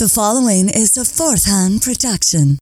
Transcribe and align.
The 0.00 0.08
following 0.08 0.70
is 0.70 0.96
a 0.96 1.04
fourth 1.04 1.44
hand 1.44 1.82
production. 1.82 2.58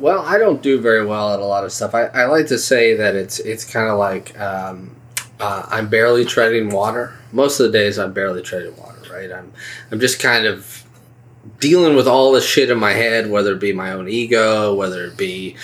Well, 0.00 0.22
I 0.24 0.38
don't 0.38 0.62
do 0.62 0.80
very 0.80 1.04
well 1.04 1.34
at 1.34 1.40
a 1.40 1.44
lot 1.44 1.64
of 1.64 1.72
stuff. 1.74 1.94
I, 1.94 2.06
I 2.06 2.24
like 2.24 2.46
to 2.46 2.58
say 2.58 2.94
that 2.94 3.14
it's 3.14 3.38
it's 3.38 3.66
kind 3.66 3.90
of 3.90 3.98
like 3.98 4.40
um, 4.40 4.96
uh, 5.38 5.66
I'm 5.68 5.90
barely 5.90 6.24
treading 6.24 6.70
water. 6.70 7.12
Most 7.30 7.60
of 7.60 7.70
the 7.70 7.78
days, 7.78 7.98
I'm 7.98 8.14
barely 8.14 8.40
treading 8.40 8.74
water. 8.78 9.02
Right? 9.12 9.30
I'm 9.30 9.52
I'm 9.90 10.00
just 10.00 10.18
kind 10.18 10.46
of 10.46 10.82
dealing 11.62 11.94
with 11.94 12.08
all 12.08 12.32
the 12.32 12.40
shit 12.40 12.70
in 12.70 12.78
my 12.78 12.92
head, 12.92 13.30
whether 13.30 13.52
it 13.52 13.60
be 13.60 13.72
my 13.72 13.92
own 13.92 14.08
ego, 14.08 14.74
whether 14.74 15.04
it 15.06 15.16
be 15.16 15.56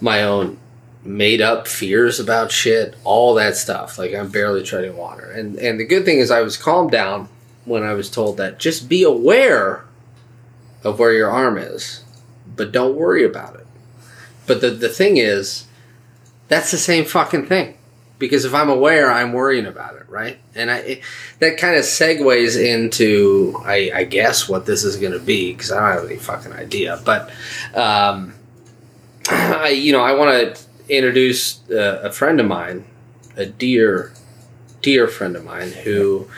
my 0.00 0.22
own 0.22 0.58
made 1.04 1.40
up 1.40 1.68
fears 1.68 2.18
about 2.18 2.50
shit, 2.50 2.96
all 3.04 3.34
that 3.34 3.54
stuff. 3.54 3.98
Like 3.98 4.14
I'm 4.14 4.30
barely 4.30 4.62
treading 4.64 4.96
water. 4.96 5.30
And 5.30 5.56
and 5.58 5.78
the 5.78 5.84
good 5.84 6.04
thing 6.04 6.18
is 6.18 6.30
I 6.30 6.40
was 6.40 6.56
calmed 6.56 6.90
down 6.90 7.28
when 7.66 7.84
I 7.84 7.92
was 7.92 8.10
told 8.10 8.38
that 8.38 8.58
just 8.58 8.88
be 8.88 9.04
aware 9.04 9.84
of 10.82 10.98
where 10.98 11.12
your 11.12 11.30
arm 11.30 11.58
is, 11.58 12.02
but 12.56 12.72
don't 12.72 12.96
worry 12.96 13.24
about 13.24 13.54
it. 13.54 13.66
But 14.46 14.62
the 14.62 14.70
the 14.70 14.88
thing 14.88 15.18
is, 15.18 15.66
that's 16.48 16.70
the 16.70 16.78
same 16.78 17.04
fucking 17.04 17.46
thing. 17.46 17.76
Because 18.18 18.44
if 18.44 18.54
I'm 18.54 18.70
aware, 18.70 19.12
I'm 19.12 19.32
worrying 19.32 19.66
about 19.66 19.96
it, 19.96 20.01
right? 20.12 20.38
And 20.54 20.70
I 20.70 20.76
it, 20.78 21.02
that 21.38 21.58
kind 21.58 21.74
of 21.74 21.82
segues 21.82 22.62
into, 22.62 23.60
I, 23.64 23.90
I 23.94 24.04
guess, 24.04 24.48
what 24.48 24.66
this 24.66 24.84
is 24.84 24.96
going 24.96 25.12
to 25.12 25.18
be 25.18 25.52
because 25.52 25.72
I 25.72 25.80
don't 25.80 26.02
have 26.02 26.10
any 26.10 26.18
fucking 26.18 26.52
idea. 26.52 27.00
But, 27.04 27.30
um, 27.74 28.34
I 29.28 29.68
you 29.68 29.92
know, 29.92 30.02
I 30.02 30.14
want 30.14 30.56
to 30.56 30.62
introduce 30.88 31.68
uh, 31.70 32.00
a 32.04 32.12
friend 32.12 32.38
of 32.38 32.46
mine, 32.46 32.84
a 33.36 33.46
dear, 33.46 34.12
dear 34.82 35.08
friend 35.08 35.34
of 35.34 35.44
mine 35.44 35.72
who 35.72 36.28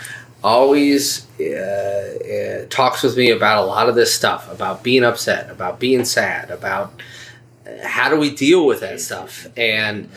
always 0.42 1.27
uh, 1.41 1.44
uh, 1.44 2.66
talks 2.69 3.03
with 3.03 3.16
me 3.16 3.31
about 3.31 3.64
a 3.64 3.66
lot 3.66 3.88
of 3.88 3.94
this 3.94 4.14
stuff, 4.14 4.50
about 4.53 4.83
being 4.83 5.03
upset, 5.03 5.50
about 5.50 5.81
being 5.81 6.05
sad, 6.05 6.50
about 6.50 6.92
how 7.83 8.09
do 8.09 8.16
we 8.16 8.31
deal 8.31 8.66
with 8.66 8.81
that 8.81 9.00
stuff? 9.00 9.47
And 9.56 10.11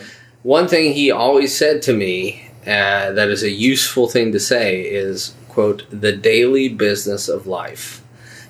one 0.44 0.68
thing 0.68 0.94
he 0.94 1.12
always 1.12 1.56
said 1.56 1.82
to 1.84 1.94
me 1.94 2.47
uh, 2.68 3.12
that 3.14 3.30
is 3.30 3.44
a 3.44 3.50
useful 3.50 4.08
thing 4.08 4.32
to 4.34 4.40
say 4.40 4.82
is, 4.82 5.34
quote, 5.48 5.86
the 5.90 6.12
daily 6.12 6.68
business 6.68 7.30
of 7.30 7.48
life. 7.48 8.04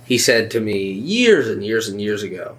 He 0.05 0.17
said 0.17 0.49
to 0.51 0.59
me 0.59 0.91
years 0.91 1.47
and 1.47 1.63
years 1.63 1.87
and 1.87 2.01
years 2.01 2.23
ago, 2.23 2.57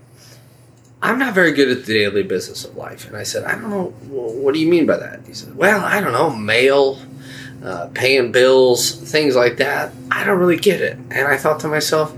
I'm 1.03 1.19
not 1.19 1.35
very 1.35 1.53
good 1.53 1.69
at 1.69 1.85
the 1.85 1.93
daily 1.93 2.23
business 2.23 2.65
of 2.65 2.77
life. 2.77 3.07
And 3.07 3.17
I 3.17 3.23
said, 3.23 3.45
I 3.45 3.53
don't 3.53 3.71
know, 3.71 3.87
what 4.09 4.55
do 4.55 4.61
you 4.61 4.69
mean 4.69 4.87
by 4.87 4.97
that? 4.97 5.21
He 5.27 5.35
said, 5.35 5.57
well, 5.57 5.85
I 5.85 6.01
don't 6.01 6.13
know, 6.13 6.31
mail, 6.31 7.01
uh, 7.63 7.89
paying 7.95 8.33
bills, 8.33 8.93
things 8.93 9.37
like 9.37 9.57
that. 9.57 9.93
I 10.11 10.25
don't 10.25 10.39
really 10.39 10.57
get 10.57 10.81
it. 10.81 10.95
And 11.11 11.29
I 11.29 11.37
thought 11.37 11.61
to 11.61 11.69
myself, 11.69 12.15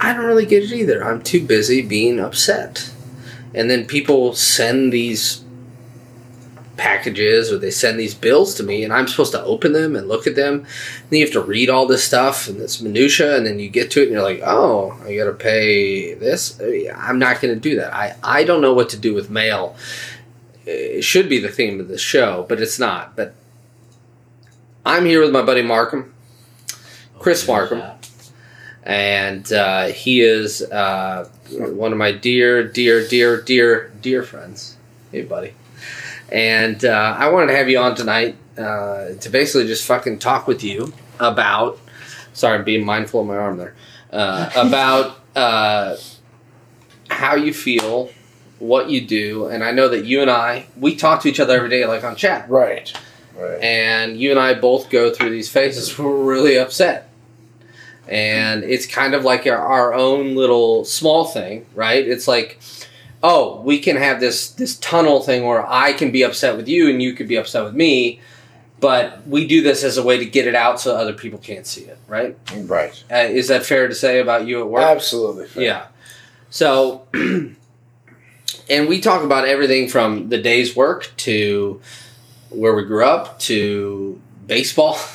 I 0.00 0.12
don't 0.12 0.26
really 0.26 0.46
get 0.46 0.62
it 0.62 0.72
either. 0.72 1.04
I'm 1.04 1.22
too 1.22 1.44
busy 1.44 1.82
being 1.82 2.20
upset 2.20 2.90
and 3.56 3.70
then 3.70 3.86
people 3.86 4.34
send 4.34 4.92
these 4.92 5.42
packages 6.76 7.50
or 7.50 7.58
they 7.58 7.70
send 7.70 7.98
these 7.98 8.14
bills 8.14 8.54
to 8.54 8.62
me 8.62 8.84
and 8.84 8.92
I'm 8.92 9.08
supposed 9.08 9.32
to 9.32 9.42
open 9.42 9.72
them 9.72 9.96
and 9.96 10.08
look 10.08 10.26
at 10.26 10.36
them. 10.36 10.54
And 10.54 11.10
then 11.10 11.20
you 11.20 11.24
have 11.24 11.32
to 11.32 11.40
read 11.40 11.70
all 11.70 11.86
this 11.86 12.04
stuff 12.04 12.48
and 12.48 12.60
this 12.60 12.80
minutia 12.80 13.36
and 13.36 13.46
then 13.46 13.58
you 13.58 13.68
get 13.68 13.90
to 13.92 14.00
it 14.00 14.04
and 14.04 14.12
you're 14.12 14.22
like, 14.22 14.42
"Oh, 14.44 14.98
I 15.04 15.16
got 15.16 15.24
to 15.24 15.32
pay 15.32 16.14
this." 16.14 16.60
I'm 16.94 17.18
not 17.18 17.40
going 17.40 17.54
to 17.54 17.60
do 17.60 17.76
that. 17.76 17.94
I 17.94 18.16
I 18.22 18.44
don't 18.44 18.60
know 18.60 18.74
what 18.74 18.90
to 18.90 18.98
do 18.98 19.14
with 19.14 19.30
mail. 19.30 19.76
It 20.64 21.02
should 21.02 21.28
be 21.28 21.38
the 21.38 21.48
theme 21.48 21.80
of 21.80 21.88
the 21.88 21.98
show, 21.98 22.44
but 22.48 22.60
it's 22.60 22.78
not. 22.78 23.16
But 23.16 23.34
I'm 24.84 25.04
here 25.04 25.20
with 25.20 25.32
my 25.32 25.42
buddy 25.42 25.62
Markham. 25.62 26.12
Chris 27.18 27.46
Markham 27.46 27.82
and 28.86 29.52
uh, 29.52 29.86
he 29.86 30.20
is 30.20 30.62
uh, 30.62 31.28
one 31.50 31.90
of 31.90 31.98
my 31.98 32.12
dear, 32.12 32.62
dear, 32.66 33.06
dear, 33.06 33.42
dear, 33.42 33.92
dear 34.00 34.22
friends. 34.22 34.76
Hey, 35.10 35.22
buddy. 35.22 35.54
And 36.30 36.84
uh, 36.84 37.16
I 37.18 37.28
wanted 37.28 37.48
to 37.48 37.56
have 37.56 37.68
you 37.68 37.78
on 37.78 37.94
tonight 37.94 38.36
uh, 38.58 39.14
to 39.20 39.28
basically 39.30 39.66
just 39.66 39.84
fucking 39.86 40.18
talk 40.18 40.46
with 40.46 40.62
you 40.64 40.92
about. 41.20 41.78
Sorry, 42.32 42.58
I'm 42.58 42.64
being 42.64 42.84
mindful 42.84 43.20
of 43.20 43.26
my 43.26 43.36
arm 43.36 43.56
there. 43.58 43.74
Uh, 44.12 44.50
about 44.56 45.20
uh, 45.36 45.96
how 47.08 47.34
you 47.36 47.52
feel, 47.54 48.10
what 48.58 48.90
you 48.90 49.00
do, 49.06 49.46
and 49.46 49.62
I 49.62 49.70
know 49.70 49.88
that 49.88 50.04
you 50.04 50.20
and 50.22 50.30
I 50.30 50.66
we 50.76 50.96
talk 50.96 51.22
to 51.22 51.28
each 51.28 51.40
other 51.40 51.54
every 51.56 51.68
day, 51.68 51.86
like 51.86 52.04
on 52.04 52.16
chat, 52.16 52.48
Right. 52.48 52.92
Right. 53.38 53.62
and 53.62 54.18
you 54.18 54.30
and 54.30 54.40
I 54.40 54.54
both 54.54 54.88
go 54.88 55.12
through 55.12 55.28
these 55.28 55.50
phases 55.50 55.96
where 55.98 56.08
we're 56.08 56.24
really 56.24 56.56
upset. 56.58 57.10
And 58.08 58.64
it's 58.64 58.86
kind 58.86 59.12
of 59.14 59.24
like 59.24 59.46
our, 59.46 59.58
our 59.58 59.92
own 59.92 60.36
little 60.36 60.84
small 60.86 61.26
thing, 61.26 61.66
right? 61.74 62.06
It's 62.06 62.26
like, 62.28 62.58
oh, 63.22 63.60
we 63.62 63.78
can 63.78 63.96
have 63.96 64.20
this 64.20 64.50
this 64.50 64.76
tunnel 64.76 65.22
thing 65.22 65.44
where 65.44 65.66
I 65.68 65.92
can 65.92 66.10
be 66.10 66.22
upset 66.22 66.56
with 66.56 66.68
you 66.68 66.88
and 66.90 67.02
you 67.02 67.12
could 67.14 67.28
be 67.28 67.36
upset 67.36 67.64
with 67.64 67.74
me, 67.74 68.20
but 68.80 69.26
we 69.26 69.46
do 69.46 69.62
this 69.62 69.82
as 69.82 69.96
a 69.96 70.02
way 70.02 70.18
to 70.18 70.24
get 70.26 70.46
it 70.46 70.54
out 70.54 70.80
so 70.80 70.94
other 70.96 71.12
people 71.14 71.38
can't 71.38 71.66
see 71.66 71.82
it, 71.84 71.98
right? 72.08 72.36
Right. 72.64 73.02
Uh, 73.10 73.16
is 73.16 73.48
that 73.48 73.64
fair 73.64 73.88
to 73.88 73.94
say 73.94 74.20
about 74.20 74.46
you 74.46 74.60
at 74.60 74.68
work? 74.68 74.82
Absolutely. 74.84 75.46
fair. 75.46 75.62
Yeah. 75.62 75.86
So, 76.50 77.06
and 77.14 78.88
we 78.88 79.00
talk 79.00 79.22
about 79.22 79.46
everything 79.48 79.88
from 79.88 80.28
the 80.28 80.38
day's 80.38 80.76
work 80.76 81.10
to 81.18 81.80
where 82.50 82.74
we 82.74 82.84
grew 82.84 83.04
up 83.04 83.38
to 83.40 84.20
baseball. 84.46 84.98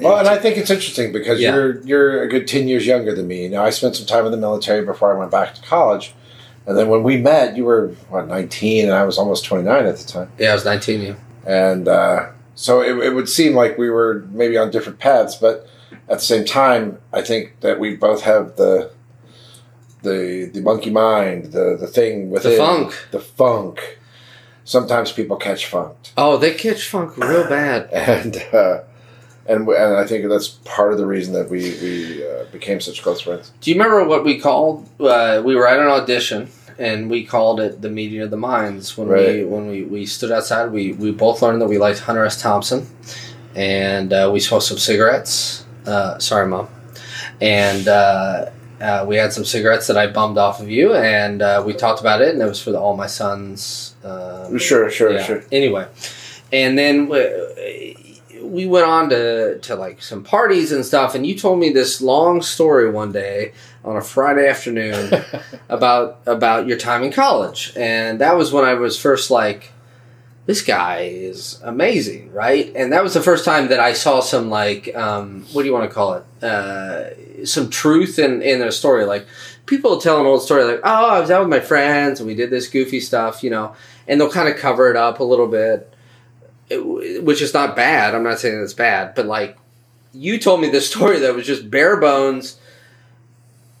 Well, 0.00 0.16
and 0.18 0.28
I 0.28 0.38
think 0.38 0.56
it's 0.56 0.70
interesting 0.70 1.10
because 1.12 1.40
Yeah. 1.40 1.54
you're 1.54 1.80
you're 1.80 2.22
a 2.22 2.28
good 2.28 2.46
ten 2.46 2.68
years 2.68 2.86
younger 2.86 3.12
than 3.16 3.26
me. 3.26 3.42
You 3.44 3.48
know, 3.48 3.64
I 3.64 3.70
spent 3.70 3.96
some 3.96 4.06
time 4.06 4.24
in 4.26 4.30
the 4.30 4.36
military 4.38 4.84
before 4.84 5.12
I 5.12 5.18
went 5.18 5.32
back 5.32 5.54
to 5.56 5.62
college, 5.62 6.14
and 6.68 6.76
then 6.78 6.88
when 6.88 7.02
we 7.02 7.16
met, 7.16 7.56
you 7.56 7.64
were 7.64 7.88
what 8.10 8.28
nineteen, 8.28 8.84
and 8.84 8.94
I 8.94 9.02
was 9.04 9.18
almost 9.18 9.44
twenty 9.44 9.64
nine 9.64 9.86
at 9.86 9.96
the 9.96 10.06
time, 10.06 10.30
Yeah, 10.38 10.50
I 10.50 10.54
was 10.54 10.64
19. 10.64 11.00
Yeah. 11.02 11.14
and 11.46 11.88
uh, 11.88 12.26
so 12.54 12.80
it, 12.82 12.96
it 13.06 13.14
would 13.14 13.28
seem 13.28 13.54
like 13.54 13.76
we 13.78 13.90
were 13.90 14.24
maybe 14.30 14.56
on 14.56 14.70
different 14.70 14.98
paths, 15.00 15.34
but 15.36 15.66
at 16.08 16.18
the 16.20 16.24
same 16.24 16.44
time, 16.44 16.98
I 17.12 17.22
think 17.22 17.60
that 17.60 17.80
we 17.80 17.96
both 17.96 18.22
have 18.22 18.56
the 18.56 18.90
the 20.02 20.50
the 20.52 20.60
monkey 20.60 20.90
mind, 20.90 21.46
the 21.52 21.76
the 21.78 21.86
thing 21.86 22.30
within 22.30 22.52
the 22.52 22.58
funk. 22.58 23.06
the 23.10 23.20
funk. 23.20 23.98
Sometimes 24.64 25.12
people 25.12 25.36
catch 25.38 25.64
funk. 25.66 25.96
Oh, 26.16 26.36
they 26.36 26.52
catch 26.54 26.86
funk 26.88 27.16
real 27.16 27.48
bad. 27.48 27.88
and 27.92 28.36
uh, 28.52 28.80
and 29.46 29.66
and 29.68 29.96
I 29.96 30.06
think 30.06 30.28
that's 30.28 30.48
part 30.48 30.92
of 30.92 30.98
the 30.98 31.06
reason 31.06 31.32
that 31.34 31.48
we 31.50 31.60
we 31.80 32.26
uh, 32.26 32.44
became 32.52 32.80
such 32.80 33.02
close 33.02 33.20
friends. 33.22 33.50
Do 33.60 33.70
you 33.70 33.76
remember 33.80 34.04
what 34.06 34.24
we 34.24 34.38
called? 34.38 34.86
Uh, 35.00 35.40
we 35.44 35.56
were 35.56 35.66
at 35.66 35.80
an 35.80 35.86
audition, 35.88 36.50
and 36.78 37.10
we 37.10 37.24
called 37.24 37.60
it 37.60 37.82
the 37.82 37.90
meeting 37.90 38.20
of 38.20 38.30
the 38.30 38.36
minds. 38.36 38.96
When 38.96 39.08
we 39.08 39.44
when 39.44 39.68
we, 39.68 39.82
we 39.82 40.06
stood 40.06 40.30
outside, 40.32 40.70
we 40.72 40.92
we 40.92 41.10
both 41.10 41.42
learned 41.42 41.60
that 41.60 41.68
we 41.68 41.78
liked 41.78 42.00
Hunter 42.00 42.24
S. 42.24 42.40
Thompson, 42.40 42.86
and 43.54 44.12
uh, 44.12 44.30
we 44.32 44.40
smoked 44.40 44.64
some 44.64 44.78
cigarettes. 44.78 45.64
Uh, 45.86 46.18
sorry, 46.18 46.46
mom. 46.46 46.68
And 47.40 47.86
uh, 47.88 48.50
uh, 48.80 49.04
we 49.08 49.16
had 49.16 49.32
some 49.32 49.44
cigarettes 49.44 49.86
that 49.88 49.96
I 49.96 50.06
bummed 50.06 50.38
off 50.38 50.60
of 50.60 50.70
you, 50.70 50.94
and 50.94 51.42
uh, 51.42 51.62
we 51.64 51.72
talked 51.72 52.00
about 52.00 52.20
it, 52.22 52.34
and 52.34 52.42
it 52.42 52.46
was 52.46 52.62
for 52.62 52.70
the 52.70 52.80
All 52.80 52.96
My 52.96 53.06
Sons. 53.06 53.94
Um, 54.04 54.58
Sure, 54.58 54.90
sure, 54.90 55.12
yeah. 55.12 55.22
sure. 55.22 55.44
Anyway, 55.52 55.86
and 56.52 56.78
then 56.78 57.08
we, 57.08 57.96
we 58.48 58.66
went 58.66 58.86
on 58.86 59.10
to, 59.10 59.58
to 59.60 59.76
like 59.76 60.02
some 60.02 60.24
parties 60.24 60.72
and 60.72 60.84
stuff, 60.84 61.14
and 61.14 61.26
you 61.26 61.38
told 61.38 61.58
me 61.58 61.70
this 61.70 62.00
long 62.00 62.42
story 62.42 62.90
one 62.90 63.12
day 63.12 63.52
on 63.84 63.96
a 63.96 64.00
Friday 64.00 64.48
afternoon 64.48 65.12
about 65.68 66.20
about 66.26 66.66
your 66.66 66.78
time 66.78 67.02
in 67.02 67.12
college, 67.12 67.72
and 67.76 68.20
that 68.20 68.36
was 68.36 68.52
when 68.52 68.64
I 68.64 68.74
was 68.74 68.98
first 68.98 69.30
like, 69.30 69.72
this 70.46 70.62
guy 70.62 71.00
is 71.02 71.60
amazing, 71.62 72.32
right? 72.32 72.72
And 72.74 72.92
that 72.92 73.02
was 73.02 73.14
the 73.14 73.22
first 73.22 73.44
time 73.44 73.68
that 73.68 73.80
I 73.80 73.92
saw 73.92 74.20
some 74.20 74.48
like, 74.50 74.94
um, 74.96 75.44
what 75.52 75.62
do 75.62 75.68
you 75.68 75.74
want 75.74 75.88
to 75.88 75.94
call 75.94 76.14
it? 76.14 76.44
Uh, 76.44 77.44
some 77.44 77.70
truth 77.70 78.18
in 78.18 78.42
in 78.42 78.62
a 78.62 78.72
story, 78.72 79.04
like. 79.04 79.26
People 79.66 79.98
tell 80.00 80.18
an 80.18 80.24
old 80.24 80.42
story 80.42 80.64
like, 80.64 80.80
"Oh, 80.82 81.10
I 81.10 81.20
was 81.20 81.30
out 81.30 81.40
with 81.40 81.50
my 81.50 81.60
friends 81.60 82.20
and 82.20 82.26
we 82.26 82.34
did 82.34 82.48
this 82.48 82.68
goofy 82.68 83.00
stuff," 83.00 83.44
you 83.44 83.50
know, 83.50 83.74
and 84.06 84.18
they'll 84.18 84.30
kind 84.30 84.48
of 84.48 84.56
cover 84.56 84.88
it 84.88 84.96
up 84.96 85.20
a 85.20 85.24
little 85.24 85.46
bit, 85.46 85.92
it- 86.70 87.24
which 87.24 87.40
is 87.42 87.54
not 87.54 87.74
bad. 87.76 88.14
I'm 88.14 88.22
not 88.22 88.38
saying 88.38 88.60
it's 88.62 88.74
bad, 88.74 89.14
but 89.14 89.26
like 89.26 89.56
you 90.12 90.38
told 90.38 90.60
me 90.60 90.68
this 90.68 90.88
story 90.90 91.18
that 91.20 91.34
was 91.34 91.46
just 91.46 91.70
bare 91.70 91.96
bones. 91.98 92.58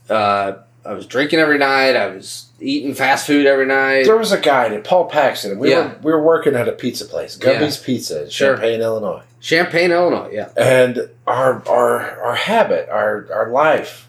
Uh, 0.08 0.58
I 0.84 0.92
was 0.94 1.06
drinking 1.06 1.38
every 1.38 1.58
night. 1.58 1.96
I 1.96 2.06
was 2.06 2.46
eating 2.60 2.94
fast 2.94 3.26
food 3.26 3.46
every 3.46 3.66
night. 3.66 4.04
There 4.04 4.16
was 4.16 4.32
a 4.32 4.40
guy 4.40 4.68
named 4.68 4.84
Paul 4.84 5.06
Paxton. 5.06 5.58
We 5.58 5.70
Yeah. 5.70 5.88
were 5.88 5.98
we 6.02 6.12
were 6.12 6.22
working 6.22 6.54
at 6.54 6.66
a 6.68 6.72
pizza 6.72 7.04
place, 7.04 7.38
Yeah. 7.40 7.52
Gumby's 7.58 7.76
Pizza 7.76 8.24
in 8.24 8.30
Sure. 8.30 8.54
Champaign, 8.54 8.80
Illinois. 8.80 9.22
Champaign, 9.40 9.92
Illinois. 9.92 10.30
Yeah, 10.32 10.48
And 10.56 11.10
our 11.26 11.62
our 11.68 12.20
our 12.22 12.34
habit, 12.34 12.88
our 12.88 13.28
our 13.32 13.50
life 13.50 14.08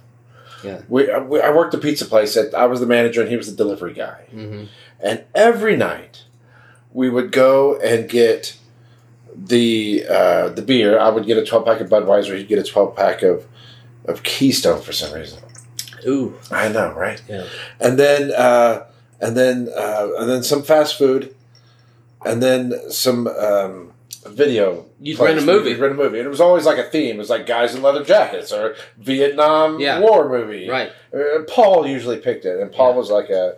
Yeah. 0.64 0.80
We, 0.88 1.12
I- 1.12 1.20
we 1.20 1.42
I 1.42 1.52
worked 1.52 1.74
a 1.74 1.78
pizza 1.78 2.06
place. 2.06 2.34
That 2.36 2.54
I 2.54 2.66
was 2.66 2.80
the 2.80 2.86
manager 2.86 3.22
and 3.22 3.30
he 3.30 3.36
was 3.38 3.50
the 3.50 3.56
delivery 3.58 3.94
guy. 3.94 4.26
Mm-hmm. 4.34 4.64
And 5.02 5.24
every 5.36 5.76
night 5.76 6.24
we 6.94 7.10
would 7.10 7.32
go 7.32 7.78
and 7.80 8.08
get 8.10 8.56
the 9.50 10.06
uh, 10.10 10.50
the 10.50 10.62
beer. 10.62 10.98
I 11.00 11.10
would 11.10 11.26
get 11.26 11.38
a 11.38 11.46
twelve 11.46 11.66
pack 11.66 11.82
of 11.82 11.90
Budweiser. 11.90 12.38
He'd 12.38 12.48
get 12.48 12.60
a 12.60 12.64
twelve 12.64 12.96
pack 12.96 13.22
of 13.24 13.46
of 14.06 14.24
Keystone 14.24 14.82
for 14.82 14.94
some 14.94 15.14
reason. 15.14 15.40
Ooh. 16.08 16.36
I 16.50 16.70
know, 16.70 16.94
right? 16.94 17.22
Yeah. 17.28 17.46
And 17.80 18.00
then 18.00 18.32
uh, 18.32 18.86
and 19.20 19.36
then 19.36 19.70
uh, 19.76 20.08
and 20.20 20.30
then 20.30 20.44
some 20.44 20.64
fast 20.64 20.98
food, 20.98 21.36
and 22.26 22.42
then 22.42 22.74
some 22.90 23.28
um, 23.28 23.92
video. 24.28 24.86
You'd 25.02 25.18
place. 25.18 25.36
rent 25.36 25.40
a 25.40 25.46
movie. 25.46 25.72
We'd 25.72 25.80
rent 25.80 25.94
a 25.94 25.98
movie, 25.98 26.20
and 26.20 26.26
it 26.26 26.30
was 26.30 26.42
always 26.42 26.66
like 26.66 26.78
a 26.78 26.84
theme. 26.90 27.16
It 27.16 27.20
was 27.20 27.30
like 27.30 27.46
guys 27.46 27.76
in 27.76 27.82
leather 27.82 28.04
jackets 28.04 28.52
or 28.54 28.76
Vietnam 28.98 29.80
Yeah. 29.80 30.00
War 30.00 30.30
movie. 30.30 30.70
Right. 30.70 30.92
Uh, 31.14 31.44
Paul 31.48 31.86
usually 31.88 32.18
picked 32.18 32.46
it, 32.46 32.60
and 32.60 32.72
Paul 32.72 32.92
Yeah. 32.92 32.98
was 32.98 33.10
like 33.10 33.30
a 33.30 33.56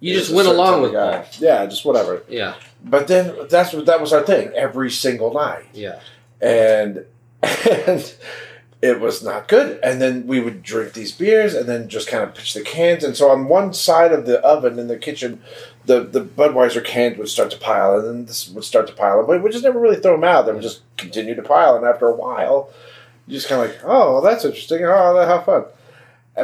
You 0.00 0.14
just 0.14 0.32
went 0.32 0.48
along 0.48 0.82
with 0.82 0.92
guy. 0.92 1.26
Yeah, 1.38 1.66
just 1.66 1.84
whatever. 1.84 2.22
Yeah. 2.28 2.54
But 2.84 3.08
then 3.08 3.34
that's 3.50 3.72
what 3.72 3.86
that 3.86 4.00
was 4.00 4.12
our 4.12 4.22
thing 4.22 4.48
every 4.54 4.90
single 4.90 5.32
night, 5.32 5.64
Yeah. 5.74 6.00
and 6.40 7.04
and 7.42 8.14
it 8.82 8.98
was 9.00 9.22
not 9.22 9.48
good. 9.48 9.78
And 9.82 10.00
then 10.00 10.26
we 10.26 10.40
would 10.40 10.62
drink 10.62 10.94
these 10.94 11.12
beers, 11.12 11.54
and 11.54 11.68
then 11.68 11.88
just 11.88 12.08
kind 12.08 12.24
of 12.24 12.34
pitch 12.34 12.54
the 12.54 12.62
cans. 12.62 13.04
And 13.04 13.14
so 13.16 13.30
on 13.30 13.48
one 13.48 13.74
side 13.74 14.12
of 14.12 14.24
the 14.26 14.40
oven 14.40 14.78
in 14.78 14.88
the 14.88 14.96
kitchen, 14.96 15.42
the 15.84 16.00
the 16.00 16.20
Budweiser 16.22 16.82
cans 16.84 17.18
would 17.18 17.28
start 17.28 17.50
to 17.50 17.58
pile, 17.58 17.98
and 17.98 18.06
then 18.06 18.24
this 18.26 18.48
would 18.48 18.64
start 18.64 18.86
to 18.86 18.92
pile, 18.94 19.26
but 19.26 19.42
we 19.42 19.50
just 19.50 19.64
never 19.64 19.78
really 19.78 20.00
throw 20.00 20.12
them 20.12 20.24
out. 20.24 20.46
They 20.46 20.52
would 20.52 20.62
just 20.62 20.80
continue 20.96 21.34
to 21.34 21.42
pile, 21.42 21.76
and 21.76 21.84
after 21.84 22.06
a 22.08 22.14
while, 22.14 22.70
you 23.26 23.34
just 23.34 23.48
kind 23.48 23.60
of 23.62 23.68
like, 23.68 23.80
oh, 23.84 24.14
well, 24.14 24.20
that's 24.22 24.44
interesting. 24.44 24.82
Oh, 24.84 25.14
that 25.14 25.28
how 25.28 25.40
fun. 25.42 25.64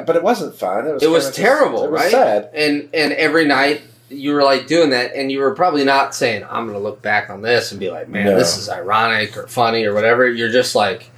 But 0.05 0.17
it 0.17 0.23
wasn't 0.23 0.55
fun. 0.55 0.87
It 0.87 0.93
was 0.95 1.03
It 1.03 1.09
was 1.11 1.25
kinda 1.25 1.29
just- 1.31 1.39
terrible, 1.39 1.85
it 1.85 1.91
was 1.91 2.03
right? 2.03 2.11
Sad. 2.11 2.51
And 2.55 2.91
and 2.93 3.13
every 3.15 3.47
night 3.47 3.81
you 4.09 4.33
were 4.35 4.43
like 4.43 4.67
doing 4.67 4.91
that, 4.91 5.15
and 5.15 5.31
you 5.33 5.41
were 5.41 5.55
probably 5.55 5.85
not 5.85 6.15
saying, 6.15 6.45
"I'm 6.49 6.67
going 6.67 6.77
to 6.79 6.83
look 6.83 7.03
back 7.03 7.29
on 7.31 7.43
this 7.43 7.71
and 7.73 7.81
be 7.81 7.91
like, 7.91 8.09
man, 8.09 8.27
No. 8.27 8.39
this 8.39 8.57
is 8.57 8.69
ironic 8.69 9.37
or 9.37 9.47
funny 9.47 9.85
or 9.85 9.95
whatever." 9.95 10.29
You're 10.29 10.51
just 10.53 10.75
like, 10.75 11.11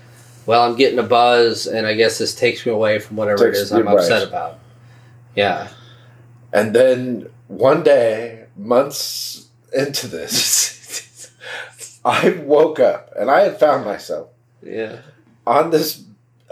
"Well, 0.47 0.63
I'm 0.63 0.77
getting 0.77 0.99
a 0.99 1.03
buzz, 1.03 1.67
and 1.67 1.87
I 1.87 1.95
guess 1.95 2.19
this 2.19 2.35
takes 2.35 2.65
me 2.65 2.73
away 2.73 2.99
from 2.99 3.17
whatever 3.17 3.47
Takes 3.47 3.59
it 3.59 3.63
is 3.63 3.73
I'm 3.73 3.87
right. 3.87 3.97
upset 3.99 4.27
about." 4.27 4.59
Yeah. 5.35 5.69
And 6.53 6.75
then 6.75 7.29
one 7.49 7.83
day, 7.83 8.47
months 8.57 9.49
into 9.73 10.07
this, 10.07 11.31
I 12.05 12.31
woke 12.31 12.81
up 12.81 13.13
and 13.19 13.31
I 13.31 13.41
had 13.41 13.61
found 13.61 13.85
myself 13.85 14.29
Yeah. 14.63 15.01
on 15.47 15.71
this 15.71 16.03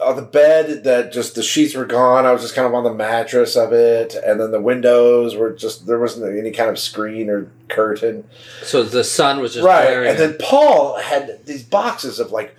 on 0.04 0.14
the 0.16 0.22
bed 0.22 0.84
that 0.84 1.10
just 1.10 1.34
the 1.34 1.42
sheets 1.42 1.74
were 1.74 1.86
gone. 1.86 2.26
I 2.26 2.32
was 2.32 2.42
just 2.42 2.54
kind 2.54 2.66
of 2.66 2.74
on 2.74 2.84
the 2.84 2.92
mattress 2.92 3.56
of 3.56 3.72
it, 3.72 4.14
and 4.14 4.38
then 4.38 4.50
the 4.50 4.60
windows 4.60 5.34
were 5.34 5.50
just 5.52 5.86
there 5.86 5.98
wasn't 5.98 6.38
any 6.38 6.50
kind 6.50 6.68
of 6.68 6.78
screen 6.78 7.30
or 7.30 7.50
curtain. 7.68 8.24
So 8.62 8.82
the 8.82 9.02
sun 9.04 9.40
was 9.40 9.54
just 9.54 9.64
right, 9.64 9.86
glaring 9.86 10.10
and 10.10 10.18
then 10.18 10.36
Paul 10.38 10.98
had 10.98 11.44
these 11.46 11.62
boxes 11.62 12.20
of 12.20 12.30
like 12.30 12.54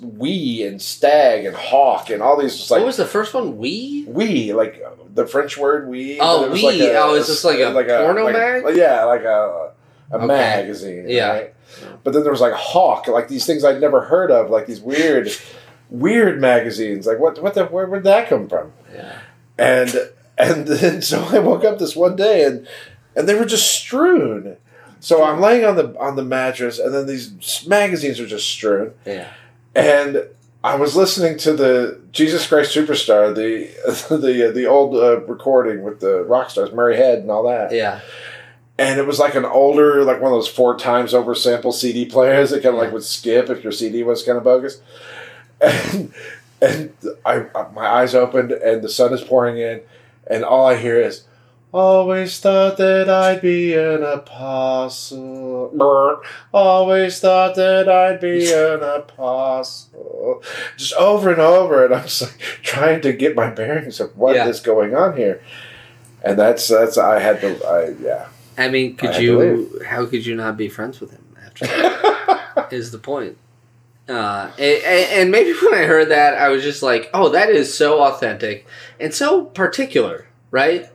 Oui 0.00 0.62
and 0.66 0.80
Stag 0.80 1.44
and 1.44 1.56
Hawk 1.56 2.08
and 2.10 2.22
all 2.22 2.40
these 2.40 2.56
just 2.56 2.70
like 2.70 2.80
what 2.80 2.86
was 2.86 2.96
the 2.96 3.06
first 3.06 3.34
one? 3.34 3.58
We. 3.58 4.04
we 4.06 4.52
like 4.52 4.80
uh, 4.84 4.90
the 5.12 5.26
French 5.26 5.56
word 5.58 5.88
we. 5.88 6.18
Oh, 6.20 6.40
but 6.40 6.46
it 6.46 6.50
was 6.52 6.62
we. 6.62 6.90
Oh, 6.96 7.14
is 7.14 7.26
this 7.26 7.44
like 7.44 7.58
a 7.58 7.72
porno 7.72 8.24
like 8.24 8.32
mag? 8.64 8.76
yeah, 8.76 9.04
like 9.04 9.22
a 9.22 9.72
a 10.12 10.16
Okay. 10.18 10.26
magazine. 10.26 11.06
Yeah. 11.08 11.28
right? 11.32 11.54
But 12.04 12.12
then 12.12 12.22
there 12.22 12.30
was 12.30 12.40
like 12.40 12.52
Hawk, 12.52 13.08
like 13.08 13.26
these 13.26 13.44
things 13.44 13.64
I'd 13.64 13.80
never 13.80 14.02
heard 14.02 14.30
of, 14.30 14.50
like 14.50 14.66
these 14.66 14.80
weird, 14.80 15.28
weird 15.90 16.40
magazines. 16.40 17.06
Like 17.06 17.18
what? 17.18 17.42
What 17.42 17.54
the? 17.54 17.66
Where 17.66 17.86
would 17.86 18.04
that 18.04 18.28
come 18.28 18.48
from? 18.48 18.72
Yeah. 18.92 19.18
And 19.58 19.94
and 20.38 20.66
then 20.66 21.02
so 21.10 21.22
I 21.30 21.38
woke 21.38 21.64
up 21.64 21.78
this 21.78 21.96
one 21.96 22.16
day 22.16 22.44
and 22.44 22.66
and 23.14 23.28
they 23.28 23.34
were 23.34 23.46
just 23.46 23.70
strewn. 23.70 24.56
So 25.00 25.24
I'm 25.24 25.40
laying 25.40 25.64
on 25.64 25.76
the 25.76 25.98
on 25.98 26.16
the 26.16 26.24
mattress, 26.24 26.78
and 26.78 26.94
then 26.94 27.06
these 27.06 27.66
magazines 27.66 28.18
are 28.20 28.26
just 28.26 28.48
strewn. 28.48 28.92
Yeah. 29.04 29.28
And 29.74 30.26
I 30.64 30.74
was 30.76 30.96
listening 30.96 31.38
to 31.38 31.52
the 31.52 32.00
Jesus 32.12 32.46
Christ 32.46 32.74
Superstar, 32.74 33.34
the 33.34 33.70
the 34.16 34.50
the 34.52 34.66
old 34.66 34.94
uh, 34.94 35.20
recording 35.22 35.82
with 35.82 36.00
the 36.00 36.24
rock 36.24 36.50
stars, 36.50 36.72
Murray 36.72 36.96
Head, 36.96 37.20
and 37.20 37.30
all 37.30 37.44
that. 37.44 37.72
Yeah. 37.72 38.00
And 38.78 38.98
it 39.00 39.06
was 39.06 39.18
like 39.18 39.34
an 39.34 39.46
older, 39.46 40.04
like 40.04 40.20
one 40.20 40.32
of 40.32 40.36
those 40.36 40.48
four 40.48 40.76
times 40.76 41.14
over 41.14 41.34
sample 41.34 41.72
CD 41.72 42.04
players 42.04 42.50
that 42.50 42.62
kind 42.62 42.74
of 42.74 42.82
like 42.82 42.92
would 42.92 43.04
skip 43.04 43.48
if 43.48 43.62
your 43.62 43.72
CD 43.72 44.02
was 44.02 44.22
kind 44.22 44.36
of 44.36 44.44
bogus. 44.44 44.82
And 45.66 46.12
and 46.62 46.92
I 47.26 47.46
my 47.74 47.86
eyes 47.86 48.14
opened 48.14 48.50
and 48.52 48.82
the 48.82 48.88
sun 48.88 49.12
is 49.12 49.20
pouring 49.22 49.58
in, 49.58 49.80
and 50.26 50.44
all 50.44 50.66
I 50.66 50.76
hear 50.76 50.98
is. 51.00 51.24
Always 51.74 52.40
thought 52.40 52.78
that 52.78 53.10
I'd 53.10 53.42
be 53.42 53.74
an 53.74 54.02
apostle. 54.02 55.70
Brr. 55.74 56.22
Always 56.54 57.20
thought 57.20 57.54
that 57.56 57.88
I'd 57.88 58.20
be 58.20 58.50
an 58.52 58.82
apostle. 58.82 60.42
Just 60.78 60.94
over 60.94 61.30
and 61.30 61.40
over, 61.40 61.84
and 61.84 61.94
I'm 61.94 62.04
just 62.04 62.22
like 62.22 62.38
trying 62.62 63.00
to 63.02 63.12
get 63.12 63.34
my 63.36 63.50
bearings 63.50 64.00
of 64.00 64.16
what 64.16 64.36
is 64.36 64.58
Yeah. 64.60 64.64
going 64.64 64.94
on 64.94 65.16
here. 65.16 65.42
And 66.22 66.38
that's 66.38 66.68
that's 66.68 66.96
I 66.96 67.18
had 67.18 67.40
to 67.42 67.62
I 67.66 67.94
yeah. 68.02 68.28
I 68.56 68.68
mean, 68.70 68.96
could 68.96 69.12
to 69.14 69.22
you? 69.22 69.82
How 69.86 70.06
could 70.06 70.24
you 70.24 70.34
not 70.34 70.56
be 70.56 70.68
friends 70.68 71.00
with 71.00 71.10
him 71.10 71.24
after 71.44 71.66
that? 71.66 72.68
is 72.72 72.90
the 72.90 72.98
point. 72.98 73.36
Uh, 74.08 74.50
and, 74.58 74.82
and 74.84 75.30
maybe 75.30 75.52
when 75.62 75.74
I 75.74 75.84
heard 75.84 76.10
that, 76.10 76.34
I 76.34 76.48
was 76.48 76.62
just 76.62 76.82
like, 76.82 77.10
"Oh, 77.12 77.30
that 77.30 77.50
is 77.50 77.72
so 77.74 78.02
authentic 78.02 78.66
and 79.00 79.12
so 79.14 79.44
particular, 79.44 80.26
right?" 80.50 80.88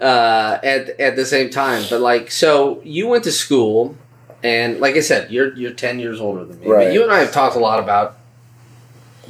Uh, 0.00 0.58
at 0.62 0.88
at 1.00 1.16
the 1.16 1.24
same 1.24 1.50
time, 1.50 1.82
but 1.88 2.00
like, 2.00 2.30
so 2.30 2.80
you 2.84 3.08
went 3.08 3.24
to 3.24 3.32
school, 3.32 3.96
and 4.42 4.78
like 4.80 4.94
I 4.96 5.00
said, 5.00 5.30
you're 5.30 5.54
you're 5.54 5.72
ten 5.72 5.98
years 5.98 6.20
older 6.20 6.44
than 6.44 6.58
me. 6.60 6.66
But 6.66 6.72
Right. 6.72 6.92
you 6.92 7.02
and 7.02 7.12
I 7.12 7.18
have 7.20 7.32
talked 7.32 7.56
a 7.56 7.60
lot 7.60 7.78
about 7.78 8.16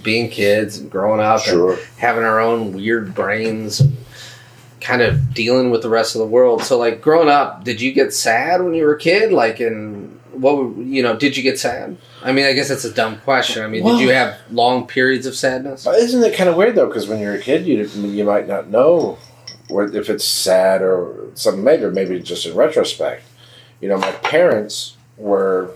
being 0.02 0.29
kids 0.31 0.79
and 0.79 0.90
growing 0.90 1.20
up 1.20 1.40
Sure. 1.40 1.72
and 1.72 1.81
having 1.99 2.25
our 2.25 2.38
own 2.40 2.72
weird 2.72 3.14
brains. 3.14 3.81
And, 3.81 3.96
kind 4.79 5.02
of 5.02 5.34
dealing 5.34 5.70
with 5.72 5.82
the 5.82 5.88
rest 5.88 6.14
of 6.14 6.20
the 6.20 6.26
world. 6.26 6.62
So, 6.62 6.79
like 6.79 7.00
growing 7.00 7.29
up, 7.29 7.64
did 7.64 7.81
you 7.81 7.93
get 7.93 8.12
sad 8.14 8.62
when 8.62 8.72
you 8.72 8.84
were 8.84 8.94
a 8.94 8.99
kid? 8.99 9.32
Like, 9.32 9.61
in 9.61 10.06
what 10.41 10.56
were- 10.56 10.83
you 10.83 11.03
know, 11.03 11.17
did 11.17 11.37
you 11.37 11.43
get 11.43 11.59
sad? 11.59 11.97
I 12.23 12.33
mean, 12.33 12.44
I 12.47 12.53
guess 12.53 12.69
that's 12.69 12.85
a 12.85 12.93
dumb 12.93 13.19
question. 13.25 13.62
I 13.62 13.69
mean, 13.69 13.83
Well- 13.85 13.97
did 13.97 14.03
you 14.03 14.11
have 14.11 14.37
long 14.50 14.87
periods 14.87 15.27
of 15.27 15.35
sadness? 15.37 15.87
Isn't 15.87 16.23
it 16.25 16.35
kind 16.35 16.49
of 16.49 16.56
weird 16.56 16.75
though? 16.75 16.87
Because 16.87 17.06
when 17.09 17.21
you're 17.21 17.35
a 17.35 17.38
kid, 17.41 17.67
you 17.67 17.85
you 17.85 18.25
might 18.25 18.47
not 18.49 18.69
know 18.71 19.19
what, 19.69 19.94
if 19.94 20.09
it's 20.09 20.25
sad 20.25 20.81
or 20.83 21.15
something 21.35 21.65
maybe, 21.65 21.85
or 21.85 21.91
maybe 21.91 22.21
just 22.21 22.47
in 22.47 22.55
retrospect. 22.55 23.23
You 23.81 23.88
know, 23.88 23.99
my 23.99 24.13
parents 24.13 24.96
were. 25.19 25.70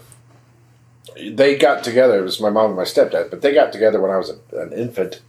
They 1.16 1.56
got 1.56 1.82
together. 1.84 2.18
It 2.18 2.23
was 2.23 2.40
my 2.40 2.50
mom 2.50 2.66
and 2.66 2.76
my 2.76 2.84
stepdad, 2.84 3.30
but 3.30 3.42
they 3.42 3.52
got 3.52 3.73
together 3.73 4.00
when 4.00 4.11
I 4.11 4.16
was 4.16 4.30
a, 4.30 4.56
an 4.58 4.73
infant. 4.73 5.20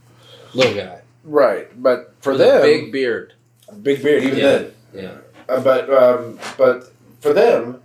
Little 0.54 0.74
guy 0.74 1.00
Right, 1.24 1.68
but 1.82 2.14
for 2.20 2.32
with 2.32 2.40
them, 2.40 2.62
big 2.62 2.92
beard. 2.92 3.34
big 3.82 4.02
beard 4.02 4.22
even 4.24 4.38
Yeah. 4.38 4.44
then. 4.50 4.72
Yeah, 4.94 5.10
Uh, 5.48 5.60
but 5.60 5.92
um, 5.92 6.38
but 6.56 6.92
for 7.20 7.32
them, 7.32 7.81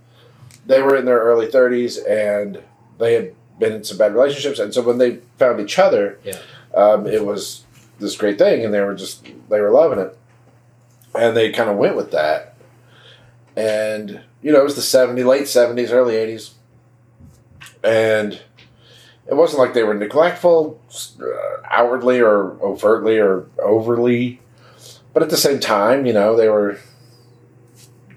they 0.68 0.80
were 0.80 0.94
in 0.96 1.04
their 1.04 1.18
early 1.18 1.46
thirties 1.50 1.96
and 1.98 2.62
they 2.98 3.14
had 3.14 3.34
been 3.58 3.72
in 3.72 3.82
some 3.82 3.98
bad 3.98 4.14
relationships, 4.14 4.60
and 4.60 4.72
so 4.72 4.82
when 4.82 4.98
they 4.98 5.16
found 5.36 5.58
each 5.60 5.78
other, 5.80 6.18
Yeah. 6.22 6.38
um, 6.74 7.06
it 7.08 7.24
was 7.26 7.64
this 7.98 8.16
great 8.16 8.38
thing, 8.38 8.64
and 8.64 8.72
they 8.72 8.80
were 8.80 8.94
just 8.94 9.26
they 9.50 9.60
were 9.60 9.70
loving 9.72 9.98
it, 9.98 10.16
and 11.14 11.36
they 11.36 11.50
kind 11.50 11.68
of 11.68 11.76
went 11.76 11.96
with 11.96 12.12
that, 12.12 12.54
and 13.56 14.20
you 14.42 14.52
know 14.52 14.60
it 14.60 14.64
was 14.64 14.76
the 14.76 14.82
seventies, 14.82 15.24
late 15.24 15.48
seventies, 15.48 15.90
early 15.92 16.14
eighties, 16.16 16.52
and. 17.82 18.40
It 19.30 19.36
wasn't 19.36 19.60
like 19.60 19.74
they 19.74 19.82
were 19.82 19.92
neglectful, 19.92 20.80
uh, 21.20 21.26
outwardly 21.70 22.18
or 22.18 22.52
overtly 22.62 23.18
or 23.18 23.44
overly, 23.62 24.40
but 25.12 25.22
at 25.22 25.28
the 25.28 25.36
same 25.36 25.60
time, 25.60 26.06
you 26.06 26.14
know, 26.14 26.34
they 26.34 26.48
were 26.48 26.78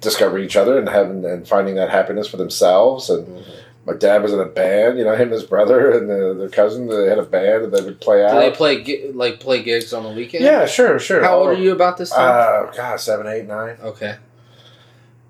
discovering 0.01 0.43
each 0.43 0.55
other 0.57 0.77
and 0.77 0.89
having 0.89 1.23
and 1.25 1.47
finding 1.47 1.75
that 1.75 1.89
happiness 1.89 2.27
for 2.27 2.37
themselves. 2.37 3.09
And 3.09 3.27
Mm-hmm. 3.27 3.51
my 3.85 3.93
dad 3.93 4.21
was 4.21 4.33
in 4.33 4.39
a 4.39 4.45
band, 4.45 4.97
you 4.99 5.03
know, 5.05 5.13
him 5.13 5.21
and 5.23 5.31
his 5.31 5.43
brother 5.43 5.91
and 5.97 6.09
the, 6.09 6.33
their 6.37 6.49
cousin. 6.49 6.87
They 6.87 7.07
had 7.07 7.17
a 7.19 7.23
band 7.23 7.65
and 7.65 7.73
they 7.73 7.81
would 7.81 8.01
play 8.01 8.25
out. 8.25 8.31
do 8.33 8.39
they 8.39 8.51
play 8.51 9.11
like 9.13 9.39
play 9.39 9.61
gigs 9.63 9.93
on 9.93 10.03
the 10.03 10.09
weekend? 10.09 10.43
yeah, 10.43 10.65
sure, 10.65 10.99
sure. 10.99 11.23
How 11.23 11.37
old 11.39 11.47
are 11.49 11.53
you 11.53 11.71
about 11.71 11.97
this 11.97 12.09
time? 12.11 12.67
Uh, 12.67 12.71
God, 12.71 12.99
seven, 12.99 13.27
eight, 13.27 13.45
nine. 13.47 13.77
okay. 13.81 14.17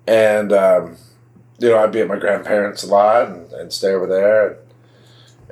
And 0.06 0.52
um, 0.52 0.96
you 1.58 1.68
know, 1.68 1.78
I'd 1.78 1.92
be 1.92 2.00
at 2.00 2.08
my 2.08 2.18
grandparents 2.18 2.82
a 2.82 2.86
lot 2.88 3.28
and, 3.28 3.52
and 3.52 3.72
stay 3.72 3.92
over 3.92 4.06
there. 4.06 4.58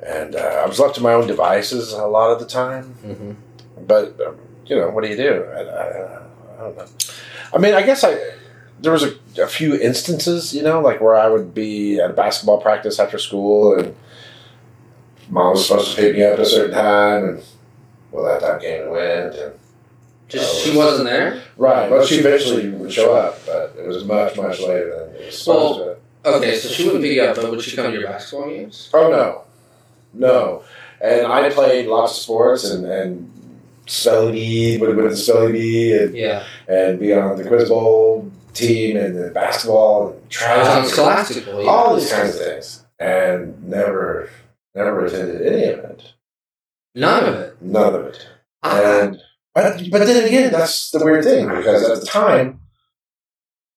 And 0.03 0.35
uh, 0.35 0.61
I 0.63 0.65
was 0.65 0.79
left 0.79 0.95
to 0.95 1.01
my 1.01 1.13
own 1.13 1.27
devices 1.27 1.93
a 1.93 2.05
lot 2.07 2.31
of 2.31 2.39
the 2.39 2.45
time. 2.47 2.85
hmm 3.05 3.31
But 3.85 4.19
um, 4.25 4.35
you 4.65 4.75
know, 4.75 4.89
what 4.89 5.03
do 5.03 5.09
you 5.09 5.15
do? 5.17 5.45
I, 5.55 5.59
I, 5.59 6.15
I 6.57 6.57
don't 6.63 6.77
know. 6.77 6.85
I 7.53 7.57
mean, 7.59 7.73
I 7.75 7.81
guess 7.83 8.03
I 8.03 8.17
there 8.81 8.91
was 8.91 9.03
a, 9.03 9.15
a 9.41 9.47
few 9.47 9.75
instances, 9.79 10.53
you 10.53 10.63
know, 10.63 10.81
like 10.81 11.01
where 11.01 11.15
I 11.15 11.27
would 11.29 11.53
be 11.53 11.99
at 11.99 12.09
a 12.09 12.13
basketball 12.13 12.59
practice 12.61 12.99
after 12.99 13.17
school, 13.17 13.77
and 13.79 13.95
mom 15.29 15.51
was 15.53 15.67
supposed 15.67 15.95
to 15.95 16.01
pick 16.01 16.15
me 16.15 16.23
up 16.23 16.33
at 16.33 16.39
a 16.39 16.45
certain 16.45 16.75
time, 16.75 17.23
and 17.29 17.43
well, 18.11 18.25
that 18.25 18.41
time 18.41 18.59
came 18.59 18.83
and 18.83 18.91
went, 18.91 19.35
and 19.35 19.53
Just 20.27 20.63
she 20.63 20.75
wasn't 20.75 21.07
there. 21.07 21.41
Right. 21.57 21.89
Well, 21.89 22.05
she 22.05 22.15
eventually 22.15 22.69
would 22.71 22.91
show 22.91 23.13
up, 23.13 23.39
but 23.45 23.75
it 23.77 23.87
was 23.87 24.03
much, 24.03 24.35
much 24.35 24.59
later 24.59 25.05
than 25.05 25.15
it 25.15 25.25
was 25.27 25.37
supposed 25.37 25.79
Well, 25.79 25.95
to. 26.23 26.37
Okay, 26.37 26.57
so 26.57 26.69
she 26.69 26.85
wouldn't 26.85 27.03
pick 27.03 27.13
you 27.13 27.23
up, 27.23 27.35
but 27.35 27.49
would 27.49 27.61
she 27.61 27.75
come 27.75 27.91
to 27.91 27.99
your 27.99 28.07
basketball 28.07 28.49
games? 28.49 28.89
Oh 28.93 29.09
no, 29.09 29.43
no. 30.13 30.63
And 30.99 31.25
I 31.25 31.49
played 31.49 31.87
lots 31.87 32.11
of 32.17 32.17
sports 32.23 32.69
and 32.69 32.85
and 32.85 33.31
spelling 33.87 34.33
bee 34.33 34.77
would 34.77 34.95
win 34.95 35.07
the 35.09 35.17
spelling 35.17 35.53
bee 35.53 35.97
and, 35.97 36.15
Yeah, 36.15 36.43
and 36.67 36.99
be 36.99 37.13
on 37.13 37.37
the 37.37 37.47
quiz 37.47 37.69
bowl 37.69 38.31
team 38.53 38.97
and 38.97 39.15
the 39.17 39.29
basketball 39.31 40.09
and 40.11 40.17
I 40.17 40.19
was 40.19 40.29
track, 40.29 40.85
Scholastic. 40.87 41.45
Yeah. 41.45 41.53
all 41.69 41.95
these 41.95 42.11
kinds 42.11 42.35
of 42.35 42.41
things, 42.41 42.85
and 42.99 43.63
never 43.63 44.29
never 44.75 45.05
attended 45.05 45.41
any 45.45 45.63
of 45.73 45.79
it. 45.79 46.13
None 46.95 47.25
of 47.25 47.35
it. 47.35 47.61
None 47.61 47.95
of 47.95 48.05
it. 48.05 48.27
Ah, 48.63 49.01
And 49.01 49.21
but 49.55 49.81
but 49.91 50.05
then 50.05 50.25
again, 50.25 50.51
that's 50.51 50.91
the 50.91 51.03
weird 51.03 51.23
thing 51.23 51.47
because 51.47 51.89
at 51.89 51.99
the 51.99 52.05
time, 52.05 52.61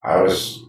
I 0.03 0.21
was 0.21 0.61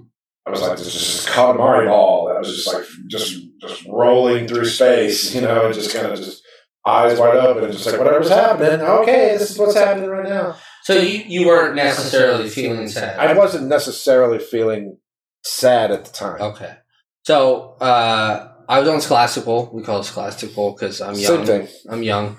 I 0.45 0.51
was 0.51 0.61
like 0.61 0.77
this 0.77 0.93
just 0.93 1.27
Katamari 1.27 1.87
ball 1.87 2.27
that 2.27 2.37
was 2.39 2.55
just 2.55 2.73
like 2.73 2.85
just 3.07 3.41
just 3.59 3.85
rolling 3.87 4.47
through 4.47 4.65
space, 4.65 5.33
you 5.35 5.41
know, 5.41 5.65
and 5.65 5.73
just 5.73 5.93
kind 5.93 6.07
of 6.07 6.17
just 6.17 6.43
eyes 6.85 7.17
wide 7.19 7.35
open 7.37 7.63
and 7.65 7.73
just 7.73 7.85
like 7.85 7.97
whatever's 7.99 8.29
happening. 8.29 8.81
Okay, 8.81 9.37
this 9.37 9.51
is 9.51 9.57
what's 9.57 9.75
happening 9.75 10.09
right 10.09 10.27
now. 10.29 10.55
so 10.83 10.93
you 10.93 11.23
you 11.27 11.47
weren't 11.47 11.75
necessarily 11.75 12.47
feeling 12.49 12.87
sad. 12.87 13.19
I 13.19 13.33
wasn't 13.33 13.67
necessarily 13.67 14.39
feeling 14.39 14.97
sad 15.43 15.91
at 15.91 16.05
the 16.05 16.11
time. 16.11 16.41
Okay. 16.41 16.75
So 17.23 17.75
uh, 17.81 18.51
I 18.69 18.79
was 18.79 18.87
on 18.87 18.97
Scholastical. 18.99 19.73
We 19.73 19.81
call 19.83 19.99
it 19.99 20.03
Scholastical 20.03 20.75
because 20.75 21.01
I'm 21.01 21.15
young. 21.15 21.23
Same 21.37 21.45
thing. 21.45 21.67
I'm 21.89 22.03
young. 22.03 22.37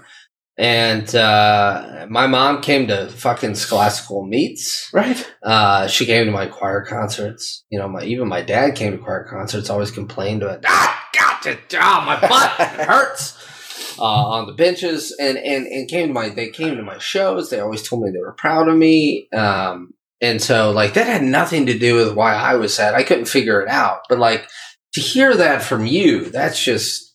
And 0.59 1.15
uh, 1.15 2.07
my 2.09 2.27
mom 2.29 2.63
came 2.63 2.87
to 2.87 3.09
fucking 3.11 3.51
Scholastical 3.53 4.27
meets. 4.27 4.89
Right. 4.93 5.31
Uh, 5.43 5.87
she 5.87 6.07
came 6.07 6.25
to 6.25 6.31
my 6.33 6.47
choir 6.47 6.83
concerts. 6.83 7.65
You 7.69 7.79
know, 7.79 7.89
my 7.89 8.05
even 8.05 8.29
my 8.29 8.41
dad 8.43 8.75
came 8.75 8.93
to 8.93 8.99
choir 8.99 9.27
concerts. 9.29 9.69
Always 9.69 9.91
complained 9.91 10.43
it. 10.45 10.61
Ah, 10.67 11.09
God, 11.19 11.47
it- 11.47 11.75
ah, 11.79 12.03
my 12.07 12.29
butt 12.29 12.51
hurts. 12.89 13.37
Uh, 13.99 14.03
on 14.03 14.47
the 14.47 14.53
benches 14.53 15.15
and, 15.19 15.39
and 15.39 15.67
and 15.67 15.89
came 15.89 16.09
to 16.09 16.15
my 16.15 16.29
they 16.29 16.49
came 16.49 16.77
to 16.77 16.83
my 16.83 16.99
shows. 16.99 17.51
They 17.51 17.61
always 17.61 17.87
told 17.87 18.03
me 18.03 18.11
they 18.11 18.19
were 18.19 18.33
proud 18.33 18.69
of 18.69 18.77
me. 18.77 19.29
Um, 19.33 19.95
and 20.21 20.41
so 20.41 20.71
like 20.71 20.95
that 20.95 21.07
had 21.07 21.23
nothing 21.23 21.67
to 21.67 21.79
do 21.79 21.97
with 21.97 22.15
why 22.15 22.35
I 22.35 22.55
was 22.55 22.75
sad. 22.75 22.95
I 22.95 23.03
couldn't 23.03 23.27
figure 23.27 23.61
it 23.61 23.69
out. 23.69 24.01
But 24.09 24.19
like 24.19 24.49
to 24.95 25.01
hear 25.01 25.37
that 25.37 25.63
from 25.63 25.87
you, 25.87 26.31
that's 26.31 26.63
just 26.63 27.07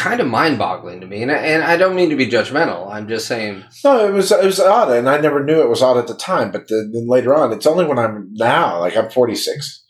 kind 0.00 0.20
of 0.20 0.26
mind 0.26 0.58
boggling 0.58 1.00
to 1.00 1.06
me. 1.06 1.22
And 1.22 1.30
I, 1.30 1.36
and 1.36 1.62
I 1.62 1.76
don't 1.76 1.94
mean 1.94 2.10
to 2.10 2.16
be 2.16 2.26
judgmental. 2.26 2.90
I'm 2.90 3.06
just 3.06 3.26
saying. 3.28 3.64
No, 3.84 4.06
it 4.06 4.12
was 4.12 4.32
it 4.32 4.44
was 4.44 4.58
odd, 4.58 4.90
and 4.90 5.08
I 5.08 5.20
never 5.20 5.44
knew 5.44 5.60
it 5.60 5.68
was 5.68 5.82
odd 5.82 5.98
at 5.98 6.06
the 6.06 6.14
time. 6.14 6.50
But 6.50 6.68
then, 6.68 6.90
then 6.92 7.06
later 7.06 7.34
on, 7.34 7.52
it's 7.52 7.66
only 7.66 7.84
when 7.84 7.98
I'm 7.98 8.30
now, 8.32 8.80
like 8.80 8.96
I'm 8.96 9.10
46, 9.10 9.84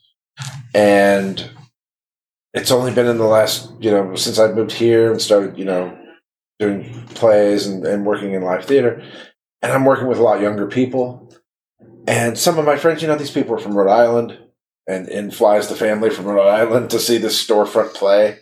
and 0.75 1.50
it's 2.54 2.71
only 2.71 2.92
been 2.92 3.07
in 3.07 3.19
the 3.19 3.25
last, 3.25 3.71
you 3.80 3.90
know, 3.90 4.14
since 4.16 4.38
I 4.38 4.52
moved 4.52 4.73
here 4.73 5.11
and 5.11 5.21
started, 5.21 5.57
you 5.59 5.64
know, 5.64 5.97
doing 6.59 7.04
plays 7.14 7.66
and, 7.66 7.87
and 7.87 8.04
working 8.04 8.33
in 8.33 8.42
live 8.42 8.64
theater, 8.64 9.02
and 9.62 9.73
I'm 9.73 9.85
working 9.85 10.07
with 10.09 10.19
a 10.19 10.23
lot 10.23 10.40
younger 10.40 10.66
people, 10.66 11.33
and 12.07 12.38
some 12.38 12.59
of 12.59 12.64
my 12.64 12.76
friends, 12.76 13.02
you 13.02 13.09
know, 13.09 13.16
these 13.16 13.30
people 13.30 13.54
are 13.54 13.59
from 13.59 13.76
Rhode 13.76 13.90
Island, 13.92 14.38
and 14.87 15.09
in 15.09 15.30
flies 15.30 15.69
the 15.69 15.76
family 15.76 16.11
from 16.11 16.25
Rhode 16.26 16.49
Island 16.49 16.90
to 16.90 16.99
see 16.99 17.19
this 17.19 17.42
storefront 17.47 17.95
play. 17.95 18.38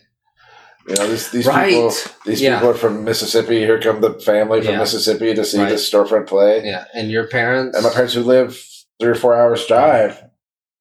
You 0.88 0.94
know, 0.94 1.06
these 1.06 1.30
these 1.30 1.46
Right. 1.46 1.68
people 1.68 1.92
these 2.24 2.40
Yeah. 2.40 2.54
people 2.54 2.70
are 2.70 2.74
from 2.74 3.04
Mississippi. 3.04 3.58
Here 3.58 3.78
come 3.78 4.00
the 4.00 4.14
family 4.20 4.62
from 4.62 4.72
Yeah. 4.72 4.78
Mississippi 4.78 5.34
to 5.34 5.44
see 5.44 5.58
Right. 5.58 5.68
this 5.68 5.90
storefront 5.90 6.26
play. 6.26 6.64
Yeah. 6.64 6.84
And 6.94 7.10
your 7.10 7.26
parents. 7.26 7.76
And 7.76 7.84
my 7.84 7.92
parents 7.92 8.14
who 8.14 8.22
live 8.22 8.58
three 8.98 9.10
or 9.10 9.14
four 9.14 9.36
hours 9.36 9.66
drive, 9.66 10.22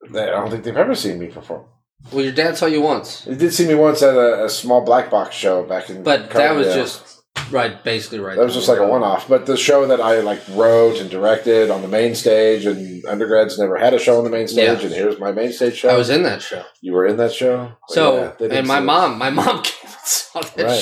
they, 0.10 0.24
I 0.24 0.27
don't 0.27 0.50
think 0.50 0.63
they've 0.63 0.77
ever 0.77 0.96
seen 0.96 1.19
me 1.19 1.27
perform. 1.27 1.65
Well, 2.12 2.24
your 2.24 2.34
dad 2.34 2.58
saw 2.58 2.66
you 2.66 2.82
once, 2.82 3.22
They 3.22 3.36
did 3.36 3.54
see 3.54 3.68
me 3.68 3.75
once 3.75 4.01
at 4.01 4.16
a, 4.16 4.46
a 4.46 4.50
small 4.50 4.82
black 4.86 5.10
box 5.10 5.36
show 5.36 5.63
back 5.63 5.89
in. 5.89 6.04
but 6.04 6.30
that 6.32 6.56
was 6.56 6.68
Coverdale. 6.68 6.84
just 6.86 7.22
right, 7.51 7.84
basically 7.84 8.20
right. 8.20 8.36
that 8.38 8.44
was 8.44 8.54
just 8.54 8.68
like 8.70 8.80
a 8.80 8.88
one 8.88 9.04
off. 9.04 9.27
But 9.27 9.46
the 9.46 9.58
show 9.58 9.86
that 9.88 10.00
I 10.01 10.22
like 10.22 10.42
wrote 10.50 11.00
and 11.00 11.10
directed 11.10 11.70
on 11.70 11.82
the 11.82 11.88
main 11.88 12.16
stage, 12.16 12.66
and 12.66 13.06
undergrads 13.06 13.58
never 13.60 13.77
had 13.77 13.94
a 13.94 14.00
show 14.00 14.18
on 14.18 14.24
the 14.24 14.30
main 14.30 14.48
stage, 14.48 14.80
Yeah. 14.80 14.86
and 14.86 14.94
here's 14.96 15.20
my 15.20 15.32
main 15.32 15.51
stage 15.51 15.75
show. 15.75 15.89
I 15.89 15.98
was 15.98 16.10
in 16.10 16.24
that 16.24 16.42
show. 16.42 16.63
you 16.82 16.94
were 16.94 17.06
in 17.06 17.18
that 17.18 17.34
show, 17.34 17.74
So, 17.89 18.16
Yeah, 18.16 18.32
they 18.39 18.46
didn't 18.46 18.58
and 18.60 18.68
my 18.68 18.75
see 18.77 18.84
it. 18.84 18.86
mom, 18.86 19.18
my 19.18 19.30
mom 19.30 19.62
came 19.63 19.89
and 19.92 20.00
saw 20.06 20.42
that 20.42 20.58
Right. 20.66 20.80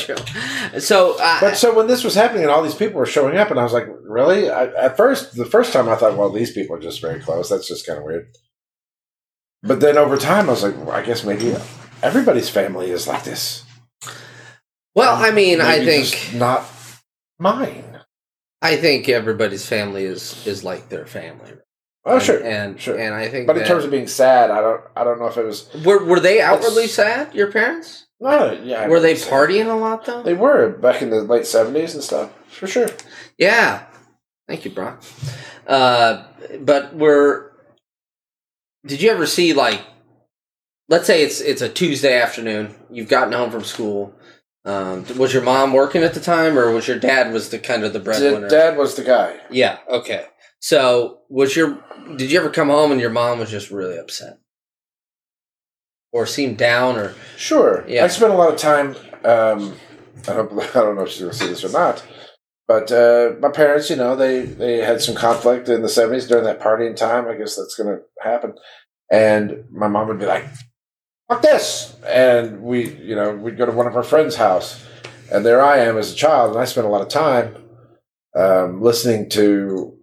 show. 0.74 0.80
So, 0.80 1.18
uh, 1.20 1.40
But 1.42 1.58
so 1.58 1.74
when 1.76 1.88
this 1.88 2.04
was 2.04 2.14
happening 2.16 2.44
and 2.44 2.52
all 2.52 2.62
these 2.64 2.76
people 2.76 3.00
were 3.00 3.06
showing 3.06 3.38
up, 3.38 3.50
and 3.52 3.60
I 3.60 3.64
was 3.64 3.74
like, 3.74 3.88
really? 4.04 4.50
I, 4.50 4.66
at 4.66 4.96
first, 4.98 5.36
the 5.36 5.46
first 5.46 5.74
time 5.74 5.90
I 5.90 5.96
thought, 5.96 6.16
well, 6.18 6.30
these 6.32 6.52
people 6.52 6.76
are 6.76 6.80
just 6.82 7.02
very 7.02 7.20
close. 7.20 7.50
That's 7.50 7.68
just 7.68 7.86
kind 7.88 7.98
of 8.00 8.06
weird. 8.06 8.28
But 9.66 9.80
then 9.80 9.98
over 9.98 10.16
time, 10.18 10.48
I 10.48 10.52
was 10.52 10.64
like, 10.64 10.78
well, 10.78 10.92
I 10.92 11.02
guess 11.02 11.24
maybe 11.26 11.56
everybody's 12.04 12.50
family 12.50 12.92
is 12.92 13.08
like 13.08 13.24
this. 13.24 13.64
well, 14.94 15.16
I 15.16 15.32
mean, 15.32 15.60
I 15.62 15.84
think, 15.84 16.34
not 16.36 16.66
mine. 17.40 18.00
I 18.62 18.78
think 18.78 19.10
everybody's 19.10 19.66
family 19.66 20.06
is 20.06 20.46
is 20.48 20.64
like 20.64 20.90
their 20.90 21.06
family. 21.06 21.52
Oh, 22.06 22.16
And- 22.16 22.24
sure, 22.24 22.44
and 22.44 22.80
sure. 22.80 22.98
and 23.00 23.16
I 23.16 23.28
think, 23.30 23.48
But 23.48 23.58
in 23.58 23.66
terms 23.66 23.84
of 23.84 23.90
being 23.92 24.08
sad, 24.08 24.52
I 24.52 24.62
don't, 24.62 24.82
I 24.96 25.04
don't 25.04 25.20
know 25.20 25.26
if 25.28 25.38
it 25.38 25.44
was. 25.46 25.68
were 25.84 26.04
were 26.06 26.20
they 26.20 26.42
outwardly 26.42 26.88
sad? 26.88 27.34
Your 27.34 27.52
parents 27.52 28.06
No, 28.20 28.52
yeah, 28.54 28.88
were 28.88 29.00
they 29.00 29.16
partying 29.16 29.68
a 29.68 29.74
lot 29.76 30.06
though? 30.06 30.22
They 30.22 30.36
were 30.36 30.70
back 30.70 31.02
in 31.02 31.10
the 31.10 31.22
late 31.24 31.48
seventies 31.48 31.96
and 31.96 32.04
stuff, 32.04 32.30
for 32.48 32.68
sure. 32.68 32.90
Yeah. 33.40 33.86
Thank 34.48 34.64
you, 34.66 34.70
Brock. 34.72 35.02
Uh, 35.66 36.26
but 36.60 36.94
we're. 36.96 37.50
Did 38.86 39.02
you 39.02 39.10
ever 39.10 39.26
see 39.26 39.54
like, 39.54 39.82
let's 40.90 41.08
say 41.08 41.24
it's 41.24 41.42
it's 41.42 41.62
a 41.62 41.70
Tuesday 41.70 42.20
afternoon. 42.20 42.76
You've 42.92 43.10
gotten 43.10 43.34
home 43.34 43.52
from 43.52 43.64
school. 43.64 44.14
Um, 44.64 45.06
was 45.18 45.34
your 45.34 45.44
mom 45.44 45.74
working 45.74 46.04
at 46.04 46.14
the 46.14 46.20
time, 46.20 46.58
or 46.58 46.72
was 46.72 46.88
your 46.88 46.98
dad 46.98 47.32
was 47.32 47.50
the 47.50 47.60
kind 47.60 47.84
of 47.84 47.94
the 47.94 48.00
breadwinner? 48.00 48.50
Dad 48.50 48.78
was 48.78 48.96
the 48.96 49.04
guy. 49.04 49.40
Yeah. 49.52 49.80
Okay. 49.90 50.26
So 50.60 51.20
was 51.30 51.56
your 51.56 51.84
did 52.16 52.32
you 52.32 52.40
ever 52.40 52.50
come 52.50 52.70
home 52.70 52.92
and 52.92 53.02
your 53.02 53.10
mom 53.10 53.40
was 53.40 53.52
just 53.52 53.72
really 53.72 53.98
upset, 53.98 54.40
or 56.12 56.26
seemed 56.26 56.58
down, 56.58 56.98
or 56.98 57.14
Sure. 57.38 57.86
Yeah. 57.88 58.04
I 58.04 58.08
spent 58.08 58.34
a 58.34 58.36
lot 58.36 58.54
of 58.54 58.60
time. 58.60 58.96
Um, 59.24 59.76
I 60.28 60.34
don't. 60.34 60.52
I 60.76 60.80
don't 60.80 60.96
know 60.96 61.04
if 61.04 61.10
she's 61.10 61.22
going 61.22 61.32
to 61.32 61.38
see 61.38 61.48
this 61.48 61.64
or 61.64 61.72
not. 61.72 62.04
But 62.68 62.92
uh, 62.92 63.36
my 63.40 63.50
parents, 63.50 63.90
you 63.90 63.96
know, 63.96 64.16
they 64.16 64.42
they 64.42 64.78
had 64.78 65.02
some 65.02 65.16
conflict 65.16 65.70
in 65.70 65.84
the 65.84 65.90
seventies 65.90 66.28
during 66.28 66.46
that 66.46 66.60
partying 66.60 66.96
time. 66.96 67.28
I 67.28 67.36
guess 67.36 67.56
that's 67.56 67.76
going 67.76 67.96
to 67.96 68.04
happen. 68.22 68.56
And 69.12 69.66
my 69.72 69.88
mom 69.88 70.08
would 70.08 70.20
be 70.20 70.26
like, 70.26 70.46
"Fuck 71.30 71.44
this!" 71.44 71.96
And 72.08 72.64
we, 72.64 72.96
you 72.96 73.16
know, 73.16 73.36
we'd 73.36 73.58
go 73.58 73.68
to 73.68 73.72
one 73.72 73.86
of 73.86 73.96
our 73.96 74.04
friends' 74.04 74.36
house, 74.36 74.84
and 75.32 75.46
there 75.46 75.62
I 75.62 75.78
am 75.78 75.98
as 75.98 76.12
a 76.12 76.16
child, 76.16 76.52
and 76.52 76.60
I 76.60 76.66
spent 76.66 76.88
a 76.88 76.90
lot 76.90 77.04
of 77.04 77.10
time 77.10 77.56
um, 78.36 78.82
listening 78.82 79.30
to, 79.30 79.96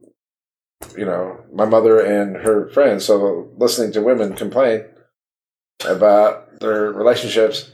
you 0.97 1.05
know, 1.05 1.41
my 1.53 1.65
mother 1.65 1.99
and 1.99 2.37
her 2.37 2.69
friends. 2.71 3.05
So 3.05 3.51
listening 3.57 3.91
to 3.93 4.03
women 4.03 4.37
complain 4.37 4.85
about 5.85 6.61
their 6.61 6.93
relationships, 6.93 7.73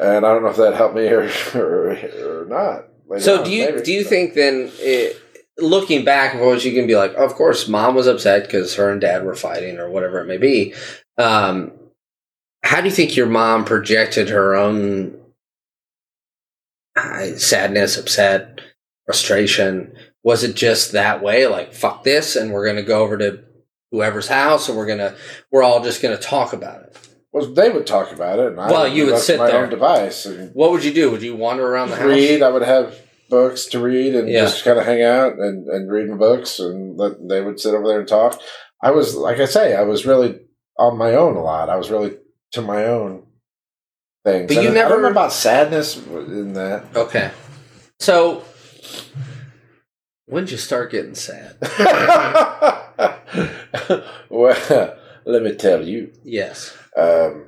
and 0.00 0.26
I 0.26 0.32
don't 0.32 0.42
know 0.42 0.50
if 0.50 0.56
that 0.56 0.74
helped 0.74 0.96
me 0.96 1.06
or 1.06 1.30
or, 1.54 1.90
or 1.92 2.46
not. 2.46 2.89
Later 3.10 3.22
So 3.22 3.38
on, 3.40 3.44
do 3.44 3.50
you 3.50 3.82
do 3.82 3.92
you 3.92 4.04
think 4.04 4.34
then, 4.34 4.70
it, 4.74 5.20
looking 5.58 6.04
back, 6.04 6.34
of 6.34 6.40
course, 6.40 6.64
you 6.64 6.72
can 6.72 6.86
be 6.86 6.96
like, 6.96 7.14
of 7.14 7.34
course, 7.34 7.68
mom 7.68 7.94
was 7.94 8.06
upset 8.06 8.44
because 8.44 8.74
her 8.76 8.90
and 8.90 9.00
dad 9.00 9.24
were 9.24 9.34
fighting 9.34 9.78
or 9.78 9.90
whatever 9.90 10.20
it 10.20 10.26
may 10.26 10.38
be. 10.38 10.74
Um, 11.18 11.72
how 12.62 12.80
do 12.80 12.88
you 12.88 12.94
think 12.94 13.16
your 13.16 13.26
mom 13.26 13.64
projected 13.64 14.28
her 14.30 14.54
own 14.54 15.18
uh, 16.96 17.36
sadness, 17.36 17.98
upset, 17.98 18.60
frustration? 19.06 19.94
Was 20.22 20.44
it 20.44 20.54
just 20.54 20.92
that 20.92 21.22
way, 21.22 21.46
like 21.46 21.72
fuck 21.72 22.04
this, 22.04 22.36
and 22.36 22.52
we're 22.52 22.66
gonna 22.66 22.82
go 22.82 23.02
over 23.02 23.18
to 23.18 23.42
whoever's 23.90 24.28
house, 24.28 24.68
and 24.68 24.76
we're 24.76 24.86
gonna 24.86 25.16
we're 25.50 25.62
all 25.62 25.82
just 25.82 26.02
gonna 26.02 26.18
talk 26.18 26.52
about 26.52 26.82
it? 26.82 27.09
Well, 27.32 27.46
they 27.52 27.70
would 27.70 27.86
talk 27.86 28.12
about 28.12 28.38
it, 28.40 28.48
and 28.48 28.60
I 28.60 28.70
Well, 28.70 28.88
you 28.88 29.06
would 29.06 29.18
sit 29.18 29.38
my 29.38 29.50
there. 29.50 29.62
own 29.62 29.70
device 29.70 30.26
and 30.26 30.50
What 30.54 30.72
would 30.72 30.84
you 30.84 30.92
do? 30.92 31.10
Would 31.12 31.22
you 31.22 31.36
wander 31.36 31.66
around 31.66 31.90
the 31.90 31.96
house? 31.96 32.06
read. 32.06 32.42
I 32.42 32.50
would 32.50 32.62
have 32.62 32.96
books 33.28 33.66
to 33.66 33.78
read 33.78 34.14
and 34.16 34.28
Yeah. 34.28 34.40
just 34.42 34.64
kind 34.64 34.78
of 34.78 34.84
hang 34.84 35.02
out 35.02 35.34
and, 35.38 35.68
and 35.68 35.90
read 35.90 36.08
my 36.08 36.16
books, 36.16 36.58
and 36.58 36.98
let, 36.98 37.12
they 37.28 37.40
would 37.40 37.60
sit 37.60 37.74
over 37.74 37.86
there 37.86 38.00
and 38.00 38.08
talk. 38.08 38.40
I 38.82 38.90
was, 38.90 39.14
like 39.14 39.38
I 39.38 39.44
say, 39.44 39.76
I 39.76 39.82
was 39.82 40.04
really 40.06 40.40
on 40.78 40.96
my 40.98 41.14
own 41.14 41.36
a 41.36 41.42
lot. 41.42 41.68
I 41.68 41.76
was 41.76 41.90
really 41.90 42.16
to 42.52 42.62
my 42.62 42.84
own 42.86 43.24
things. 44.24 44.48
But 44.48 44.54
you 44.62 44.70
And 44.70 44.78
I 44.78 44.82
don't 44.82 44.90
never- 44.90 45.02
know 45.02 45.10
about 45.10 45.32
sadness 45.32 45.96
in 46.04 46.54
that. 46.54 46.84
Okay. 46.96 47.30
So 48.00 48.42
when 50.26 50.44
did 50.46 50.52
you 50.52 50.58
start 50.58 50.90
getting 50.90 51.14
sad? 51.14 51.56
well, 54.28 54.96
let 55.24 55.42
me 55.42 55.54
tell 55.54 55.86
you. 55.86 56.12
Yes. 56.24 56.76
Um, 56.96 57.46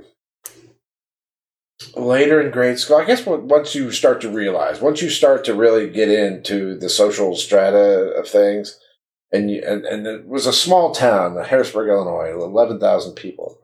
later 1.97 2.41
in 2.41 2.51
grade 2.51 2.79
school, 2.79 2.97
I 2.97 3.05
guess 3.05 3.27
once 3.27 3.75
you 3.75 3.91
start 3.91 4.21
to 4.23 4.31
realize, 4.31 4.81
once 4.81 5.03
you 5.03 5.11
start 5.11 5.45
to 5.45 5.55
really 5.55 5.91
get 5.91 6.09
into 6.09 6.79
the 6.79 6.89
social 6.89 7.35
strata 7.37 8.13
of 8.17 8.29
things, 8.29 8.79
and 9.33 9.51
you, 9.51 9.63
and 9.67 9.85
and 9.85 10.07
it 10.07 10.27
was 10.27 10.47
a 10.47 10.53
small 10.53 10.93
town, 10.93 11.43
Harrisburg, 11.43 11.89
Illinois, 11.89 12.31
eleven 12.33 12.79
thousand 12.79 13.15
people 13.15 13.59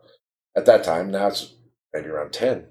at 0.56 0.66
that 0.66 0.82
time. 0.84 1.10
Now 1.10 1.28
it's 1.28 1.52
maybe 1.92 2.08
around 2.08 2.32
ten, 2.32 2.66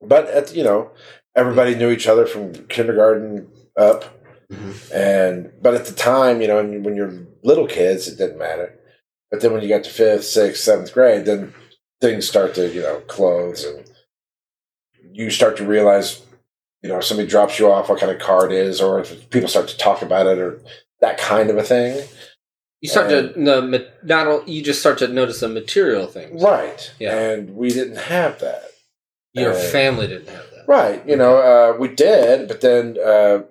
but 0.00 0.28
at 0.28 0.54
you 0.54 0.64
know 0.64 0.90
everybody 1.34 1.74
knew 1.74 1.90
each 1.90 2.06
other 2.06 2.26
from 2.26 2.52
kindergarten 2.68 3.48
up, 3.76 4.04
Mhm. 4.52 4.92
and 4.94 5.52
but 5.60 5.74
at 5.74 5.86
the 5.86 5.92
time, 5.94 6.40
you 6.40 6.46
know, 6.46 6.62
when 6.64 6.94
you're 6.94 7.26
little 7.42 7.66
kids, 7.66 8.06
it 8.06 8.16
didn't 8.16 8.38
matter. 8.38 8.72
But 9.30 9.40
then 9.40 9.52
when 9.52 9.62
you 9.62 9.68
got 9.68 9.82
to 9.84 9.90
fifth, 9.90 10.24
sixth, 10.24 10.62
seventh 10.62 10.92
grade, 10.94 11.24
then 11.24 11.52
things 12.00 12.28
start 12.28 12.54
to 12.54 12.68
you 12.72 12.82
know 12.82 13.00
clothes 13.06 13.64
and 13.64 13.84
you 15.12 15.30
start 15.30 15.56
to 15.56 15.64
realize 15.66 16.22
you 16.82 16.88
know 16.88 16.98
if 16.98 17.04
somebody 17.04 17.28
drops 17.28 17.58
you 17.58 17.70
off 17.70 17.88
what 17.88 17.98
kind 18.00 18.12
of 18.12 18.18
car 18.20 18.46
it 18.46 18.52
is 18.52 18.80
or 18.80 19.00
if 19.00 19.30
people 19.30 19.48
start 19.48 19.68
to 19.68 19.76
talk 19.78 20.02
about 20.02 20.26
it 20.26 20.38
or 20.38 20.60
that 21.00 21.18
kind 21.18 21.50
of 21.50 21.56
a 21.56 21.62
thing 21.62 22.06
You 22.82 22.88
start 22.88 23.08
to 23.10 23.22
the 23.34 23.90
not 24.02 24.26
o- 24.26 24.44
you 24.46 24.62
just 24.62 24.80
start 24.80 24.98
to 24.98 25.08
notice 25.08 25.40
the 25.40 25.48
material 25.48 26.06
things. 26.06 26.42
right 26.42 26.92
Yeah. 26.98 27.16
and 27.18 27.56
we 27.56 27.68
didn't 27.70 27.96
have 27.96 28.38
that 28.40 28.64
Your 29.32 29.52
Uh, 29.52 29.58
family 29.58 30.06
didn't 30.06 30.28
have 30.28 30.50
that. 30.54 30.64
right 30.68 31.06
you 31.08 31.16
know 31.16 31.36
uh, 31.38 31.76
we 31.78 31.88
did 31.88 32.46
but 32.48 32.60
then 32.60 32.96
uh, 33.02 33.42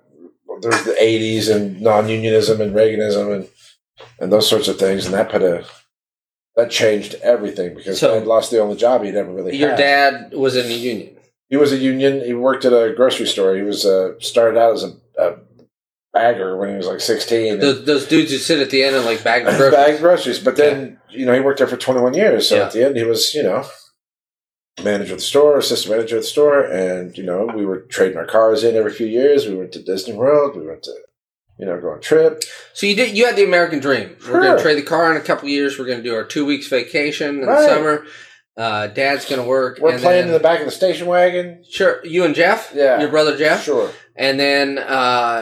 there's 0.61 0.83
the 0.85 0.95
80s 1.01 1.53
and 1.53 1.81
non-unionism 1.81 2.61
and 2.61 2.73
reaganism 2.75 3.33
and 3.35 3.47
and 4.19 4.31
those 4.31 4.47
sorts 4.49 4.67
of 4.67 4.77
things 4.77 5.05
and 5.05 5.13
that 5.15 5.29
put 5.31 5.41
a 5.41 5.65
that 6.55 6.71
changed 6.71 7.15
everything 7.21 7.75
because 7.75 7.99
So- 7.99 8.17
Dad 8.19 8.27
lost 8.27 8.51
the 8.51 8.59
only 8.59 8.75
job 8.77 9.03
he'd 9.03 9.15
ever 9.15 9.31
really 9.31 9.55
Your 9.57 9.69
had. 9.71 9.77
dad 9.77 10.33
was 10.33 10.55
in 10.55 10.67
the 10.67 10.73
union. 10.75 11.17
He 11.49 11.57
was 11.57 11.71
a 11.71 11.77
union. 11.77 12.21
He 12.25 12.33
worked 12.33 12.65
at 12.65 12.73
a 12.73 12.93
grocery 12.95 13.27
store. 13.27 13.55
He 13.55 13.61
was 13.61 13.85
uh, 13.85 14.19
started 14.19 14.57
out 14.59 14.73
as 14.73 14.83
a, 14.83 14.93
a 15.21 15.35
bagger 16.13 16.57
when 16.57 16.69
he 16.71 16.75
was 16.75 16.87
like 16.87 16.99
sixteen. 17.01 17.59
Those, 17.59 17.85
those 17.85 18.07
dudes 18.07 18.31
who 18.31 18.37
sit 18.37 18.59
at 18.59 18.71
the 18.71 18.83
end 18.83 18.95
and 18.95 19.05
like 19.05 19.23
bag 19.23 19.43
groceries. 19.45 19.71
bagged 19.71 19.99
groceries. 20.01 20.39
But 20.39 20.55
then 20.57 20.99
you 21.11 21.25
know 21.25 21.33
he 21.33 21.39
worked 21.41 21.59
there 21.59 21.67
for 21.67 21.77
twenty 21.77 22.01
one 22.01 22.13
years. 22.15 22.49
So 22.49 22.55
Yeah. 22.55 22.65
at 22.65 22.71
the 22.71 22.83
end 22.85 22.97
he 22.97 23.03
was 23.03 23.33
you 23.35 23.43
know 23.43 23.63
manager 24.83 25.13
of 25.13 25.19
the 25.19 25.25
store, 25.25 25.57
assistant 25.57 25.95
manager 25.95 26.17
of 26.17 26.23
the 26.23 26.27
store, 26.27 26.61
and 26.63 27.15
you 27.17 27.23
know 27.23 27.45
we 27.55 27.65
were 27.65 27.81
trading 27.81 28.17
our 28.17 28.25
cars 28.25 28.63
in 28.63 28.75
every 28.75 28.91
few 28.91 29.07
years. 29.07 29.45
We 29.47 29.55
went 29.55 29.71
to 29.73 29.83
Disney 29.83 30.13
World. 30.13 30.55
We 30.57 30.65
went 30.65 30.83
to 30.83 30.93
you 31.57 31.65
know 31.65 31.79
go 31.79 31.89
on 31.91 31.97
a 31.97 32.01
trip. 32.01 32.43
So 32.73 32.85
you 32.85 32.95
did. 32.95 33.17
You 33.17 33.25
had 33.25 33.35
the 33.35 33.43
American 33.45 33.79
dream. 33.79 34.15
We're 34.27 34.41
going 34.41 34.57
to 34.57 34.61
trade 34.63 34.77
the 34.77 34.83
car 34.83 35.11
in 35.11 35.17
a 35.17 35.23
couple 35.23 35.47
years. 35.49 35.77
We're 35.79 35.85
going 35.85 35.99
to 35.99 36.03
do 36.03 36.15
our 36.15 36.25
two 36.25 36.45
weeks 36.45 36.67
vacation 36.67 37.41
in 37.41 37.45
Right. 37.47 37.61
the 37.61 37.67
summer. 37.67 38.05
Uh, 38.57 38.87
Dad's 38.87 39.25
going 39.29 39.41
to 39.41 39.47
work. 39.47 39.79
We're 39.81 39.89
playing 39.99 40.01
then- 40.01 40.27
in 40.27 40.31
the 40.33 40.39
back 40.39 40.59
of 40.59 40.65
the 40.65 40.71
station 40.71 41.07
wagon. 41.07 41.63
Sure, 41.69 42.05
you 42.05 42.23
and 42.23 42.33
Jeff. 42.35 42.71
Yeah. 42.73 42.99
your 43.01 43.09
brother 43.09 43.35
Jeff. 43.37 43.63
Sure. 43.63 43.91
And 44.15 44.39
then 44.39 44.77
uh, 44.77 45.41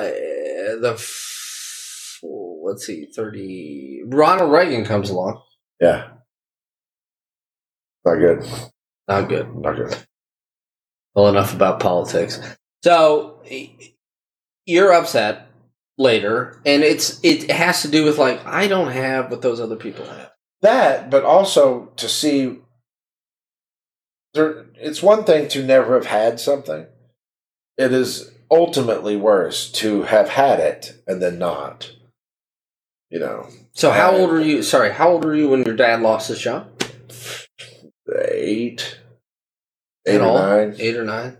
the 0.81 0.93
f- 0.95 2.19
let's 2.63 2.85
see, 2.85 3.05
thirty. 3.05 4.01
Ronald 4.07 4.51
Reagan 4.51 4.83
comes 4.85 5.09
along. 5.11 5.41
Yeah. 5.79 6.09
Not 8.05 8.15
good. 8.15 8.43
Not 9.07 9.29
good. 9.29 9.55
Not 9.55 9.75
good. 9.75 9.95
Well, 11.13 11.27
enough 11.29 11.53
about 11.53 11.79
politics. 11.79 12.39
So 12.83 13.41
you're 14.65 14.91
upset 14.91 15.47
later, 15.97 16.59
and 16.65 16.83
it's 16.83 17.19
it 17.23 17.49
has 17.51 17.81
to 17.83 17.87
do 17.87 18.03
with 18.05 18.17
like 18.17 18.45
I 18.45 18.67
don't 18.67 18.91
have 18.91 19.29
what 19.31 19.41
those 19.41 19.59
other 19.59 19.75
people 19.75 20.05
have. 20.05 20.31
that, 20.61 21.09
but 21.09 21.23
also 21.23 21.91
to 21.97 22.07
see 22.09 22.59
there 24.33 24.65
it's 24.75 25.03
one 25.03 25.23
thing 25.23 25.47
to 25.49 25.63
never 25.63 25.93
have 25.95 26.07
had 26.07 26.39
something. 26.39 26.87
It 27.77 27.91
is 27.93 28.31
ultimately 28.51 29.15
worse 29.15 29.71
to 29.73 30.03
have 30.03 30.29
had 30.29 30.59
it 30.59 31.01
and 31.07 31.21
then 31.21 31.39
not. 31.39 31.91
You 33.09 33.19
know, 33.19 33.47
So 33.73 33.91
how 33.91 34.11
old 34.15 34.31
were 34.31 34.41
you? 34.41 34.63
Sorry, 34.63 34.91
how 34.91 35.09
old 35.09 35.23
were 35.25 35.35
you 35.35 35.49
when 35.49 35.61
your 35.63 35.75
dad 35.75 36.01
lost 36.01 36.29
his 36.29 36.39
job? 36.39 36.67
eight, 38.31 38.99
eight 40.07 40.19
or 40.19 40.23
all? 40.23 40.37
nine. 40.37 40.75
eight 40.79 40.95
or 40.97 41.03
nine. 41.03 41.37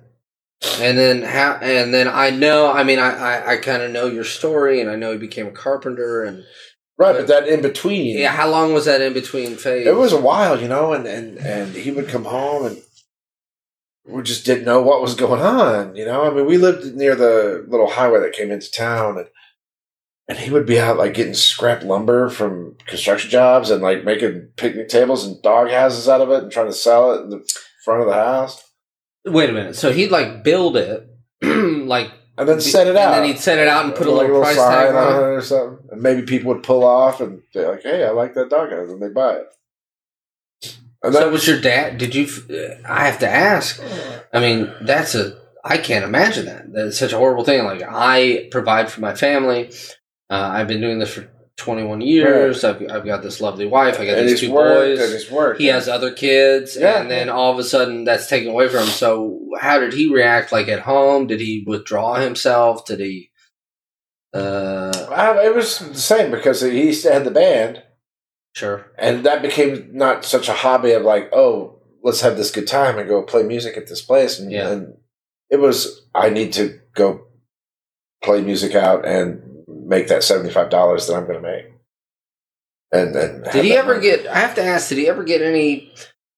And 0.80 0.97
then 0.97 1.21
how? 1.23 1.54
And 1.62 1.93
then 1.93 2.08
I 2.08 2.30
know. 2.30 2.71
I 2.71 2.84
mean, 2.84 2.99
I 2.99 3.12
I, 3.12 3.52
I 3.54 3.58
kind 3.58 3.82
of 3.82 3.91
know 3.91 4.06
your 4.08 4.23
story, 4.23 4.80
and 4.80 4.89
I 4.89 4.95
know 4.95 5.12
you 5.12 5.19
became 5.19 5.47
a 5.47 5.52
carpenter. 5.52 6.23
And 6.23 6.43
Right, 6.97 7.15
but 7.15 7.28
that 7.28 7.47
in 7.47 7.62
between, 7.62 8.17
yeah, 8.17 8.32
how 8.32 8.49
long 8.49 8.71
was 8.71 8.86
that 8.86 9.02
in 9.02 9.13
between 9.13 9.56
phase? 9.56 9.88
it 9.88 9.95
was 9.95 10.13
a 10.13 10.21
while, 10.21 10.62
you 10.62 10.67
know, 10.67 10.93
and, 10.93 11.08
and, 11.08 11.39
and 11.39 11.73
he 11.76 11.89
would 11.89 12.08
come 12.08 12.26
home 12.26 12.67
and 12.67 12.82
we 14.06 14.21
just 14.21 14.45
didn't 14.45 14.65
know 14.65 14.82
what 14.82 15.02
was 15.02 15.15
going 15.15 15.41
on, 15.41 15.95
you 15.95 16.06
know. 16.06 16.23
I 16.23 16.34
mean, 16.34 16.45
we 16.45 16.58
lived 16.58 16.95
near 16.95 17.15
the 17.15 17.65
little 17.67 17.89
highway 17.89 18.19
that 18.19 18.34
came 18.34 18.52
into 18.52 18.71
town, 18.71 19.17
and 19.17 19.28
and 20.28 20.38
he 20.38 20.52
would 20.52 20.65
be 20.65 20.80
out 20.80 20.97
like 20.97 21.13
getting 21.13 21.34
scrap 21.34 21.84
lumber 21.84 22.30
from 22.30 22.78
construction 22.86 23.30
jobs 23.30 23.69
and 23.69 23.82
like 23.82 24.04
making 24.04 24.49
picnic 24.56 24.88
tables 24.88 25.26
and 25.26 25.41
dog 25.41 25.69
houses 25.69 26.08
out 26.08 26.21
of 26.21 26.30
it 26.30 26.43
and 26.43 26.52
trying 26.52 26.67
to 26.67 26.73
sell 26.73 27.13
it 27.13 27.23
in 27.23 27.30
the 27.30 27.49
front 27.84 28.02
of 28.02 28.08
the 28.08 28.13
house 28.13 28.62
Wait 29.25 29.49
a 29.49 29.53
minute. 29.53 29.75
So 29.75 29.91
he'd 29.91 30.12
like 30.12 30.43
build 30.43 30.75
it, 30.77 31.07
like 31.41 32.12
and 32.38 32.49
then 32.49 32.59
set 32.59 32.88
it 32.88 32.95
out. 32.95 33.13
and 33.13 33.23
then 33.23 33.31
he'd 33.31 33.39
set 33.39 33.57
it 33.59 33.67
out 33.67 33.86
and 33.86 33.95
put 33.95 34.07
a 34.07 34.12
Like 34.12 34.27
little, 34.27 34.41
price 34.41 34.55
tag 34.57 34.95
on 34.95 35.13
it. 35.13 35.17
or 35.38 35.41
something, 35.41 35.88
and 35.91 36.01
maybe 36.01 36.23
people 36.23 36.53
would 36.53 36.63
pull 36.63 36.83
off 36.83 37.21
and 37.21 37.41
be 37.53 37.62
like, 37.62 37.83
"Hey, 37.83 38.03
I 38.03 38.09
like 38.09 38.33
that 38.33 38.49
dog 38.49 38.71
house," 38.71 38.89
and 38.89 39.01
they 39.01 39.09
buy 39.09 39.36
it. 39.36 39.47
And 41.03 41.13
So 41.13 41.29
was 41.29 41.47
your 41.47 41.59
dad? 41.59 41.97
Did 41.97 42.15
you? 42.15 42.27
I 42.88 43.05
have 43.05 43.19
to 43.19 43.29
ask. 43.29 43.81
I 44.33 44.39
mean, 44.39 44.71
that's 44.81 45.15
a. 45.15 45.38
I 45.63 45.77
can't 45.77 46.03
imagine 46.05 46.45
that. 46.47 46.71
That's 46.73 46.97
such 46.97 47.13
a 47.13 47.17
horrible 47.17 47.43
thing. 47.45 47.63
Like 47.65 47.81
I 47.88 48.47
provide 48.51 48.89
for 48.91 49.01
my 49.01 49.15
family. 49.15 49.71
Uh, 50.29 50.49
I've 50.53 50.67
been 50.67 50.81
doing 50.81 50.99
this 50.99 51.13
for 51.13 51.29
21 51.57 52.01
years. 52.01 52.63
I've, 52.63 52.81
I've 52.89 53.05
got 53.05 53.21
this 53.21 53.39
lovely 53.39 53.65
wife. 53.67 53.99
I 53.99 54.05
got 54.05 54.17
and 54.17 54.27
these 54.29 54.39
two 54.39 54.51
worked 54.51 54.99
boys. 54.99 55.31
worked. 55.31 55.59
he 55.61 55.67
has 55.67 55.87
other 55.87 56.11
kids, 56.11 56.75
Yeah. 56.79 56.99
and 57.01 57.09
then 57.11 57.29
all 57.29 57.51
of 57.51 57.59
a 57.59 57.63
sudden 57.63 58.03
that's 58.05 58.27
taken 58.27 58.49
away 58.51 58.67
from 58.69 58.81
him. 58.81 58.87
So 58.87 59.39
how 59.59 59.79
did 59.79 59.93
he 59.93 60.11
react? 60.11 60.51
Like 60.51 60.67
at 60.67 60.79
home, 60.81 61.27
did 61.27 61.39
he 61.39 61.63
withdraw 61.67 62.15
himself? 62.15 62.85
Did 62.85 62.99
he? 62.99 63.29
Uh, 64.33 64.91
I, 65.11 65.45
it 65.45 65.53
was 65.55 65.77
the 65.79 65.93
same 65.95 66.31
because 66.31 66.61
he 66.61 66.91
had 67.03 67.23
the 67.23 67.29
band, 67.29 67.83
sure. 68.55 68.87
and 68.97 69.23
that 69.25 69.43
became 69.43 69.89
not 69.93 70.25
such 70.25 70.49
a 70.49 70.53
hobby 70.53 70.91
of 70.93 71.03
like, 71.03 71.29
oh, 71.33 71.79
let's 72.01 72.21
have 72.21 72.35
this 72.35 72.49
good 72.49 72.67
time 72.67 72.97
and 72.97 73.07
go 73.07 73.21
play 73.21 73.43
music 73.43 73.77
at 73.77 73.85
this 73.87 74.01
place. 74.01 74.39
And, 74.39 74.51
Yeah. 74.51 74.69
and 74.71 74.95
it 75.51 75.57
was, 75.59 76.07
I 76.15 76.29
need 76.29 76.51
to 76.53 76.79
go 76.95 77.27
play 78.23 78.41
music 78.41 78.73
out 78.73 79.05
and 79.05 79.52
make 79.93 80.08
that 80.08 80.23
seventy 80.23 80.51
five 80.51 80.69
dollars 80.69 81.08
that 81.08 81.15
I'm 81.15 81.25
going 81.25 81.41
to 81.41 81.47
make. 81.47 81.65
And 82.91 83.15
then 83.15 83.43
Did 83.51 83.65
he 83.65 83.73
ever 83.73 83.99
get? 83.99 84.27
I 84.27 84.39
have 84.39 84.56
to 84.56 84.63
ask. 84.63 84.89
Did 84.89 84.97
he 84.97 85.08
ever 85.08 85.23
get 85.23 85.41
any? 85.41 85.91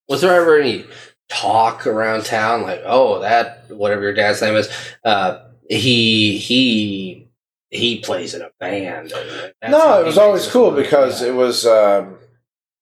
Was 0.07 0.21
there 0.21 0.33
ever 0.39 0.59
any 0.59 0.85
talk 1.29 1.87
around 1.87 2.25
town 2.25 2.61
like, 2.61 2.81
oh, 2.85 3.19
that 3.19 3.65
whatever 3.69 4.03
your 4.03 4.13
dad's 4.13 4.41
name 4.41 4.55
is, 4.55 4.69
uh, 5.03 5.39
he 5.69 6.37
he 6.37 7.27
he 7.69 7.99
plays 7.99 8.33
in 8.33 8.41
a 8.41 8.51
band. 8.59 9.11
no, 9.67 9.99
it 9.99 10.05
was 10.05 10.17
always 10.17 10.47
cool 10.47 10.71
because 10.71 11.21
it 11.21 11.35
was 11.35 11.65
um, 11.65 12.17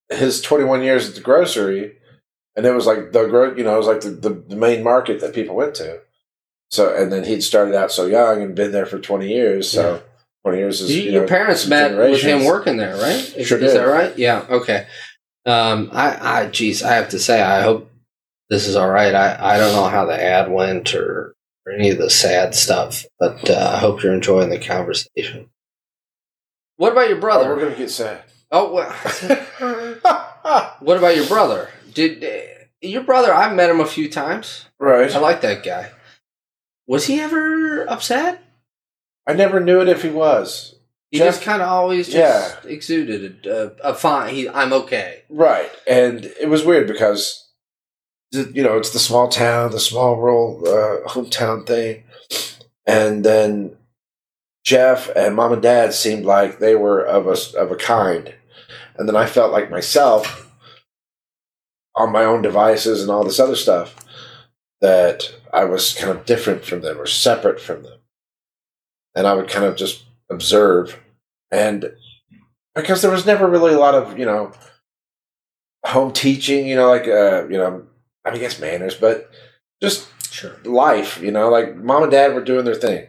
his 0.10 0.42
21 0.42 0.84
years 0.84 1.10
at 1.10 1.16
the 1.16 1.22
grocery, 1.22 1.96
and 2.56 2.66
it 2.66 2.74
was 2.74 2.86
like 2.86 3.12
the 3.12 3.26
gro- 3.26 3.56
you 3.56 3.64
know 3.64 3.74
it 3.74 3.78
was 3.78 3.88
like 3.88 4.02
the, 4.02 4.12
the, 4.12 4.30
the 4.30 4.56
main 4.56 4.84
market 4.84 5.20
that 5.22 5.34
people 5.34 5.56
went 5.56 5.76
to. 5.76 6.02
So 6.70 6.96
and 6.96 7.12
then 7.12 7.24
he'd 7.24 7.42
started 7.42 7.76
out 7.76 7.92
so 7.92 8.06
young 8.06 8.42
and 8.42 8.56
been 8.56 8.72
there 8.72 8.86
for 8.86 9.00
20 9.00 9.28
years. 9.28 9.70
So 9.70 10.04
Yeah. 10.46 10.52
20 10.52 10.58
years 10.58 10.82
is 10.82 10.96
You- 10.96 11.04
you 11.04 11.12
your 11.12 11.22
know, 11.24 11.28
parents 11.28 11.68
met 11.68 11.96
with 11.98 12.22
him 12.22 12.46
working 12.46 12.78
there, 12.78 12.96
right? 12.96 13.34
Is, 13.38 13.48
Sure 13.48 13.58
is 13.60 13.74
that 13.74 13.84
right? 13.84 14.18
Yeah. 14.18 14.46
Okay. 14.50 14.88
Um, 15.46 15.90
I, 15.92 16.42
I, 16.42 16.46
geez, 16.48 16.84
I 16.84 16.94
have 16.94 17.10
to 17.10 17.20
say, 17.20 17.42
I 17.42 17.62
hope 17.62 17.92
this 18.50 18.68
is 18.68 18.76
all 18.76 18.90
right. 18.90 19.14
I, 19.14 19.56
I 19.56 19.58
don't 19.58 19.74
know 19.74 19.86
how 19.90 20.06
the 20.06 20.22
ad 20.22 20.50
went 20.52 20.94
or, 20.96 21.36
or 21.66 21.72
any 21.74 21.90
of 21.90 21.98
the 21.98 22.10
sad 22.10 22.56
stuff, 22.56 23.06
but 23.20 23.50
uh, 23.50 23.72
I 23.76 23.78
hope 23.80 24.04
you're 24.04 24.14
enjoying 24.14 24.50
the 24.50 24.60
conversation. 24.60 25.50
What 26.78 26.92
about 26.94 27.10
your 27.10 27.18
Oh, 27.18 27.22
brother? 27.22 27.50
we're 27.50 27.62
gonna 27.64 27.76
get 27.76 27.90
sad. 27.92 28.24
Oh, 28.52 28.72
well, 28.74 28.92
what 30.80 30.98
about 30.98 31.16
your 31.16 31.28
brother? 31.28 31.70
Did 31.94 32.24
uh, 32.24 32.64
your 32.82 33.04
brother? 33.04 33.34
I've 33.34 33.56
met 33.56 33.70
him 33.70 33.80
a 33.80 33.86
few 33.86 34.10
times. 34.10 34.66
Right. 34.80 35.14
I 35.14 35.20
like 35.20 35.42
that 35.42 35.64
guy. 35.64 35.92
Was 36.88 37.06
he 37.08 37.20
ever 37.20 37.90
upset? 37.90 38.43
I 39.26 39.34
never 39.34 39.60
knew 39.60 39.82
it 39.82 39.88
if 39.88 40.02
he 40.02 40.10
was. 40.10 40.76
He 41.12 41.20
Jeff- 41.20 41.36
just 41.36 41.44
kind 41.44 41.62
of 41.62 41.70
always 41.70 42.10
just 42.10 42.66
exuded 42.66 43.46
a, 43.46 43.68
a, 43.84 43.92
a 43.92 43.94
fine. 43.94 44.34
He, 44.34 44.50
I'm 44.50 44.74
okay. 44.74 45.22
Right. 45.30 45.70
And 45.88 46.26
it 46.26 46.50
was 46.50 46.66
weird 46.66 46.88
because, 46.88 47.48
you 48.32 48.64
know, 48.64 48.78
it's 48.78 48.90
the 48.90 49.00
small 49.00 49.28
town, 49.28 49.72
the 49.72 49.80
small 49.80 50.18
rural 50.18 50.64
uh, 50.68 51.08
hometown 51.10 51.68
thing. 51.68 52.04
And 52.88 53.24
then 53.24 53.78
Jeff 54.64 55.10
and 55.16 55.36
mom 55.36 55.54
and 55.54 55.62
dad 55.62 55.94
seemed 55.94 56.26
like 56.26 56.60
they 56.60 56.76
were 56.76 57.02
of 57.02 57.28
a, 57.28 57.60
of 57.60 57.72
a 57.72 57.76
kind. 57.76 58.34
And 58.98 59.08
then 59.08 59.16
I 59.16 59.26
felt 59.26 59.52
like 59.52 59.70
myself 59.70 60.52
on 61.96 62.12
my 62.12 62.24
own 62.24 62.42
devices 62.42 63.02
and 63.02 63.12
all 63.12 63.24
this 63.24 63.40
other 63.40 63.56
stuff 63.56 63.96
that 64.82 65.34
I 65.54 65.66
was 65.66 65.94
kind 65.94 66.12
of 66.12 66.26
different 66.26 66.66
from 66.66 66.82
them 66.82 67.00
or 67.00 67.06
separate 67.06 67.62
from 67.62 67.84
them. 67.84 68.00
And 69.16 69.28
I 69.28 69.34
would 69.34 69.48
kind 69.50 69.66
of 69.66 69.76
just 69.76 70.04
observe. 70.30 71.00
And 71.52 71.94
because 72.76 73.02
there 73.02 73.12
was 73.12 73.26
never 73.26 73.48
really 73.48 73.74
a 73.74 73.80
lot 73.80 73.94
of 73.96 74.18
you 74.18 74.26
know 74.26 74.52
home 75.86 76.12
teaching. 76.12 76.68
You 76.68 76.76
know, 76.76 76.90
like 76.90 77.08
uh, 77.08 77.48
you 77.48 77.58
know, 77.58 77.86
I 78.26 78.30
mean, 78.32 78.38
I 78.38 78.38
guess 78.38 78.60
manners, 78.60 78.96
but 78.96 79.30
just 79.82 80.08
Sure. 80.32 80.56
life. 80.66 81.22
You 81.22 81.32
know, 81.32 81.50
like 81.50 81.76
mom 81.76 82.04
and 82.04 82.12
dad 82.12 82.34
were 82.34 82.44
doing 82.44 82.66
their 82.66 82.74
thing, 82.76 83.06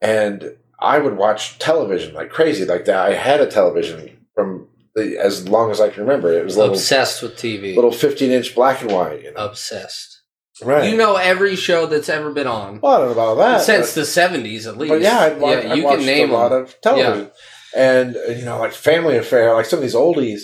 and 0.00 0.56
I 0.78 0.98
would 0.98 1.16
watch 1.18 1.58
television 1.58 2.14
like 2.14 2.30
crazy. 2.30 2.64
Like 2.64 2.86
that, 2.86 3.06
I 3.06 3.12
had 3.14 3.40
a 3.42 3.46
television 3.46 4.16
from 4.34 4.68
the, 4.94 5.18
as 5.18 5.46
long 5.48 5.70
as 5.70 5.80
I 5.82 5.90
can 5.90 6.02
remember. 6.02 6.32
It 6.32 6.44
was 6.44 6.56
little 6.56 6.72
Obsessed 6.74 7.22
with 7.22 7.36
TV. 7.36 7.74
little 7.74 7.92
fifteen 7.92 8.30
inch 8.30 8.54
black 8.54 8.80
and 8.80 8.90
white. 8.90 9.22
You 9.22 9.34
know, 9.34 9.44
Obsessed. 9.44 10.19
Right? 10.62 10.90
You 10.90 10.96
know 10.96 11.16
every 11.16 11.56
show 11.56 11.86
that's 11.86 12.08
ever 12.08 12.32
been 12.32 12.46
on 12.46 12.80
well, 12.80 12.94
I 12.94 12.98
don't 12.98 13.16
know 13.16 13.32
about 13.32 13.34
that 13.36 13.62
since 13.62 13.88
but- 13.94 14.00
the 14.00 14.06
seventies, 14.06 14.66
at 14.66 14.76
least. 14.78 14.90
But 14.90 15.00
yeah, 15.02 15.18
I'd, 15.20 15.40
wa- 15.40 15.50
yeah, 15.52 15.74
you 15.74 15.82
can 15.82 16.04
name 16.04 16.30
a 16.30 16.32
lot 16.34 16.48
them. 16.50 16.62
of 16.62 16.80
television, 16.80 17.30
and 17.76 18.16
uh, 18.16 18.30
you 18.32 18.44
know, 18.44 18.58
like 18.58 18.72
Family 18.72 19.16
Affair, 19.16 19.54
like 19.54 19.66
some 19.66 19.78
of 19.78 19.82
these 19.82 19.94
oldies, 19.94 20.42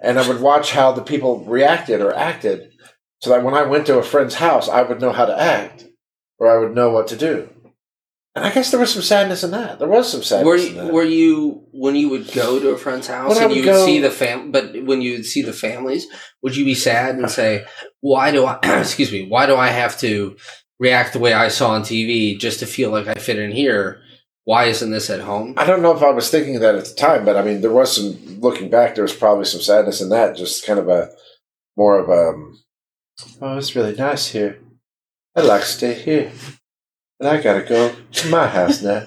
and 0.00 0.18
I 0.18 0.28
would 0.28 0.40
watch 0.40 0.72
how 0.72 0.92
the 0.92 1.02
people 1.02 1.44
reacted 1.44 2.00
or 2.00 2.14
acted, 2.14 2.70
so 3.20 3.30
that 3.30 3.42
when 3.44 3.54
I 3.54 3.62
went 3.62 3.86
to 3.86 3.98
a 3.98 4.02
friend's 4.02 4.34
house, 4.36 4.68
I 4.68 4.82
would 4.82 5.00
know 5.00 5.12
how 5.12 5.26
to 5.26 5.40
act, 5.40 5.86
or 6.38 6.48
I 6.48 6.58
would 6.58 6.74
know 6.74 6.90
what 6.90 7.08
to 7.08 7.16
do. 7.16 7.48
And 8.38 8.46
I 8.46 8.52
guess 8.52 8.70
there 8.70 8.80
was 8.80 8.92
some 8.92 9.02
sadness 9.02 9.44
in 9.44 9.50
that. 9.50 9.78
There 9.78 9.88
was 9.88 10.10
some 10.10 10.22
sadness 10.22 10.46
Were 10.46 10.56
in 10.56 10.62
you, 10.66 10.72
that. 10.74 10.92
were 10.92 11.04
you 11.04 11.64
when 11.72 11.94
you 11.96 12.08
would 12.08 12.32
go 12.32 12.58
to 12.60 12.70
a 12.70 12.78
friend's 12.78 13.06
house 13.06 13.28
When 13.34 13.38
and 13.38 13.48
would 13.48 13.56
you 13.56 13.62
would 13.64 13.72
go- 13.72 13.84
see 13.86 13.98
the 14.00 14.10
fam? 14.10 14.50
But 14.52 14.84
when 14.84 15.02
you 15.02 15.12
would 15.12 15.26
see 15.26 15.42
the 15.42 15.52
families, 15.52 16.06
would 16.42 16.56
you 16.56 16.64
be 16.64 16.74
sad 16.74 17.16
and 17.16 17.30
say, 17.30 17.64
"Why 18.00 18.30
do 18.30 18.44
I? 18.46 18.58
excuse 18.80 19.12
me. 19.12 19.26
Why 19.28 19.46
do 19.46 19.56
I 19.56 19.68
have 19.68 19.98
to 20.00 20.36
react 20.80 21.12
the 21.12 21.18
way 21.18 21.32
I 21.32 21.48
saw 21.48 21.70
on 21.70 21.82
TV 21.82 22.38
just 22.38 22.60
to 22.60 22.66
feel 22.66 22.90
like 22.90 23.06
I 23.08 23.14
fit 23.14 23.38
in 23.38 23.50
here? 23.50 24.00
Why 24.44 24.64
isn't 24.66 24.90
this 24.90 25.10
at 25.10 25.20
home?" 25.20 25.54
I 25.56 25.66
don't 25.66 25.82
know 25.82 25.94
if 25.96 26.02
I 26.02 26.10
was 26.10 26.30
thinking 26.30 26.60
that 26.60 26.74
at 26.74 26.84
the 26.86 26.94
time, 26.94 27.24
but 27.24 27.36
I 27.36 27.42
mean, 27.42 27.60
there 27.60 27.72
was 27.72 27.94
some. 27.94 28.40
Looking 28.40 28.70
back, 28.70 28.94
there 28.94 29.02
was 29.04 29.12
probably 29.14 29.44
some 29.46 29.60
sadness 29.60 30.00
in 30.00 30.10
that. 30.10 30.36
Just 30.36 30.64
kind 30.64 30.78
of 30.78 30.88
a 30.88 31.10
more 31.76 31.98
of 31.98 32.08
a. 32.08 32.30
um, 32.30 32.58
Oh, 33.42 33.58
it's 33.58 33.74
really 33.74 33.96
nice 33.96 34.28
here. 34.28 34.60
I'd 35.34 35.44
like 35.44 35.62
to 35.62 35.66
stay 35.66 35.94
here, 35.94 36.30
and 37.20 37.28
I 37.28 37.40
gotta 37.40 37.62
go 37.62 37.94
to 37.94 38.30
my 38.30 38.46
house 38.46 38.82
now. 38.82 39.06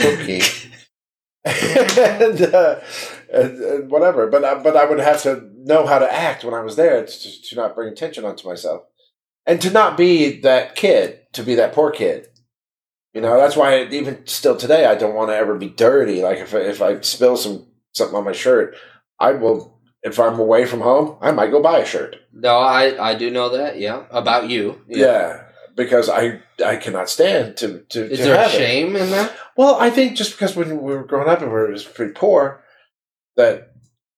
Okay. 0.00 0.42
and, 1.44 2.42
uh, 2.42 2.80
and, 3.32 3.58
and 3.60 3.90
whatever, 3.90 4.26
but 4.26 4.44
I, 4.44 4.62
but 4.62 4.76
I 4.76 4.84
would 4.84 5.00
have 5.00 5.22
to 5.22 5.48
know 5.56 5.86
how 5.86 5.98
to 5.98 6.12
act 6.12 6.44
when 6.44 6.54
I 6.54 6.60
was 6.60 6.76
there 6.76 7.04
to, 7.04 7.42
to 7.42 7.56
not 7.56 7.74
bring 7.74 7.92
attention 7.92 8.24
onto 8.24 8.48
myself, 8.48 8.82
and 9.46 9.60
to 9.62 9.70
not 9.70 9.96
be 9.96 10.40
that 10.40 10.74
kid, 10.74 11.20
to 11.32 11.42
be 11.42 11.54
that 11.54 11.72
poor 11.72 11.90
kid. 11.90 12.28
You 13.14 13.22
know, 13.22 13.38
that's 13.38 13.56
why 13.56 13.84
even 13.84 14.26
still 14.26 14.56
today, 14.56 14.84
I 14.84 14.94
don't 14.94 15.14
want 15.14 15.30
to 15.30 15.36
ever 15.36 15.56
be 15.56 15.68
dirty. 15.68 16.22
Like 16.22 16.38
if 16.38 16.54
I, 16.54 16.58
if 16.58 16.82
I 16.82 17.00
spill 17.00 17.36
some 17.36 17.66
something 17.94 18.16
on 18.16 18.24
my 18.24 18.32
shirt, 18.32 18.76
I 19.18 19.32
will. 19.32 19.76
If 20.00 20.20
I'm 20.20 20.38
away 20.38 20.64
from 20.64 20.80
home, 20.80 21.18
I 21.20 21.32
might 21.32 21.50
go 21.50 21.60
buy 21.60 21.78
a 21.78 21.86
shirt. 21.86 22.16
No, 22.32 22.58
I 22.58 23.10
I 23.10 23.14
do 23.14 23.30
know 23.30 23.48
that. 23.50 23.78
Yeah, 23.78 24.04
about 24.10 24.48
you. 24.48 24.80
Yeah, 24.86 25.47
because 25.78 26.10
I 26.10 26.40
I 26.62 26.76
cannot 26.76 27.08
stand 27.08 27.56
to 27.58 27.78
to. 27.88 28.10
Is 28.10 28.18
to 28.18 28.24
there 28.24 28.34
a 28.34 28.38
have 28.42 28.52
it. 28.52 28.58
shame 28.58 28.96
in 28.96 29.10
that? 29.12 29.32
Well, 29.56 29.76
I 29.76 29.88
think 29.88 30.16
just 30.16 30.32
because 30.32 30.54
when 30.54 30.68
we 30.82 30.94
were 30.94 31.04
growing 31.04 31.28
up 31.28 31.40
and 31.40 31.48
we 31.50 31.54
were 31.56 31.74
pretty 31.94 32.12
poor, 32.12 32.62
that 33.36 33.72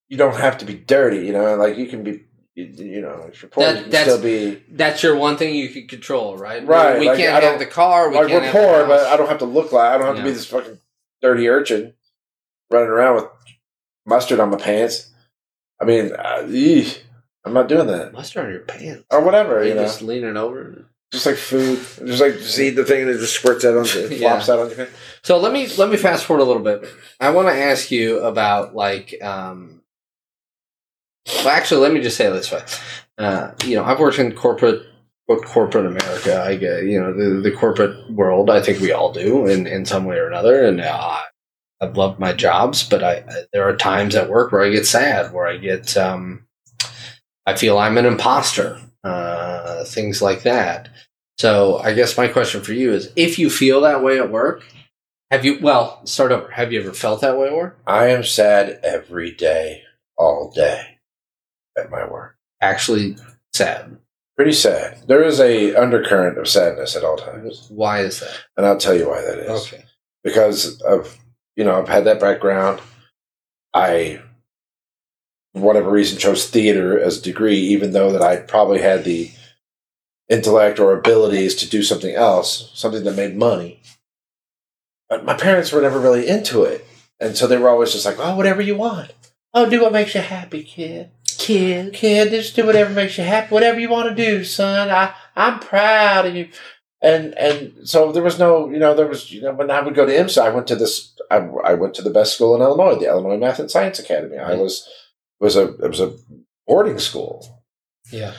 you 0.09 0.17
don't 0.17 0.35
have 0.35 0.57
to 0.57 0.65
be 0.65 0.73
dirty. 0.73 1.25
You 1.25 1.31
know, 1.33 1.55
like 1.55 1.77
you 1.77 1.87
can 1.87 2.03
be. 2.03 2.25
You, 2.53 2.65
you 2.65 3.01
know, 3.01 3.29
if 3.31 3.41
you're 3.41 3.49
poor, 3.49 3.63
That- 3.63 3.75
you 3.77 3.81
can 3.83 3.91
that's- 3.91 4.07
still 4.11 4.21
be. 4.21 4.61
That's 4.69 5.01
your 5.01 5.15
one 5.15 5.37
thing 5.37 5.55
you 5.55 5.69
can 5.69 5.87
control, 5.87 6.35
right? 6.35 6.65
Right, 6.67 6.95
We, 6.95 6.99
we 7.01 7.07
like, 7.07 7.17
can't 7.17 7.41
have 7.41 7.59
the 7.59 7.65
car. 7.65 8.09
We 8.09 8.15
like 8.17 8.27
can't 8.27 8.43
we're 8.43 8.51
poor, 8.51 8.85
but. 8.87 9.07
I 9.07 9.15
don't 9.15 9.29
have 9.29 9.39
to 9.39 9.45
look 9.45 9.71
like 9.71 9.89
I 9.93 9.97
don't 9.97 10.07
have 10.07 10.17
to 10.17 10.23
be 10.23 10.31
this 10.31 10.47
fucking 10.47 10.77
dirty 11.21 11.47
urchin 11.47 11.93
running 12.69 12.89
around 12.89 13.15
with 13.15 13.25
mustard 14.05 14.41
on 14.41 14.49
my 14.49 14.57
pants. 14.57 15.11
I 15.81 15.85
mean, 15.85 16.11
uh, 16.13 16.43
eesh, 16.43 16.99
I'm 17.45 17.53
not 17.53 17.69
doing 17.69 17.87
that 17.87 18.11
mustard 18.11 18.43
on 18.45 18.51
your 18.51 18.61
pants. 18.61 19.05
or 19.09 19.21
whatever. 19.21 19.59
Are 19.59 19.63
You 19.63 19.69
you 19.69 19.75
know, 19.75 19.83
just 19.83 20.01
leaning 20.01 20.35
over? 20.35 20.87
Just 21.11 21.25
like 21.25 21.35
food, 21.35 21.77
just 22.05 22.21
like 22.21 22.33
just 22.37 22.57
eat 22.59 22.71
the 22.71 22.85
thing 22.85 23.01
and 23.01 23.09
it 23.11 23.17
just 23.19 23.33
squirts 23.35 23.65
out 23.65 23.77
on 23.77 23.85
it 23.85 24.11
Yeah. 24.19 24.29
flops 24.33 24.49
out 24.49 24.59
on 24.59 24.67
your 24.67 24.77
face. 24.77 24.89
So 25.23 25.37
let 25.37 25.51
me 25.53 25.67
let 25.77 25.89
me 25.89 25.97
fast 25.97 26.25
forward 26.25 26.43
a 26.43 26.45
little 26.45 26.63
bit. 26.63 26.85
I 27.19 27.31
want 27.31 27.47
to 27.49 27.53
ask 27.53 27.91
you 27.91 28.19
about 28.21 28.73
like, 28.75 29.21
um, 29.21 29.81
well, 31.27 31.49
actually, 31.49 31.81
let 31.81 31.93
me 31.93 32.01
just 32.01 32.17
say 32.17 32.27
it 32.27 32.31
this 32.31 32.51
way. 32.51 32.63
Uh, 33.17 33.51
you 33.65 33.75
know, 33.75 33.83
I've 33.83 33.99
worked 33.99 34.17
in 34.19 34.31
corporate, 34.33 34.81
corporate 35.45 35.85
America. 35.85 36.41
I 36.43 36.55
get, 36.55 36.83
you 36.85 36.99
know, 36.99 37.13
the, 37.13 37.41
the 37.41 37.51
corporate 37.55 38.09
world. 38.11 38.49
I 38.49 38.61
think 38.61 38.79
we 38.79 38.91
all 38.91 39.11
do 39.13 39.45
in 39.45 39.67
in 39.67 39.85
some 39.85 40.05
way 40.05 40.15
or 40.17 40.27
another. 40.27 40.65
And 40.65 40.81
uh, 40.81 41.19
I've 41.79 41.95
loved 41.97 42.19
my 42.19 42.33
jobs, 42.33 42.83
but 42.87 43.03
I, 43.03 43.17
I 43.27 43.43
there 43.53 43.67
are 43.67 43.75
times 43.75 44.15
at 44.15 44.29
work 44.29 44.51
where 44.51 44.61
I 44.63 44.69
get 44.69 44.87
sad, 44.87 45.31
where 45.33 45.45
I 45.47 45.57
get, 45.57 45.95
um, 45.97 46.47
I 47.45 47.55
feel 47.55 47.77
I'm 47.77 47.97
an 47.97 48.05
imposter, 48.05 48.79
uh, 49.03 49.83
things 49.85 50.21
like 50.21 50.43
that. 50.43 50.89
So 51.37 51.77
I 51.79 51.93
guess 51.93 52.17
my 52.17 52.27
question 52.27 52.61
for 52.61 52.73
you 52.73 52.93
is: 52.93 53.11
If 53.15 53.39
you 53.39 53.49
feel 53.49 53.81
that 53.81 54.03
way 54.03 54.19
at 54.19 54.31
work, 54.31 54.63
have 55.31 55.43
you? 55.45 55.59
Well, 55.61 56.05
start 56.05 56.31
over. 56.31 56.49
Have 56.51 56.71
you 56.71 56.81
ever 56.81 56.93
felt 56.93 57.21
that 57.21 57.37
way 57.37 57.47
at 57.47 57.55
work? 57.55 57.79
I 57.87 58.07
am 58.07 58.23
sad 58.23 58.79
every 58.83 59.31
day, 59.31 59.83
all 60.17 60.51
day, 60.53 60.99
at 61.77 61.89
my 61.89 62.05
work. 62.05 62.37
Actually, 62.61 63.15
sad. 63.53 63.97
Pretty 64.37 64.53
sad. 64.53 64.99
There 65.07 65.23
is 65.23 65.39
a 65.39 65.75
undercurrent 65.75 66.37
of 66.37 66.47
sadness 66.47 66.95
at 66.95 67.03
all 67.03 67.17
times, 67.17 67.67
Why 67.69 67.99
is 68.01 68.19
that? 68.21 68.43
and 68.57 68.65
I'll 68.65 68.77
tell 68.77 68.95
you 68.95 69.07
why 69.09 69.21
that 69.21 69.37
is. 69.39 69.49
Okay. 69.73 69.83
because 70.23 70.79
of 70.81 71.17
you 71.55 71.63
know 71.63 71.75
I've 71.79 71.89
had 71.89 72.05
that 72.05 72.19
background. 72.19 72.79
I, 73.73 74.21
whatever 75.53 75.89
reason, 75.91 76.17
chose 76.17 76.49
theater 76.49 76.99
as 76.99 77.17
a 77.17 77.23
degree, 77.23 77.57
even 77.57 77.91
though 77.91 78.11
that 78.11 78.21
I 78.21 78.37
probably 78.37 78.81
had 78.81 79.03
the 79.03 79.31
intellect 80.29 80.79
or 80.79 80.93
abilities 80.93 81.55
to 81.55 81.69
do 81.69 81.83
something 81.83 82.15
else, 82.15 82.71
something 82.73 83.03
that 83.03 83.15
made 83.15 83.35
money. 83.35 83.81
But 85.09 85.25
my 85.25 85.33
parents 85.33 85.71
were 85.71 85.81
never 85.81 85.99
really 85.99 86.27
into 86.27 86.63
it, 86.63 86.85
and 87.19 87.35
so 87.35 87.47
they 87.47 87.57
were 87.57 87.69
always 87.69 87.91
just 87.91 88.05
like, 88.05 88.17
"Oh, 88.19 88.35
whatever 88.35 88.61
you 88.61 88.77
want. 88.77 89.13
Oh, 89.53 89.69
do 89.69 89.81
what 89.81 89.91
makes 89.91 90.15
you 90.15 90.21
happy, 90.21 90.63
kid. 90.63 91.11
Kid, 91.37 91.93
kid, 91.93 92.29
just 92.29 92.55
do 92.55 92.65
whatever 92.65 92.93
makes 92.93 93.17
you 93.17 93.25
happy. 93.25 93.53
Whatever 93.53 93.79
you 93.79 93.89
want 93.89 94.09
to 94.09 94.15
do, 94.15 94.45
son. 94.45 94.89
I 94.89 95.13
I'm 95.35 95.59
proud 95.59 96.27
of 96.27 96.35
you." 96.35 96.47
and 97.01 97.33
and 97.37 97.87
so 97.87 98.11
there 98.11 98.23
was 98.23 98.37
no 98.37 98.69
you 98.69 98.79
know 98.79 98.93
there 98.93 99.07
was 99.07 99.31
you 99.31 99.41
know 99.41 99.53
when 99.53 99.71
I 99.71 99.81
would 99.81 99.95
go 99.95 100.05
to 100.05 100.11
IMSA 100.11 100.41
I 100.41 100.49
went 100.49 100.67
to 100.67 100.75
this 100.75 101.13
I, 101.29 101.37
I 101.37 101.73
went 101.73 101.93
to 101.95 102.01
the 102.01 102.09
best 102.09 102.35
school 102.35 102.55
in 102.55 102.61
Illinois 102.61 102.99
the 102.99 103.07
Illinois 103.07 103.37
Math 103.37 103.59
and 103.59 103.71
Science 103.71 103.99
Academy 103.99 104.37
I 104.37 104.51
mm-hmm. 104.51 104.61
was 104.61 104.87
was 105.41 105.55
a 105.57 105.73
it 105.83 105.89
was 105.89 105.99
a 105.99 106.13
boarding 106.67 106.99
school 106.99 107.61
Yeah. 108.11 108.33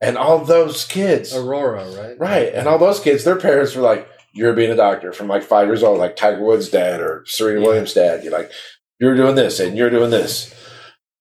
and 0.00 0.16
all 0.16 0.38
those 0.44 0.84
kids 0.84 1.34
Aurora, 1.34 1.84
right? 1.90 2.18
right 2.18 2.54
and 2.54 2.68
all 2.68 2.78
those 2.78 3.00
kids 3.00 3.24
their 3.24 3.36
parents 3.36 3.74
were 3.74 3.82
like 3.82 4.08
you're 4.32 4.52
being 4.52 4.70
a 4.70 4.76
doctor 4.76 5.12
from 5.12 5.28
like 5.28 5.42
five 5.42 5.66
years 5.68 5.82
old 5.82 5.98
like 5.98 6.16
Tiger 6.16 6.42
Woods 6.42 6.68
dad 6.68 7.00
or 7.00 7.24
Serena 7.26 7.60
Yeah. 7.60 7.66
Williams 7.66 7.94
dad 7.94 8.22
you're 8.22 8.32
like 8.32 8.50
you're 9.00 9.16
doing 9.16 9.34
this 9.34 9.58
and 9.60 9.76
you're 9.76 9.90
doing 9.90 10.10
this 10.10 10.54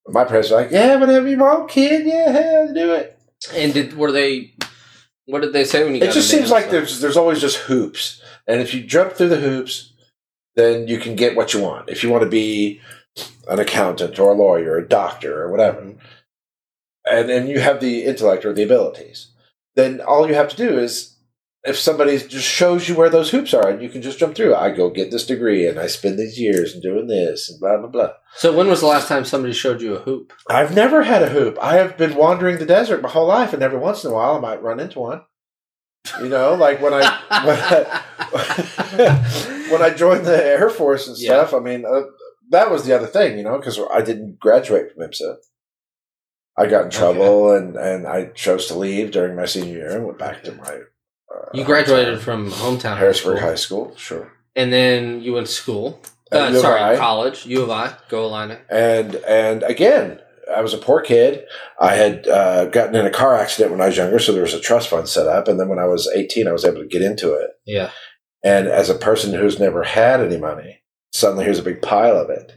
my 0.08 0.26
parents 0.26 0.50
were 0.52 0.58
like 0.58 0.72
yeah 0.72 0.96
whatever 0.98 1.28
you 1.28 1.38
want 1.38 1.70
kid 1.70 2.06
yeah 2.06 2.32
hell, 2.32 2.74
do 2.74 2.94
it 2.94 3.18
And 3.56 3.74
did 3.74 3.98
were 3.98 4.12
they? 4.12 4.54
What 5.26 5.42
did 5.42 5.54
they 5.54 5.64
say 5.64 5.84
when 5.86 5.96
you? 5.96 6.02
it 6.02 6.12
just 6.14 6.30
seems 6.30 6.50
like 6.52 6.66
IMSA? 6.66 6.72
there's 6.72 7.00
there's 7.02 7.18
always 7.18 7.40
just 7.42 7.58
hoops, 7.58 8.22
and 8.48 8.60
if 8.62 8.74
you 8.74 8.84
jump 8.84 9.14
through 9.14 9.30
the 9.30 9.40
hoops, 9.40 9.94
then 10.56 10.88
you 10.88 10.98
can 10.98 11.16
get 11.16 11.36
what 11.36 11.54
you 11.54 11.62
want. 11.62 11.90
If 11.90 12.04
you 12.04 12.10
want 12.10 12.24
to 12.24 12.30
be 12.30 12.82
an 13.48 13.60
accountant 13.60 14.18
or 14.20 14.32
a 14.32 14.36
lawyer 14.36 14.74
or 14.74 14.78
a 14.80 14.88
doctor 14.88 15.42
or 15.44 15.52
whatever, 15.52 15.82
Mhm. 15.82 15.98
and 17.10 17.30
then 17.30 17.48
you 17.48 17.60
have 17.60 17.80
the 17.80 18.04
intellect 18.06 18.46
or 18.46 18.54
the 18.54 18.64
abilities, 18.64 19.28
then 19.76 20.02
all 20.02 20.28
you 20.28 20.36
have 20.36 20.50
to 20.50 20.56
do 20.56 20.78
is 20.80 21.10
if 21.66 21.80
somebody 21.80 22.18
just 22.18 22.46
shows 22.46 22.90
you 22.90 22.96
where 22.96 23.10
those 23.10 23.30
hoops 23.32 23.54
are 23.54 23.70
and 23.70 23.82
you 23.82 23.88
can 23.88 24.02
just 24.02 24.20
jump 24.20 24.36
through. 24.36 24.54
I 24.54 24.70
go 24.72 24.90
get 24.90 25.12
this 25.12 25.26
degree 25.26 25.66
and 25.66 25.80
I 25.80 25.88
spend 25.88 26.20
these 26.20 26.38
years 26.38 26.74
and 26.74 26.84
doing 26.84 27.08
this 27.08 27.50
and 27.50 27.58
blah 27.60 27.78
blah 27.78 27.88
blah. 27.88 28.12
So 28.36 28.52
when 28.52 28.68
was 28.68 28.82
the 28.82 28.88
last 28.88 29.08
time 29.08 29.24
somebody 29.24 29.54
showed 29.54 29.82
you 29.82 29.96
a 29.96 30.00
hoop? 30.00 30.34
I've 30.50 30.76
never 30.76 31.04
had 31.04 31.24
a 31.24 31.30
hoop. 31.30 31.58
I 31.62 31.76
have 31.76 31.96
been 31.98 32.16
wandering 32.16 32.58
the 32.58 32.66
desert 32.66 33.02
my 33.02 33.08
whole 33.10 33.28
life, 33.28 33.54
and 33.54 33.64
every 33.64 33.80
once 33.80 34.04
in 34.04 34.12
a 34.12 34.14
while 34.14 34.36
I 34.36 34.40
might 34.40 34.62
run 34.62 34.82
into 34.82 35.00
one. 35.00 35.22
You 36.20 36.28
know, 36.28 36.54
like 36.56 36.82
when 36.82 36.94
I 36.94 37.00
when 37.46 37.58
I, 37.58 38.02
when 39.72 39.82
I 39.82 39.90
joined 39.92 40.26
the 40.26 40.46
Air 40.46 40.70
Force 40.70 41.08
and 41.08 41.16
stuff. 41.26 41.54
I 41.54 41.60
mean, 41.60 41.86
uh, 41.86 42.02
that 42.50 42.70
was 42.72 42.86
the 42.86 42.96
other 42.96 43.08
thing, 43.08 43.38
you 43.38 43.44
know, 43.44 43.58
because 43.58 43.80
I 43.94 44.02
didn't 44.02 44.40
graduate 44.40 44.94
from 44.94 45.04
IMSA. 45.04 45.36
I 46.58 46.68
got 46.68 46.86
in 46.86 46.92
trouble, 46.92 47.52
and 47.52 47.76
and 47.76 48.06
I 48.08 48.26
chose 48.28 48.68
to 48.68 48.78
leave 48.78 49.12
during 49.12 49.36
my 49.36 49.46
senior 49.46 49.74
year 49.78 49.96
and 49.96 50.06
went 50.06 50.20
back 50.20 50.44
to 50.44 50.52
my. 50.54 50.82
Uh, 51.34 51.50
you 51.54 51.64
graduated 51.64 52.20
hometown. 52.20 52.22
from 52.22 52.52
hometown 52.52 52.98
Harrisburg 52.98 53.40
High 53.40 53.48
High 53.48 53.56
School, 53.56 53.86
School, 53.86 53.96
sure. 53.98 54.32
and 54.56 54.72
then 54.72 55.22
you 55.22 55.34
went 55.34 55.48
to 55.48 55.52
school. 55.54 56.00
Uh, 56.32 56.54
sorry, 56.60 56.82
I. 56.82 56.96
college. 56.98 57.46
U 57.48 57.64
of 57.64 57.70
I. 57.72 57.96
Go 58.10 58.26
Illini. 58.26 58.58
and 58.70 59.16
and 59.16 59.64
again 59.64 60.20
i 60.54 60.60
was 60.62 60.74
a 60.74 60.78
poor 60.78 61.00
kid 61.00 61.46
i 61.80 61.96
had 61.96 62.28
uh, 62.28 62.66
gotten 62.66 62.96
in 62.96 63.06
a 63.06 63.10
car 63.10 63.34
accident 63.36 63.72
when 63.72 63.80
i 63.80 63.86
was 63.86 63.96
younger 63.96 64.20
so 64.20 64.34
there 64.34 64.42
was 64.42 64.54
a 64.54 64.60
trust 64.60 64.90
fund 64.90 65.08
set 65.08 65.26
up 65.26 65.48
and 65.48 65.58
then 65.58 65.70
when 65.70 65.80
i 65.80 65.86
was 65.86 66.12
18 66.14 66.48
i 66.50 66.52
was 66.52 66.66
able 66.66 66.82
to 66.82 66.88
get 66.88 67.02
into 67.02 67.34
it 67.34 67.52
Yeah. 67.66 67.92
and 68.44 68.68
as 68.68 68.90
a 68.90 68.96
person 68.96 69.34
who's 69.34 69.58
never 69.58 69.84
had 69.84 70.20
any 70.20 70.38
money 70.38 70.83
suddenly 71.14 71.46
here's 71.46 71.60
a 71.60 71.64
big 71.64 71.82
pile 71.82 72.18
of 72.18 72.30
it 72.30 72.54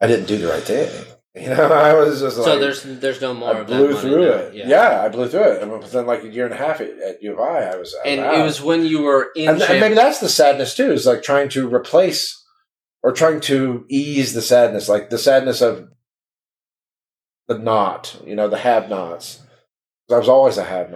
I 0.00 0.06
didn't 0.06 0.26
do 0.26 0.38
the 0.38 0.48
right 0.48 0.62
thing. 0.62 0.90
You 1.34 1.48
know, 1.48 1.72
I 1.72 1.94
was 1.94 2.20
just 2.20 2.36
like 2.36 2.44
so 2.44 2.58
there's 2.58 2.82
there's 2.82 3.22
no 3.22 3.32
more 3.32 3.56
I 3.56 3.62
blew 3.62 3.96
through 3.96 4.26
now. 4.26 4.32
it. 4.32 4.54
Yeah. 4.54 5.02
I 5.02 5.08
blew 5.08 5.30
through 5.30 5.44
it. 5.52 5.62
And 5.62 5.72
within 5.72 6.04
like 6.04 6.22
a 6.24 6.28
year 6.28 6.44
and 6.44 6.52
a 6.52 6.58
half 6.58 6.82
at, 6.82 7.22
U 7.22 7.32
of 7.32 7.38
I, 7.40 7.70
I 7.72 7.76
was 7.76 7.96
And 8.04 8.20
out. 8.20 8.34
it 8.38 8.42
was 8.42 8.60
when 8.60 8.84
you 8.84 9.00
were 9.00 9.30
in 9.34 9.48
and, 9.48 9.62
and 9.62 9.80
maybe 9.80 9.94
that's 9.94 10.18
the 10.18 10.28
sadness 10.28 10.74
too 10.74 10.92
is 10.92 11.06
like 11.06 11.22
trying 11.22 11.48
to 11.48 11.74
replace 11.74 12.38
or 13.02 13.12
trying 13.12 13.40
to 13.48 13.86
ease 13.88 14.34
the 14.34 14.42
sadness 14.42 14.90
like 14.90 15.08
the 15.08 15.16
sadness 15.16 15.62
of 15.62 15.88
the 17.48 17.56
not 17.58 18.20
you 18.26 18.36
know 18.36 18.48
the 18.48 18.58
have 18.58 18.90
nots 18.90 19.40
i 20.10 20.18
was 20.18 20.28
always 20.28 20.58
a 20.58 20.64
have 20.64 20.90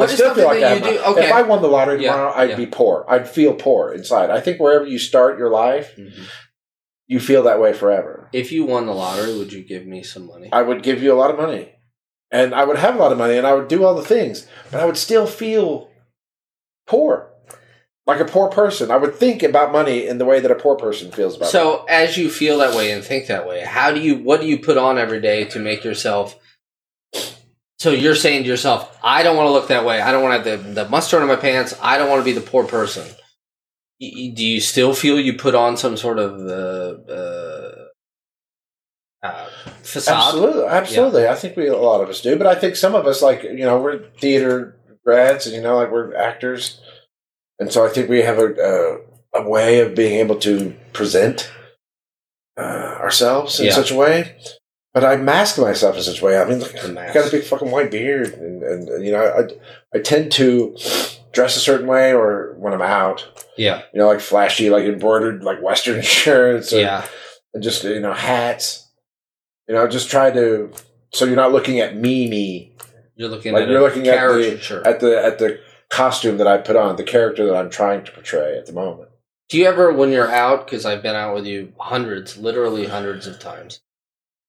I 0.00 0.04
What 0.04 0.10
is 0.10 0.16
still 0.16 0.34
feel 0.34 0.44
like 0.46 0.60
that 0.60 0.72
I 0.72 0.74
you 0.76 0.82
have 0.82 0.94
do- 0.94 1.10
okay. 1.12 1.26
If 1.28 1.32
I 1.34 1.42
won 1.42 1.62
the 1.62 1.68
lottery 1.68 2.02
Yeah, 2.02 2.12
tomorrow, 2.12 2.32
I'd 2.34 2.50
yeah. 2.50 2.56
be 2.56 2.66
poor. 2.66 3.04
I'd 3.08 3.28
feel 3.28 3.54
poor 3.54 3.92
inside. 3.92 4.30
I 4.30 4.40
think 4.40 4.58
wherever 4.60 4.86
you 4.86 4.98
start 4.98 5.38
your 5.38 5.50
life, 5.50 5.94
Mhm. 5.96 6.12
you 7.06 7.20
feel 7.20 7.42
that 7.44 7.60
way 7.60 7.72
forever. 7.72 8.28
If 8.32 8.50
you 8.52 8.64
won 8.64 8.86
the 8.86 8.92
lottery, 8.94 9.36
would 9.36 9.52
you 9.52 9.62
give 9.62 9.86
me 9.86 10.02
some 10.02 10.26
money? 10.26 10.48
I 10.52 10.62
would 10.62 10.82
give 10.82 11.02
you 11.02 11.12
a 11.12 11.18
lot 11.22 11.30
of 11.30 11.36
money, 11.38 11.72
and 12.30 12.54
I 12.54 12.64
would 12.64 12.78
have 12.78 12.94
a 12.94 12.98
lot 12.98 13.12
of 13.12 13.18
money, 13.18 13.36
and 13.36 13.46
I 13.46 13.54
would 13.54 13.68
do 13.68 13.84
all 13.84 13.94
the 13.94 14.02
things, 14.04 14.46
but 14.70 14.80
I 14.80 14.86
would 14.86 14.96
still 14.96 15.26
feel 15.26 15.90
poor, 16.86 17.30
like 18.06 18.20
a 18.20 18.24
poor 18.24 18.48
person. 18.48 18.90
I 18.90 18.96
would 18.96 19.14
think 19.14 19.42
about 19.42 19.70
money 19.72 20.06
in 20.06 20.18
the 20.18 20.24
way 20.24 20.40
that 20.40 20.50
a 20.50 20.54
poor 20.56 20.76
person 20.76 21.12
feels 21.12 21.34
about. 21.36 21.52
money. 21.52 21.52
So 21.52 21.84
as 21.88 22.16
you 22.16 22.30
feel 22.30 22.58
that 22.58 22.74
way 22.74 22.90
and 22.90 23.04
think 23.04 23.26
that 23.26 23.46
way, 23.46 23.60
how 23.60 23.92
do 23.92 24.00
you 24.00 24.16
what 24.16 24.40
do 24.40 24.46
you 24.46 24.58
put 24.58 24.78
on 24.78 24.98
every 24.98 25.20
day 25.20 25.44
to 25.46 25.58
make 25.58 25.84
yourself 25.84 26.36
so 27.80 27.90
you're 27.92 28.14
saying 28.14 28.42
to 28.42 28.48
yourself, 28.48 28.94
I 29.02 29.22
don't 29.22 29.36
want 29.38 29.46
to 29.48 29.52
look 29.52 29.68
that 29.68 29.84
way. 29.86 30.00
I 30.02 30.12
don't 30.12 30.22
want 30.22 30.44
to 30.44 30.50
have 30.50 30.64
the, 30.64 30.84
the 30.84 30.88
mustard 30.90 31.22
on 31.22 31.28
my 31.28 31.36
pants. 31.36 31.74
I 31.80 31.96
don't 31.96 32.10
want 32.10 32.20
to 32.20 32.24
be 32.24 32.32
the 32.32 32.40
poor 32.52 32.64
person. 32.64 33.06
Y- 34.00 34.32
Do 34.34 34.44
you 34.44 34.60
still 34.60 34.92
feel 34.94 35.18
you 35.18 35.32
put 35.34 35.54
on 35.54 35.76
some 35.78 35.96
sort 35.96 36.18
of 36.18 36.32
uh, 36.46 37.12
uh, 37.12 37.84
uh, 39.22 39.48
facade? 39.82 40.26
Absolutely, 40.34 40.64
absolutely. 40.66 41.26
I 41.28 41.34
think 41.34 41.56
we 41.56 41.68
a 41.68 41.76
lot 41.76 42.02
of 42.02 42.08
us 42.10 42.20
do, 42.20 42.36
but 42.36 42.46
I 42.46 42.54
think 42.54 42.76
some 42.76 42.94
of 42.94 43.06
us, 43.06 43.22
like 43.22 43.42
you 43.42 43.64
know, 43.64 43.80
we're 43.80 44.10
theater 44.18 44.76
grads, 45.04 45.46
and 45.46 45.54
you 45.56 45.62
know, 45.62 45.76
like 45.76 45.90
we're 45.90 46.14
actors, 46.14 46.80
and 47.58 47.72
so 47.72 47.84
I 47.86 47.88
think 47.88 48.08
we 48.08 48.22
have 48.22 48.38
a 48.38 49.00
a, 49.34 49.40
a 49.42 49.48
way 49.48 49.80
of 49.80 49.94
being 49.94 50.18
able 50.20 50.36
to 50.40 50.74
present 50.92 51.50
uh, 52.58 52.96
ourselves 53.00 53.58
in 53.60 53.66
Yeah. 53.66 53.72
such 53.72 53.90
a 53.90 53.96
way. 53.96 54.36
But 54.92 55.04
I 55.04 55.16
mask 55.16 55.58
myself 55.58 55.96
in 55.96 56.02
such 56.02 56.20
a 56.20 56.24
way. 56.24 56.38
I 56.38 56.44
mean, 56.44 56.58
look, 56.58 56.72
The 56.72 57.00
I 57.00 57.12
got 57.12 57.28
a 57.28 57.30
big 57.30 57.44
fucking 57.44 57.70
white 57.70 57.90
beard, 57.90 58.34
and, 58.34 58.62
and 58.62 58.88
uh, 58.88 58.96
you 58.96 59.12
know, 59.12 59.22
I 59.22 59.96
I 59.96 60.00
tend 60.00 60.32
to 60.32 60.76
dress 61.32 61.56
a 61.56 61.60
certain 61.60 61.86
way, 61.86 62.12
or 62.12 62.54
when 62.58 62.72
I'm 62.72 62.82
out, 62.82 63.24
Yeah, 63.56 63.82
you 63.92 64.00
know, 64.00 64.08
like 64.08 64.20
flashy, 64.20 64.68
like 64.68 64.84
embroidered, 64.84 65.44
like 65.44 65.62
Western 65.62 66.02
shirts, 66.18 66.72
or, 66.72 66.80
yeah, 66.80 67.06
and 67.54 67.62
just 67.62 67.84
you 67.84 68.00
know 68.00 68.12
hats. 68.12 68.88
You 69.68 69.76
know, 69.76 69.86
just 69.86 70.10
try 70.10 70.32
to 70.32 70.72
so 71.12 71.24
you're 71.24 71.36
not 71.36 71.52
looking 71.52 71.78
at 71.78 71.96
me 71.96 72.28
me 72.28 72.72
you're 73.14 73.28
looking 73.28 73.52
like 73.52 73.64
at 73.64 73.68
you're 73.68 73.80
looking 73.80 74.08
at 74.08 74.18
the 74.28 74.82
at 74.84 75.00
the 75.00 75.24
at 75.24 75.38
the 75.38 75.60
costume 75.90 76.38
that 76.38 76.46
I 76.46 76.56
put 76.56 76.76
on, 76.76 76.96
the 76.96 77.04
character 77.04 77.46
that 77.46 77.54
I'm 77.54 77.68
trying 77.70 78.04
to 78.04 78.12
portray 78.12 78.56
at 78.56 78.66
the 78.66 78.72
moment. 78.72 79.10
Do 79.50 79.58
you 79.58 79.66
ever, 79.66 79.92
when 79.92 80.12
you're 80.12 80.30
out, 80.30 80.64
because 80.64 80.86
I've 80.86 81.02
been 81.02 81.16
out 81.16 81.34
with 81.34 81.44
you 81.44 81.72
hundreds, 81.78 82.38
literally 82.38 82.86
hundreds 82.86 83.26
of 83.26 83.40
times, 83.40 83.80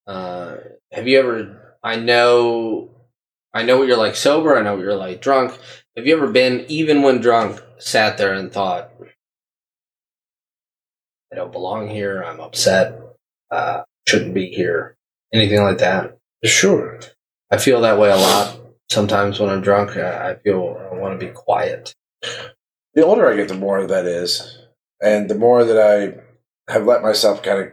uh, 0.06 0.56
have 0.90 1.06
you 1.08 1.18
ever? 1.18 1.76
I 1.82 1.96
know, 1.96 2.90
I 3.54 3.62
know 3.64 3.78
what 3.78 3.88
you're 3.88 3.96
like 3.96 4.16
sober. 4.16 4.56
I 4.56 4.62
know 4.62 4.74
what 4.74 4.82
you're 4.82 4.94
like 4.96 5.20
drunk. 5.20 5.58
Have 5.96 6.06
you 6.06 6.16
ever 6.16 6.30
been, 6.30 6.64
even 6.68 7.02
when 7.02 7.20
drunk, 7.20 7.60
sat 7.78 8.18
there 8.18 8.32
and 8.32 8.52
thought, 8.52 8.92
"I 11.32 11.36
don't 11.36 11.52
belong 11.52 11.88
here. 11.88 12.22
I'm 12.22 12.40
upset. 12.40 12.98
Uh, 13.50 13.82
shouldn't 14.06 14.34
be 14.34 14.46
here." 14.46 14.96
Anything 15.32 15.62
like 15.62 15.78
that? 15.78 16.18
Sure. 16.44 17.00
I 17.50 17.58
feel 17.58 17.80
that 17.82 17.98
way 17.98 18.10
a 18.10 18.16
lot. 18.16 18.58
Sometimes 18.90 19.40
when 19.40 19.50
I'm 19.50 19.62
drunk, 19.62 19.96
I 19.96 20.30
I 20.32 20.34
feel 20.36 20.78
I 20.92 20.96
want 20.96 21.18
to 21.18 21.26
be 21.26 21.32
quiet. 21.32 21.94
The 22.94 23.04
older 23.04 23.30
I 23.30 23.36
get, 23.36 23.48
the 23.48 23.54
more 23.54 23.86
that 23.86 24.06
is, 24.06 24.58
and 25.02 25.28
the 25.30 25.34
more 25.34 25.64
that 25.64 25.78
I 25.78 26.72
have 26.72 26.86
let 26.86 27.02
myself 27.02 27.42
kind 27.42 27.60
of. 27.60 27.72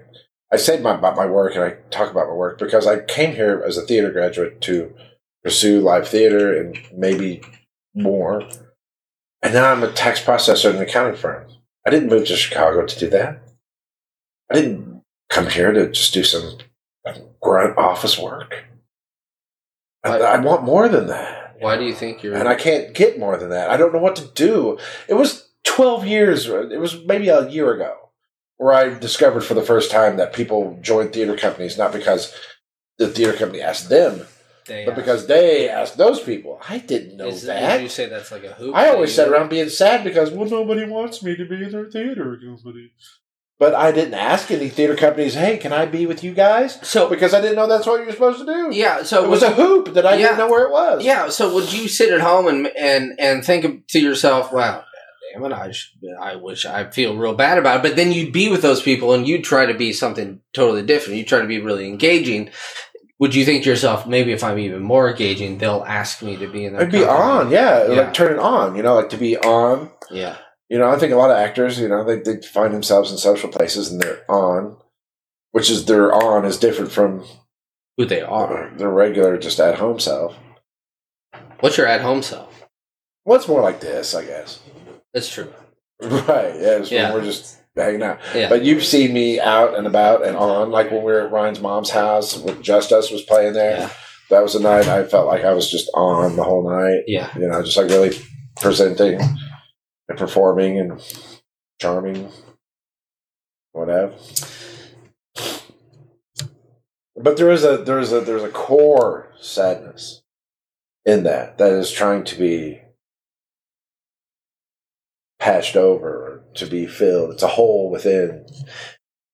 I 0.51 0.57
say 0.57 0.79
my, 0.79 0.95
about 0.95 1.15
my 1.15 1.25
work 1.25 1.55
and 1.55 1.63
I 1.63 1.77
talk 1.91 2.09
about 2.09 2.27
my 2.27 2.33
work 2.33 2.57
because 2.57 2.87
I 2.87 3.01
came 3.01 3.35
here 3.35 3.63
as 3.65 3.77
a 3.77 3.81
theater 3.81 4.11
graduate 4.11 4.61
to 4.61 4.93
pursue 5.43 5.79
live 5.79 6.07
theater 6.07 6.59
and 6.59 6.77
maybe 6.95 7.41
more. 7.93 8.43
And 9.41 9.53
now 9.53 9.71
I'm 9.71 9.83
a 9.83 9.91
tax 9.91 10.21
processor 10.21 10.71
in 10.71 10.77
an 10.77 10.81
accounting 10.81 11.15
firm. 11.15 11.47
I 11.85 11.91
didn't 11.91 12.09
move 12.09 12.27
to 12.27 12.35
Chicago 12.35 12.85
to 12.85 12.99
do 12.99 13.09
that. 13.11 13.41
I 14.51 14.55
didn't 14.55 15.03
come 15.29 15.47
here 15.47 15.71
to 15.71 15.91
just 15.91 16.13
do 16.13 16.23
some 16.23 16.57
grunt 17.41 17.77
office 17.77 18.17
work. 18.17 18.65
I, 20.03 20.17
I 20.17 20.39
want 20.39 20.63
more 20.63 20.87
than 20.89 21.07
that. 21.07 21.57
Why 21.59 21.77
do 21.77 21.83
you 21.83 21.93
think 21.93 22.23
you're? 22.23 22.35
And 22.35 22.47
I 22.47 22.55
can't 22.55 22.93
get 22.93 23.19
more 23.19 23.37
than 23.37 23.49
that. 23.49 23.69
I 23.69 23.77
don't 23.77 23.93
know 23.93 23.99
what 23.99 24.15
to 24.17 24.25
do. 24.33 24.77
It 25.07 25.13
was 25.15 25.49
12 25.65 26.05
years, 26.05 26.47
it 26.47 26.79
was 26.79 27.03
maybe 27.05 27.29
a 27.29 27.47
year 27.49 27.73
ago, 27.73 27.95
where 28.59 28.73
I 28.73 28.89
discovered 28.99 29.41
for 29.41 29.55
the 29.55 29.63
first 29.63 29.89
time 29.89 30.17
that 30.17 30.33
people 30.33 30.77
join 30.81 31.09
theater 31.09 31.35
companies 31.35 31.77
not 31.77 31.91
because 31.93 32.33
the 32.97 33.07
theater 33.07 33.33
company 33.33 33.61
asked 33.61 33.87
them, 33.89 34.27
They 34.67 34.83
but 34.85 34.95
because 34.95 35.27
they 35.27 35.67
asked 35.69 35.97
those 35.97 36.19
people. 36.19 36.59
I 36.69 36.77
didn't 36.79 37.15
know 37.17 37.27
Is- 37.29 37.43
that. 37.43 37.75
Would 37.77 37.83
you 37.83 37.89
say 37.89 38.07
that's 38.07 38.31
like 38.31 38.43
a 38.43 38.51
hoop? 38.53 38.75
I 38.75 38.89
always 38.89 39.15
sat 39.15 39.29
around 39.29 39.49
being 39.49 39.69
sad 39.69 40.03
because, 40.03 40.29
well, 40.31 40.47
nobody 40.49 40.85
wants 40.85 41.23
me 41.23 41.35
to 41.37 41.45
be 41.45 41.63
in 41.63 41.71
their 41.71 41.89
theater 41.89 42.37
company. 42.45 42.91
But 43.57 43.75
I 43.75 43.91
didn't 43.91 44.13
ask 44.13 44.51
any 44.51 44.69
theater 44.69 44.95
companies, 44.95 45.33
hey, 45.33 45.57
can 45.57 45.73
I 45.73 45.85
be 45.85 46.05
with 46.05 46.23
you 46.23 46.33
guys? 46.33 46.79
So 46.81 47.09
Because 47.09 47.33
I 47.33 47.41
didn't 47.41 47.57
know 47.57 47.67
that's 47.67 47.85
what 47.85 48.01
you're 48.01 48.11
supposed 48.11 48.39
to 48.39 48.45
do. 48.45 48.69
yeah, 48.73 49.03
so 49.03 49.23
it 49.25 49.29
was 49.29 49.43
a 49.43 49.51
hoop 49.51 49.93
that 49.95 50.05
I 50.05 50.15
Yeah. 50.15 50.27
didn't 50.27 50.37
know 50.39 50.47
where 50.49 50.65
it 50.65 50.71
was. 50.71 51.03
Yeah, 51.03 51.27
so 51.29 51.53
would 51.53 51.71
you 51.73 51.87
sit 51.89 52.11
at 52.13 52.21
home 52.21 52.47
and 52.47 52.67
and 52.77 53.15
and 53.19 53.43
think 53.43 53.87
to 53.87 53.99
yourself, 53.99 54.53
"Wow, 54.53 54.83
damn 55.33 55.45
it, 55.45 55.53
I 55.53 55.71
should, 55.71 55.91
I 56.21 56.35
wish 56.35 56.65
I 56.65 56.89
feel 56.89 57.15
real 57.17 57.33
bad 57.33 57.57
about 57.57 57.77
it." 57.77 57.89
But 57.89 57.95
then 57.95 58.11
you'd 58.11 58.33
be 58.33 58.49
with 58.49 58.61
those 58.61 58.81
people 58.81 59.13
and 59.13 59.27
you'd 59.27 59.43
try 59.43 59.65
to 59.65 59.73
be 59.73 59.93
something 59.93 60.41
totally 60.53 60.83
different. 60.83 61.17
You 61.17 61.25
try 61.25 61.41
to 61.41 61.47
be 61.47 61.59
really 61.59 61.87
engaging. 61.87 62.49
Would 63.19 63.35
you 63.35 63.43
think 63.43 63.63
to 63.63 63.69
yourself, 63.69 64.07
maybe 64.07 64.31
if 64.31 64.45
I'm 64.45 64.57
even 64.59 64.81
more 64.81 65.09
engaging, 65.09 65.57
they'll 65.57 65.83
ask 65.85 66.21
me 66.21 66.37
to 66.37 66.47
be 66.47 66.63
in 66.63 66.71
their 66.71 66.83
It'd 66.83 66.93
be 66.93 67.03
on, 67.03 67.51
yeah, 67.51 67.85
Yeah. 67.85 68.01
Like 68.01 68.13
turn 68.13 68.31
it 68.31 68.39
on, 68.39 68.77
you 68.77 68.83
know, 68.83 68.95
like 68.95 69.09
to 69.09 69.17
be 69.17 69.37
on. 69.37 69.91
Yeah, 70.09 70.37
You 70.69 70.79
know, 70.79 70.89
I 70.89 70.97
think 70.97 71.11
a 71.11 71.17
lot 71.17 71.29
of 71.29 71.35
actors, 71.35 71.77
you 71.79 71.89
know, 71.89 72.05
they, 72.05 72.19
they 72.19 72.41
find 72.41 72.73
themselves 72.73 73.11
in 73.11 73.17
social 73.17 73.49
places 73.49 73.91
and 73.91 73.99
they're 74.01 74.23
on, 74.31 74.77
which 75.51 75.69
is 75.69 75.83
their 75.83 76.13
on 76.13 76.45
is 76.45 76.57
different 76.57 76.93
from 76.93 77.25
who 77.97 78.05
they 78.05 78.21
are. 78.21 78.71
their 78.77 78.89
regular 78.89 79.37
just 79.37 79.59
at 79.59 79.79
home 79.79 79.99
self. 79.99 80.37
What's 81.59 81.75
your 81.77 81.87
at 81.87 81.99
home 81.99 82.23
self? 82.23 82.65
Well, 83.25 83.37
it's 83.37 83.49
more 83.49 83.61
like 83.61 83.81
this, 83.81 84.15
I 84.15 84.23
guess. 84.23 84.61
That's 85.13 85.29
true. 85.31 85.51
Right. 86.01 86.55
Yeah. 86.55 86.77
It's 86.79 86.91
Yeah. 86.91 87.11
when 87.11 87.21
we're 87.21 87.25
just 87.29 87.57
hanging 87.75 88.03
out. 88.03 88.19
Yeah, 88.35 88.49
But 88.49 88.63
you've 88.63 88.83
seen 88.85 89.13
me 89.13 89.39
out 89.39 89.77
and 89.77 89.85
about 89.87 90.25
and 90.25 90.35
on, 90.37 90.69
like 90.71 90.91
when 90.91 90.99
we 91.03 91.11
were 91.11 91.21
at 91.25 91.31
Ryan's 91.31 91.59
mom's 91.61 91.89
house 91.89 92.37
with 92.37 92.61
Just 92.61 92.91
Us 92.91 93.11
was 93.11 93.21
playing 93.23 93.53
there. 93.53 93.77
yeah, 93.79 93.89
That 94.29 94.43
was 94.43 94.55
a 94.55 94.61
night 94.61 94.87
I 94.87 95.03
felt 95.05 95.27
like 95.27 95.43
I 95.43 95.53
was 95.53 95.69
just 95.69 95.89
on 95.93 96.35
the 96.35 96.43
whole 96.43 96.69
night. 96.69 97.03
yeah. 97.07 97.29
You 97.37 97.47
know, 97.47 97.61
just 97.63 97.77
like 97.77 97.87
really 97.89 98.17
presenting 98.61 99.19
and 100.09 100.17
performing 100.17 100.79
and 100.79 101.01
charming, 101.79 102.29
whatever. 103.71 104.13
But 107.15 107.35
there 107.37 107.51
is 107.51 107.63
a 107.65 107.77
there 107.77 107.99
is 107.99 108.13
a 108.13 108.21
there's 108.21 108.43
a 108.43 108.49
core 108.49 109.33
sadness 109.39 110.21
in 111.05 111.23
that 111.23 111.57
that 111.57 111.71
is 111.73 111.91
trying 111.91 112.23
to 112.25 112.37
be 112.39 112.81
patched 115.39 115.75
over, 115.75 116.43
to 116.55 116.65
be 116.65 116.85
filled. 116.85 117.31
It's 117.31 117.43
a 117.43 117.47
hole 117.47 117.89
within 117.89 118.45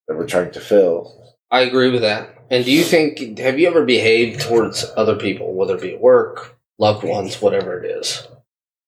that 0.08 0.18
we're 0.18 0.28
trying 0.28 0.52
to 0.52 0.60
fill. 0.60 1.36
I 1.52 1.62
agree 1.62 1.90
with 1.90 2.02
that. 2.02 2.36
And 2.52 2.64
do 2.64 2.72
you 2.72 2.84
think 2.84 3.40
have 3.40 3.60
you 3.60 3.68
ever 3.68 3.86
behaved 3.86 4.42
towards 4.42 4.86
other 4.96 5.16
people, 5.16 5.54
whether 5.54 5.76
it 5.76 5.82
be 5.82 5.94
at 5.94 6.02
work, 6.02 6.58
loved 6.78 7.04
ones, 7.04 7.42
whatever 7.42 7.82
it 7.82 7.90
is, 7.90 8.28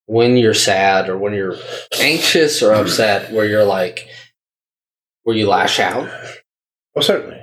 when 0.05 0.37
you're 0.37 0.53
sad 0.53 1.09
or 1.09 1.17
when 1.17 1.33
you're 1.33 1.57
anxious 1.99 2.61
or 2.61 2.73
upset, 2.73 3.31
where 3.31 3.45
you're 3.45 3.65
like, 3.65 4.07
where 5.23 5.35
you 5.35 5.47
lash 5.47 5.79
out? 5.79 6.09
Well, 6.93 7.03
certainly. 7.03 7.41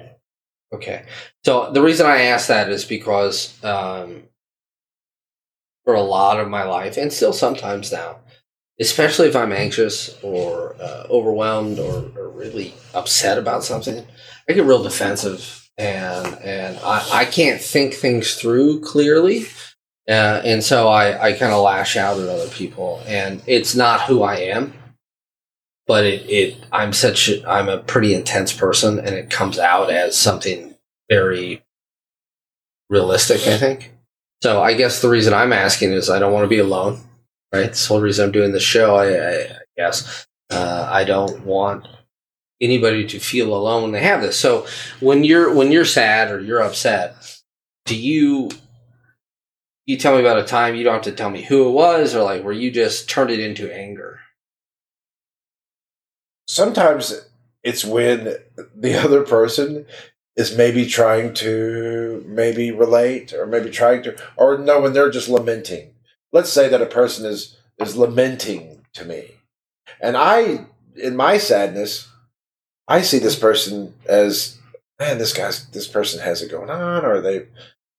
Okay. 0.72 1.04
So 1.44 1.72
the 1.72 1.82
reason 1.82 2.06
I 2.06 2.22
ask 2.22 2.48
that 2.48 2.70
is 2.70 2.84
because 2.84 3.62
um, 3.64 4.24
for 5.84 5.94
a 5.94 6.02
lot 6.02 6.40
of 6.40 6.48
my 6.48 6.64
life, 6.64 6.96
and 6.96 7.12
still 7.12 7.32
sometimes 7.32 7.92
now, 7.92 8.20
especially 8.80 9.28
if 9.28 9.36
I'm 9.36 9.52
anxious 9.52 10.16
or 10.22 10.74
uh, 10.80 11.06
overwhelmed 11.10 11.78
or, 11.78 12.10
or 12.16 12.28
really 12.30 12.74
upset 12.94 13.38
about 13.38 13.64
something, 13.64 14.06
I 14.48 14.52
get 14.52 14.64
real 14.64 14.82
defensive 14.82 15.68
and 15.78 16.26
and 16.44 16.78
I, 16.84 17.08
I 17.12 17.24
can't 17.24 17.60
think 17.60 17.94
things 17.94 18.34
through 18.34 18.80
clearly. 18.82 19.46
Uh, 20.08 20.40
and 20.44 20.62
so 20.62 20.88
I, 20.88 21.28
I 21.28 21.32
kind 21.32 21.52
of 21.52 21.62
lash 21.62 21.96
out 21.96 22.18
at 22.20 22.28
other 22.28 22.48
people, 22.48 23.02
and 23.06 23.42
it's 23.46 23.74
not 23.74 24.02
who 24.02 24.22
I 24.22 24.36
am. 24.36 24.74
but 25.86 26.04
it, 26.04 26.28
it 26.28 26.56
I'm 26.72 26.92
such 26.92 27.28
a, 27.28 27.48
I'm 27.48 27.68
a 27.68 27.78
pretty 27.78 28.14
intense 28.14 28.52
person, 28.52 28.98
and 28.98 29.10
it 29.14 29.30
comes 29.30 29.58
out 29.58 29.90
as 29.90 30.16
something 30.16 30.74
very 31.10 31.62
realistic. 32.88 33.46
I 33.46 33.56
think. 33.58 33.92
So 34.42 34.62
I 34.62 34.74
guess 34.74 35.00
the 35.00 35.08
reason 35.08 35.32
I'm 35.34 35.52
asking 35.52 35.92
is 35.92 36.10
I 36.10 36.18
don't 36.18 36.32
want 36.32 36.44
to 36.44 36.48
be 36.48 36.58
alone. 36.58 37.00
Right. 37.54 37.72
The 37.72 37.86
whole 37.86 38.00
reason 38.00 38.24
I'm 38.24 38.32
doing 38.32 38.50
the 38.50 38.58
show. 38.58 38.96
I, 38.96 39.12
I, 39.12 39.42
I 39.44 39.58
guess 39.76 40.26
uh, 40.50 40.88
I 40.90 41.04
don't 41.04 41.44
want 41.46 41.86
anybody 42.60 43.06
to 43.06 43.20
feel 43.20 43.54
alone 43.54 43.84
when 43.84 43.92
they 43.92 44.02
have 44.02 44.22
this. 44.22 44.36
So 44.36 44.66
when 44.98 45.22
you're 45.22 45.54
when 45.54 45.70
you're 45.70 45.84
sad 45.84 46.32
or 46.32 46.40
you're 46.40 46.60
upset, 46.60 47.14
do 47.84 47.96
you 47.96 48.50
you 49.86 49.96
tell 49.96 50.14
me 50.14 50.20
about 50.20 50.40
a 50.40 50.44
time 50.44 50.74
you 50.74 50.82
don't 50.82 50.94
have 50.94 51.02
to 51.02 51.12
tell 51.12 51.30
me 51.30 51.42
who 51.42 51.68
it 51.68 51.70
was 51.70 52.16
or 52.16 52.24
like 52.24 52.42
where 52.42 52.52
you 52.52 52.72
just 52.72 53.08
turned 53.08 53.30
it 53.30 53.38
into 53.38 53.72
anger? 53.72 54.18
Sometimes 56.48 57.24
it's 57.62 57.84
when 57.84 58.34
the 58.74 58.94
other 59.04 59.22
person 59.22 59.86
is 60.34 60.56
maybe 60.56 60.86
trying 60.86 61.32
to 61.34 62.24
maybe 62.26 62.72
relate 62.72 63.32
or 63.32 63.46
maybe 63.46 63.70
trying 63.70 64.02
to 64.02 64.16
or 64.36 64.58
no 64.58 64.80
when 64.80 64.92
they're 64.92 65.08
just 65.08 65.28
lamenting 65.28 65.93
let's 66.34 66.52
say 66.52 66.68
that 66.68 66.82
a 66.82 66.86
person 66.86 67.24
is 67.24 67.56
is 67.78 67.96
lamenting 67.96 68.84
to 68.92 69.06
me. 69.06 69.30
And 70.00 70.18
i 70.18 70.66
in 70.96 71.16
my 71.16 71.38
sadness 71.38 72.08
i 72.86 73.00
see 73.00 73.18
this 73.18 73.36
person 73.36 73.94
as 74.06 74.58
man 75.00 75.18
this 75.18 75.32
guy's 75.32 75.66
this 75.70 75.88
person 75.88 76.20
has 76.20 76.42
it 76.42 76.50
going 76.50 76.70
on 76.70 77.04
or 77.04 77.20
they 77.20 77.46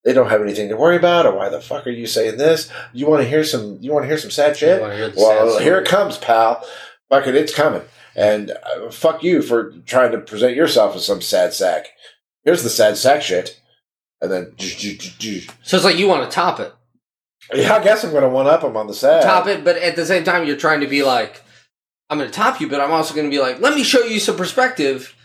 they 0.04 0.14
don't 0.14 0.30
have 0.30 0.42
anything 0.42 0.70
to 0.70 0.78
worry 0.78 0.96
about 0.96 1.26
or 1.26 1.36
why 1.36 1.50
the 1.50 1.60
fuck 1.60 1.88
are 1.88 1.90
you 1.90 2.06
saying 2.06 2.38
this? 2.38 2.72
You 2.94 3.08
want 3.08 3.24
to 3.24 3.28
hear 3.28 3.44
some 3.44 3.80
you 3.82 3.92
want 3.92 4.04
to 4.04 4.08
hear 4.08 4.20
some 4.20 4.30
sad 4.30 4.56
shit? 4.56 4.80
well 5.18 5.54
sad 5.54 5.64
here 5.64 5.80
it 5.80 5.88
comes 5.88 6.18
pal. 6.20 6.64
Fuck 7.10 7.26
it 7.26 7.36
it's 7.36 7.54
coming. 7.54 7.82
And 8.16 8.52
uh, 8.52 8.92
fuck 8.92 9.24
you 9.24 9.42
for 9.42 9.72
trying 9.86 10.12
to 10.12 10.20
present 10.20 10.56
yourself 10.56 10.96
as 10.96 11.06
some 11.06 11.22
sad 11.22 11.54
sack. 11.54 11.88
Here's 12.44 12.64
the 12.64 12.70
sad 12.70 12.98
sack 12.98 13.24
shit. 13.24 13.60
And 14.22 14.32
then 14.32 14.54
So 15.64 15.76
it's 15.76 15.86
like 15.86 15.98
you 15.98 16.08
want 16.08 16.30
to 16.30 16.34
top 16.34 16.60
it. 16.60 16.74
Yeah 17.54 17.76
i 17.76 17.84
guess 17.84 18.04
i'm 18.04 18.12
gonna 18.14 18.30
one 18.30 18.48
up 18.48 18.64
him 18.64 18.76
on 18.78 18.88
the 18.88 18.94
sad 18.94 19.24
top 19.24 19.48
it, 19.48 19.64
but 19.64 19.78
at 19.78 19.96
the 19.96 20.06
same 20.06 20.24
time, 20.24 20.46
you're 20.48 20.56
trying 20.58 20.82
to 20.82 20.88
be 20.88 21.04
like, 21.04 21.42
I'm 22.10 22.18
going 22.20 22.30
to 22.30 22.36
top 22.36 22.60
you, 22.62 22.70
but 22.70 22.80
I'm 22.82 22.92
also 22.92 23.14
going 23.16 23.26
to 23.26 23.36
be 23.36 23.42
like, 23.42 23.60
let 23.60 23.74
me 23.74 23.84
show 23.84 24.02
you 24.04 24.20
some 24.20 24.36
perspective. 24.38 25.16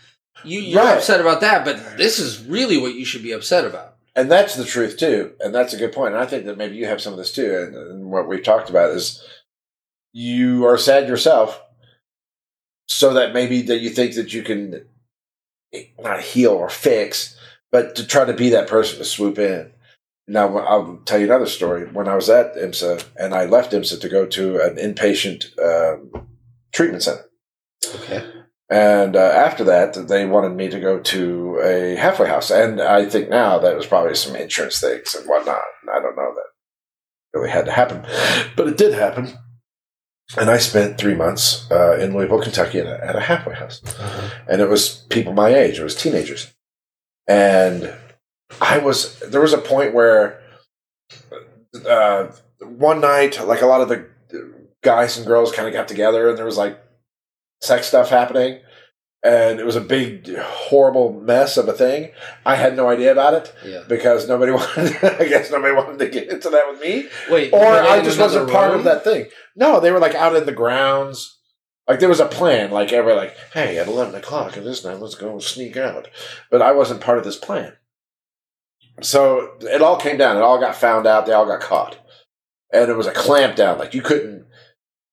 You, 0.43 0.59
you're 0.59 0.81
Right. 0.83 0.97
upset 0.97 1.21
about 1.21 1.41
that, 1.41 1.63
but 1.63 1.97
this 1.97 2.17
is 2.17 2.43
really 2.45 2.77
what 2.77 2.95
you 2.95 3.05
should 3.05 3.21
be 3.21 3.31
upset 3.31 3.65
about. 3.65 3.95
and 4.15 4.29
that's 4.31 4.55
the 4.55 4.65
truth 4.65 4.97
too 4.97 5.33
and 5.39 5.53
that's 5.55 5.73
a 5.73 5.77
good 5.77 5.93
point. 5.93 6.13
point 6.13 6.15
and 6.15 6.23
i 6.23 6.25
think 6.25 6.45
that 6.45 6.57
maybe 6.57 6.75
you 6.75 6.85
have 6.85 6.99
some 7.01 7.13
of 7.13 7.17
this 7.19 7.31
too 7.31 7.55
and, 7.55 7.75
and 7.75 8.05
what 8.11 8.27
we've 8.27 8.43
talked 8.43 8.69
about 8.69 8.89
is 8.89 9.23
you 10.13 10.65
are 10.65 10.77
sad 10.77 11.07
yourself 11.07 11.61
so 12.87 13.13
that 13.13 13.33
maybe 13.33 13.61
that 13.61 13.79
you 13.79 13.89
think 13.89 14.15
that 14.15 14.33
you 14.33 14.43
can 14.43 14.85
eh, 15.73 15.83
not 15.99 16.19
heal 16.21 16.51
or 16.51 16.69
fix 16.69 17.37
but 17.71 17.95
to 17.95 18.05
try 18.05 18.25
to 18.25 18.33
be 18.33 18.49
that 18.49 18.67
person 18.67 18.97
to 18.97 19.05
swoop 19.05 19.39
in 19.39 19.71
now 20.37 20.45
i'll 20.71 20.97
tell 21.05 21.19
you 21.19 21.25
another 21.25 21.45
story 21.57 21.83
when 21.97 22.07
i 22.07 22.15
was 22.15 22.29
at 22.29 22.55
IMSA 22.55 22.93
and 23.21 23.33
i 23.33 23.45
left 23.45 23.73
IMSA 23.73 23.99
to 24.01 24.09
go 24.09 24.25
to 24.25 24.43
an 24.67 24.75
inpatient 24.87 25.39
um, 25.69 26.27
treatment 26.73 27.03
center 27.03 27.25
Okay. 27.95 28.23
and 28.69 29.15
uh, 29.15 29.19
after 29.47 29.63
that, 29.65 29.93
they 30.07 30.25
wanted 30.25 30.53
me 30.55 30.69
to 30.69 30.79
go 30.79 30.99
to 30.99 31.59
a 31.63 31.95
halfway 31.95 32.27
house. 32.27 32.51
And 32.51 32.79
I 32.79 33.09
think 33.09 33.27
now 33.27 33.57
that 33.59 33.75
was 33.75 33.87
probably 33.87 34.13
some 34.15 34.35
insurance 34.35 34.79
things 34.79 35.15
and 35.15 35.27
whatnot. 35.27 35.63
I 35.91 35.99
don't 35.99 36.15
know 36.15 36.31
that 36.35 36.49
really 37.33 37.49
had 37.49 37.65
to 37.65 37.71
happen, 37.71 38.05
but 38.55 38.67
it 38.67 38.77
did 38.77 38.93
happen. 38.93 39.33
And 40.37 40.49
I 40.49 40.59
spent 40.59 40.97
three 40.99 41.15
months 41.15 41.69
uh, 41.71 41.97
in 41.99 42.13
Louisville, 42.13 42.41
Kentucky, 42.43 42.79
at 42.79 42.85
a, 42.85 43.03
at 43.03 43.15
a 43.15 43.19
halfway 43.21 43.55
house. 43.55 43.81
And 44.47 44.61
it 44.61 44.69
was 44.69 45.05
people 45.09 45.33
my 45.33 45.49
age, 45.49 45.79
it 45.79 45.83
was 45.83 45.95
teenagers. 45.95 46.53
And 47.27 47.91
I 48.59 48.79
was, 48.79 49.19
there 49.19 49.41
was 49.41 49.53
a 49.53 49.57
point 49.59 49.93
where 49.93 50.41
uh, 51.87 52.27
one 52.61 53.01
night, 53.01 53.45
like 53.47 53.61
a 53.61 53.65
lot 53.67 53.81
of 53.81 53.89
the 53.89 54.07
guys 54.83 55.17
and 55.17 55.27
girls 55.27 55.51
kind 55.51 55.67
of 55.67 55.73
got 55.73 55.87
together 55.87 56.29
and 56.29 56.37
there 56.37 56.45
was 56.45 56.57
like 56.57 56.81
sex 57.61 57.87
stuff 57.87 58.09
happening 58.09 58.59
and 59.23 59.59
it 59.59 59.65
was 59.65 59.75
a 59.75 59.81
big 59.81 60.35
horrible 60.35 61.13
mess 61.13 61.55
of 61.57 61.67
a 61.69 61.73
thing. 61.73 62.09
I 62.43 62.55
had 62.55 62.75
no 62.75 62.89
idea 62.89 63.11
about 63.11 63.35
it 63.35 63.53
Yeah. 63.63 63.83
because 63.87 64.27
nobody 64.27 64.51
wanted 64.53 64.95
i 65.03 65.25
guess 65.27 65.51
nobody 65.51 65.75
wanted 65.75 65.99
to 65.99 66.09
get 66.09 66.29
into 66.29 66.49
that 66.49 66.71
with 66.71 66.81
me. 66.81 67.07
Wait, 67.29 67.53
or 67.53 67.63
i 67.63 68.01
just 68.03 68.19
wasn't 68.19 68.49
part 68.49 68.73
of 68.73 68.83
that 68.85 69.03
thing. 69.03 69.27
No 69.55 69.79
they 69.79 69.91
were 69.91 69.99
like 69.99 70.15
out 70.15 70.35
in 70.35 70.45
the 70.47 70.51
grounds. 70.51 71.37
Like 71.87 71.99
there 71.99 72.09
was 72.09 72.19
a 72.19 72.25
plan 72.25 72.71
like 72.71 72.91
every 72.91 73.13
like 73.13 73.35
hey 73.53 73.77
at 73.77 73.87
11 73.87 74.15
o'clock 74.15 74.57
at 74.57 74.63
this 74.63 74.83
night 74.83 74.99
let's 74.99 75.15
go 75.15 75.37
sneak 75.39 75.77
out. 75.77 76.07
But 76.49 76.63
i 76.63 76.71
wasn't 76.71 77.01
part 77.01 77.19
of 77.19 77.23
this 77.23 77.37
plan 77.37 77.73
so 78.99 79.53
it 79.61 79.81
all 79.81 79.97
came 79.97 80.17
down. 80.17 80.37
It 80.37 80.41
all 80.41 80.59
got 80.59 80.75
found 80.75 81.07
out. 81.07 81.25
They 81.25 81.33
all 81.33 81.45
got 81.45 81.61
caught. 81.61 81.97
And 82.73 82.89
it 82.89 82.97
was 82.97 83.07
a 83.07 83.13
clamp 83.13 83.55
down. 83.55 83.79
Like 83.79 83.93
you 83.93 84.01
couldn't 84.01 84.45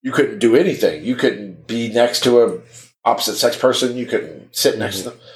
you 0.02 0.12
couldn't 0.12 0.38
do 0.38 0.56
anything. 0.56 1.04
You 1.04 1.16
couldn't 1.16 1.66
be 1.66 1.92
next 1.92 2.22
to 2.24 2.42
a 2.42 2.60
opposite 3.04 3.36
sex 3.36 3.56
person. 3.56 3.96
You 3.96 4.06
couldn't 4.06 4.54
sit 4.54 4.78
next 4.78 5.02
to 5.02 5.10
mm-hmm. 5.10 5.18
them. 5.18 5.26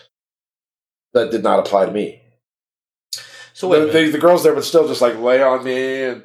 That 1.15 1.31
did 1.31 1.43
not 1.43 1.59
apply 1.59 1.87
to 1.87 1.93
me. 1.93 2.21
So 3.55 3.69
wait, 3.69 3.93
the, 3.93 3.93
the, 3.93 4.11
the 4.13 4.19
girls 4.19 4.43
there 4.43 4.55
would 4.55 4.65
still 4.65 4.89
just 4.89 5.03
like 5.03 5.19
lay 5.19 5.43
on 5.43 5.65
me 5.65 6.05
and 6.05 6.23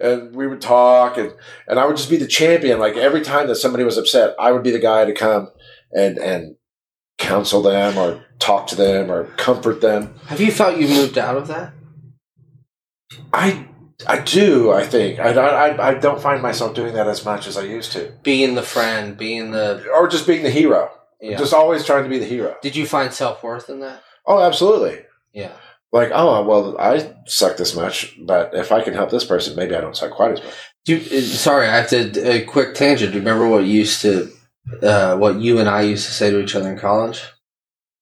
and 0.00 0.34
we 0.34 0.46
would 0.46 0.60
talk 0.60 1.16
and 1.16 1.32
and 1.68 1.78
I 1.78 1.86
would 1.86 1.96
just 1.96 2.10
be 2.10 2.16
the 2.16 2.26
champion. 2.26 2.78
Like 2.78 2.96
every 2.96 3.20
time 3.20 3.46
that 3.48 3.56
somebody 3.56 3.84
was 3.84 3.98
upset, 3.98 4.34
I 4.38 4.52
would 4.52 4.62
be 4.62 4.70
the 4.70 4.78
guy 4.78 5.04
to 5.04 5.12
come 5.12 5.50
and 5.92 6.18
and 6.18 6.56
counsel 7.18 7.62
them 7.62 7.96
or 7.98 8.24
talk 8.38 8.66
to 8.68 8.76
them 8.76 9.10
or 9.10 9.24
comfort 9.36 9.80
them. 9.80 10.14
have 10.26 10.40
you 10.40 10.50
felt 10.50 10.78
you 10.78 10.88
moved 10.88 11.16
out 11.18 11.36
of 11.36 11.48
that? 11.48 11.72
I 13.32 13.66
I 14.06 14.18
do. 14.20 14.72
I 14.72 14.84
think 14.84 15.18
I 15.20 15.30
I 15.32 15.88
I 15.90 15.94
don't 15.94 16.20
find 16.20 16.42
myself 16.42 16.74
doing 16.74 16.94
that 16.94 17.06
as 17.08 17.24
much 17.24 17.46
as 17.46 17.56
I 17.56 17.62
used 17.62 17.92
to, 17.92 18.12
Being 18.22 18.54
the 18.54 18.62
friend, 18.62 19.16
being 19.16 19.50
the 19.52 19.84
or 19.94 20.08
just 20.08 20.26
being 20.26 20.42
the 20.42 20.50
hero. 20.50 20.90
yeah. 21.20 21.36
Just 21.38 21.54
always 21.54 21.84
trying 21.84 22.04
to 22.04 22.08
be 22.10 22.18
the 22.18 22.24
hero. 22.26 22.56
Did 22.62 22.74
you 22.74 22.86
find 22.86 23.12
self 23.12 23.42
worth 23.42 23.68
in 23.68 23.80
that? 23.80 24.02
Oh, 24.26 24.40
absolutely. 24.40 25.02
Yeah. 25.32 25.52
Like, 25.92 26.10
oh 26.12 26.42
well, 26.44 26.76
I 26.78 27.14
suck 27.26 27.56
this 27.58 27.76
much, 27.76 28.16
but 28.20 28.54
if 28.54 28.72
I 28.72 28.82
can 28.82 28.94
help 28.94 29.10
this 29.10 29.24
person, 29.26 29.54
maybe 29.56 29.74
I 29.76 29.80
don't 29.80 29.96
suck 29.96 30.12
quite 30.12 30.32
as 30.32 30.42
much. 30.42 30.54
Do 30.84 30.96
you, 30.96 31.18
uh, 31.18 31.20
sorry, 31.20 31.68
I 31.68 31.76
have 31.76 31.88
to 31.90 32.28
a 32.28 32.40
quick 32.44 32.74
tangent. 32.74 33.12
Do 33.12 33.18
you 33.18 33.22
remember 33.24 33.46
what 33.46 33.64
you 33.64 33.74
used 33.74 34.00
to, 34.02 34.32
uh, 34.82 35.16
what 35.16 35.36
you 35.36 35.58
and 35.58 35.68
I 35.68 35.82
used 35.82 36.06
to 36.06 36.12
say 36.12 36.30
to 36.30 36.40
each 36.40 36.54
other 36.54 36.70
in 36.70 36.78
college? 36.78 37.22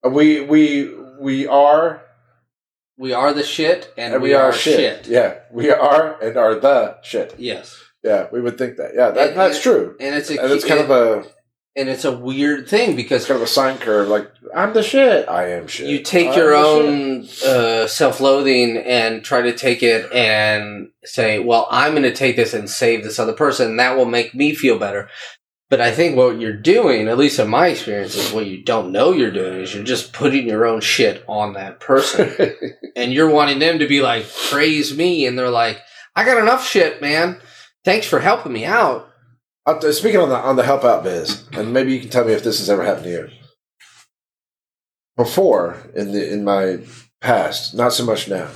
We 0.08 0.40
we 0.40 0.94
we 1.20 1.46
are 1.46 2.02
We 2.98 3.12
are 3.12 3.32
the 3.32 3.42
shit, 3.42 3.92
and, 3.96 4.14
and 4.14 4.22
we, 4.22 4.34
are, 4.34 4.52
shit. 4.52 5.06
Yeah, 5.06 5.38
we 5.50 5.70
are 5.70 6.20
and 6.22 6.36
are 6.36 6.54
the 6.54 6.98
shit. 7.02 7.34
Yes, 7.38 7.78
Yeah, 8.04 8.28
we 8.32 8.40
would 8.40 8.58
think 8.58 8.76
that. 8.76 8.92
Yeah, 8.94 9.10
that, 9.10 9.28
And- 9.30 9.38
that's 9.38 9.56
and- 9.56 9.62
true. 9.62 9.96
and 10.00 10.14
it's 10.14 10.30
a 10.30 10.40
And 10.42 10.52
it's 10.52 10.64
kind 10.64 10.80
of 10.80 10.90
a 10.90 11.24
and 11.76 11.88
it's 11.88 12.04
a 12.04 12.10
weird 12.16 12.68
thing 12.68 12.90
it's 12.90 12.96
because 12.96 13.26
kind 13.26 13.36
of 13.36 13.42
a 13.42 13.46
sine 13.46 13.78
curve. 13.78 14.08
Like 14.08 14.28
I'm 14.54 14.72
the 14.74 14.82
shit. 14.82 15.28
I 15.28 15.50
am 15.52 15.66
shit. 15.68 15.86
you 15.88 16.00
take 16.02 16.28
I'm 16.28 16.36
your 16.36 16.54
own 16.54 17.26
uh, 17.46 17.86
self-loathing 17.86 18.76
and 18.78 19.22
try 19.24 19.42
to 19.42 19.52
take 19.56 19.82
it 19.82 20.10
and 20.12 20.88
say, 21.04 21.38
"Well, 21.38 21.68
I'm 21.70 21.92
going 21.92 22.02
to 22.02 22.12
take 22.14 22.34
this 22.36 22.54
and 22.54 22.68
save 22.68 23.04
this 23.04 23.18
other 23.20 23.32
person, 23.34 23.76
that 23.76 23.96
will 23.96 24.04
make 24.18 24.34
me 24.34 24.54
feel 24.54 24.78
better." 24.78 25.08
But 25.70 25.80
I 25.80 25.92
think 25.92 26.16
what 26.16 26.40
you're 26.40 26.52
doing, 26.52 27.06
at 27.06 27.16
least 27.16 27.38
in 27.38 27.48
my 27.48 27.68
experience, 27.68 28.16
is 28.16 28.32
what 28.32 28.46
you 28.46 28.62
don't 28.64 28.90
know 28.90 29.12
you're 29.12 29.30
doing 29.30 29.60
is 29.60 29.72
you're 29.72 29.84
just 29.84 30.12
putting 30.12 30.48
your 30.48 30.66
own 30.66 30.80
shit 30.80 31.22
on 31.28 31.52
that 31.54 31.78
person. 31.78 32.34
and 32.96 33.12
you're 33.12 33.30
wanting 33.30 33.60
them 33.60 33.78
to 33.78 33.86
be 33.86 34.02
like 34.02 34.26
praise 34.50 34.96
me 34.96 35.26
and 35.26 35.38
they're 35.38 35.48
like 35.48 35.80
i 36.16 36.24
got 36.24 36.38
enough 36.42 36.66
shit 36.66 37.00
man 37.00 37.40
thanks 37.84 38.04
for 38.04 38.18
helping 38.18 38.52
me 38.52 38.64
out 38.64 39.08
Uh, 39.64 39.92
speaking 39.92 40.18
on 40.20 40.28
the 40.28 40.36
on 40.36 40.56
the 40.56 40.64
help 40.64 40.82
out 40.84 41.04
biz, 41.04 41.46
and 41.52 41.72
maybe 41.72 41.92
you 41.94 42.00
can 42.00 42.10
tell 42.10 42.24
me 42.24 42.32
if 42.32 42.42
this 42.42 42.58
has 42.58 42.68
ever 42.68 42.82
happened 42.84 43.04
to 43.04 43.10
you. 43.10 43.28
Before 45.16 45.76
in 45.94 46.12
the 46.12 46.32
in 46.32 46.42
my 46.44 46.80
past, 47.20 47.74
not 47.74 47.92
so 47.92 48.04
much 48.04 48.28
now, 48.28 48.48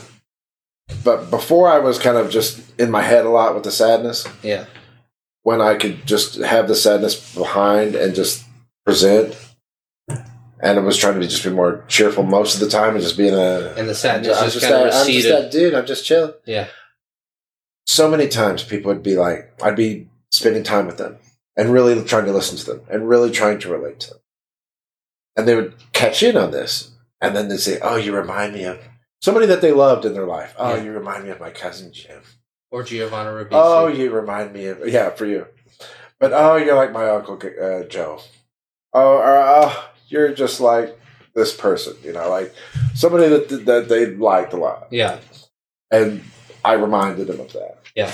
but 1.05 1.31
before 1.31 1.69
I 1.69 1.79
was 1.79 1.99
kind 1.99 2.17
of 2.17 2.31
just 2.31 2.61
in 2.81 2.91
my 2.91 3.03
head 3.03 3.25
a 3.25 3.29
lot 3.31 3.55
with 3.55 3.65
the 3.65 3.71
sadness. 3.71 4.27
yeah 4.43 4.65
When 5.45 5.61
I 5.61 5.77
could 5.77 6.05
just 6.07 6.37
have 6.37 6.67
the 6.69 6.75
sadness 6.75 7.35
behind 7.35 7.95
and 7.95 8.15
just 8.15 8.45
present, 8.85 9.37
and 10.09 10.79
I 10.79 10.83
was 10.83 10.97
trying 10.99 11.15
to 11.15 11.21
be, 11.21 11.29
just 11.29 11.45
be 11.45 11.51
more 11.51 11.85
cheerful 11.87 12.23
most 12.25 12.55
of 12.55 12.61
the 12.61 12.69
time 12.69 12.95
and 12.95 13.03
just 13.03 13.17
being 13.17 13.35
a. 13.35 13.75
and 13.77 13.89
the 13.89 13.95
sadness 13.95 14.37
I'm 14.37 14.45
just, 14.45 14.55
just, 14.61 14.67
kind 14.67 14.75
of 14.87 14.93
that, 14.93 15.07
I'm 15.07 15.13
just 15.13 15.29
that 15.29 15.51
dude. 15.53 15.75
I'm 15.75 15.87
just 15.87 16.05
chill. 16.05 16.35
yeah 16.47 16.67
so 17.87 18.11
many 18.11 18.29
times 18.29 18.63
people 18.63 18.93
would 18.93 19.03
be 19.03 19.17
like, 19.17 19.53
I'd 19.63 19.77
be 19.77 20.09
spending 20.31 20.63
time 20.63 20.87
with 20.87 20.99
them 20.99 21.19
and 21.57 21.73
really 21.73 22.03
trying 22.05 22.25
to 22.25 22.33
listen 22.33 22.59
to 22.59 22.65
them 22.65 22.81
and 22.91 23.09
really 23.09 23.31
trying 23.31 23.59
to 23.61 23.69
relate 23.69 24.01
to 24.01 24.11
them. 24.11 24.19
And 25.37 25.47
they 25.49 25.55
would 25.55 25.75
catch 25.93 26.23
in 26.23 26.37
on 26.37 26.51
this. 26.51 26.91
And 27.21 27.37
then 27.37 27.49
they'd 27.49 27.59
say, 27.59 27.79
Oh, 27.83 27.97
you 27.97 28.15
remind 28.15 28.55
me 28.55 28.65
of 28.65 28.81
somebody 29.23 29.47
that 29.47 29.61
they 29.61 29.73
loved 29.73 30.05
in 30.05 30.15
their 30.15 30.27
life. 30.27 30.55
Oh, 30.59 30.75
Yeah. 30.77 30.83
you 30.83 30.93
remind 30.93 31.25
me 31.25 31.31
of 31.31 31.41
my 31.41 31.51
cousin 31.51 31.93
Jim. 31.93 32.23
Or 32.75 32.83
Giovanni 32.83 33.31
Ribisi. 33.31 33.49
Oh, 33.53 33.87
you 33.87 34.11
remind 34.11 34.53
me 34.53 34.67
of, 34.67 34.89
yeah, 34.89 35.11
for 35.11 35.27
you. 35.27 35.47
But 36.19 36.33
oh, 36.33 36.57
you're 36.57 36.75
like 36.75 36.91
my 36.91 37.09
Uncle 37.09 37.37
uh, 37.37 37.85
Joe. 37.85 38.19
oh, 38.93 39.19
or, 39.19 39.37
oh, 39.37 39.89
you're 40.09 40.35
just 40.35 40.61
like 40.61 40.99
this 41.37 41.57
person, 41.57 41.95
you 42.03 42.13
know, 42.13 42.29
like 42.29 42.53
somebody 42.97 43.29
that 43.29 43.49
that 43.67 43.89
they 43.89 44.07
liked 44.07 44.55
a 44.55 44.57
lot, 44.57 44.89
Yeah. 44.91 45.21
and 45.93 46.25
I 46.65 46.73
reminded 46.73 47.29
them 47.29 47.39
of 47.39 47.53
that. 47.53 47.79
Yeah. 47.95 48.11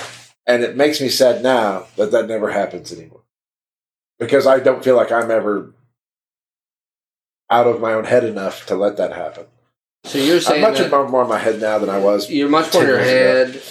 and 0.47 0.63
it 0.63 0.77
makes 0.77 1.01
me 1.01 1.09
sad 1.09 1.43
now 1.43 1.87
that 1.97 2.11
that 2.11 2.29
never 2.29 2.51
happens 2.51 2.93
anymore 2.93 3.23
because 4.19 4.47
I 4.47 4.61
don't 4.61 4.85
feel 4.85 4.95
like 4.97 5.11
I'm 5.11 5.31
ever 5.31 5.73
out 7.49 7.67
of 7.67 7.81
my 7.81 7.95
own 7.95 8.05
head 8.05 8.25
enough 8.25 8.67
to 8.67 8.75
let 8.75 8.99
that 8.99 9.15
happen. 9.15 9.47
So 10.05 10.19
you're 10.19 10.43
saying 10.43 10.63
I'm 10.63 10.73
much 10.73 10.91
more, 10.91 11.23
in 11.23 11.29
my 11.31 11.39
head 11.39 11.63
now 11.63 11.79
than 11.79 11.89
I 11.89 11.99
was. 11.99 12.31
you're 12.31 12.51
much 12.51 12.75
more 12.75 12.83
in 12.83 12.89
your 12.91 12.99
head, 12.99 13.63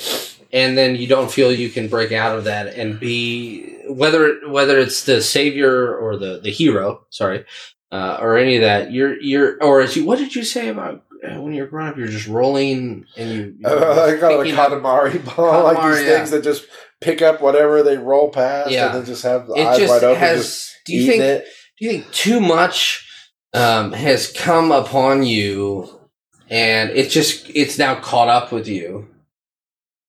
and 0.51 0.77
then 0.77 0.95
you 0.95 1.07
don't 1.07 1.31
feel 1.31 1.51
you 1.51 1.69
can 1.69 1.87
break 1.87 2.11
out 2.11 2.37
of 2.37 2.43
that 2.45 2.67
and 2.75 2.99
be 2.99 3.75
whether 3.87 4.39
whether 4.49 4.77
it's 4.79 5.03
the 5.05 5.21
savior 5.21 5.95
or 5.95 6.17
the 6.17 6.39
the 6.41 6.51
hero. 6.51 7.05
Sorry. 7.09 7.45
Uh, 7.91 8.19
or 8.21 8.37
any 8.37 8.55
of 8.55 8.61
that, 8.61 8.91
you're 8.91 9.19
you're, 9.19 9.57
or 9.63 9.81
as 9.81 9.95
you, 9.95 10.05
what 10.05 10.19
did 10.19 10.35
you 10.35 10.43
say 10.43 10.67
about 10.67 11.03
uh, 11.27 11.41
when 11.41 11.53
you're 11.53 11.65
growing 11.65 11.89
up? 11.89 11.97
You're 11.97 12.05
just 12.07 12.27
rolling 12.27 13.03
and 13.17 13.29
you. 13.31 13.55
Uh, 13.65 14.05
I 14.07 14.11
it 14.11 14.21
a 14.21 14.55
Katamari 14.55 15.35
ball, 15.35 15.63
like 15.73 15.77
these 15.95 16.05
yeah. 16.05 16.17
things 16.17 16.29
that 16.29 16.43
just 16.43 16.67
pick 17.01 17.23
up 17.23 17.41
whatever 17.41 17.81
they 17.81 17.97
roll 17.97 18.29
past 18.29 18.69
Yeah. 18.69 18.87
and 18.87 18.95
then 18.95 19.05
just 19.05 19.23
have 19.23 19.47
the 19.47 19.55
It 19.55 19.65
eyes 19.65 19.77
just 19.79 19.89
wide 19.91 20.03
open, 20.03 20.19
has. 20.19 20.37
just 20.43 20.75
do 20.85 20.93
you 20.93 21.07
think? 21.07 21.23
it. 21.23 21.45
Do 21.79 21.85
you 21.85 21.91
think 21.93 22.11
too 22.11 22.39
much 22.39 23.07
um, 23.55 23.91
has 23.93 24.31
come 24.31 24.71
upon 24.71 25.23
you, 25.23 25.89
and 26.47 26.91
it's 26.91 27.11
just 27.11 27.49
it's 27.55 27.79
now 27.79 27.99
caught 27.99 28.27
up 28.27 28.51
with 28.51 28.67
you, 28.67 29.07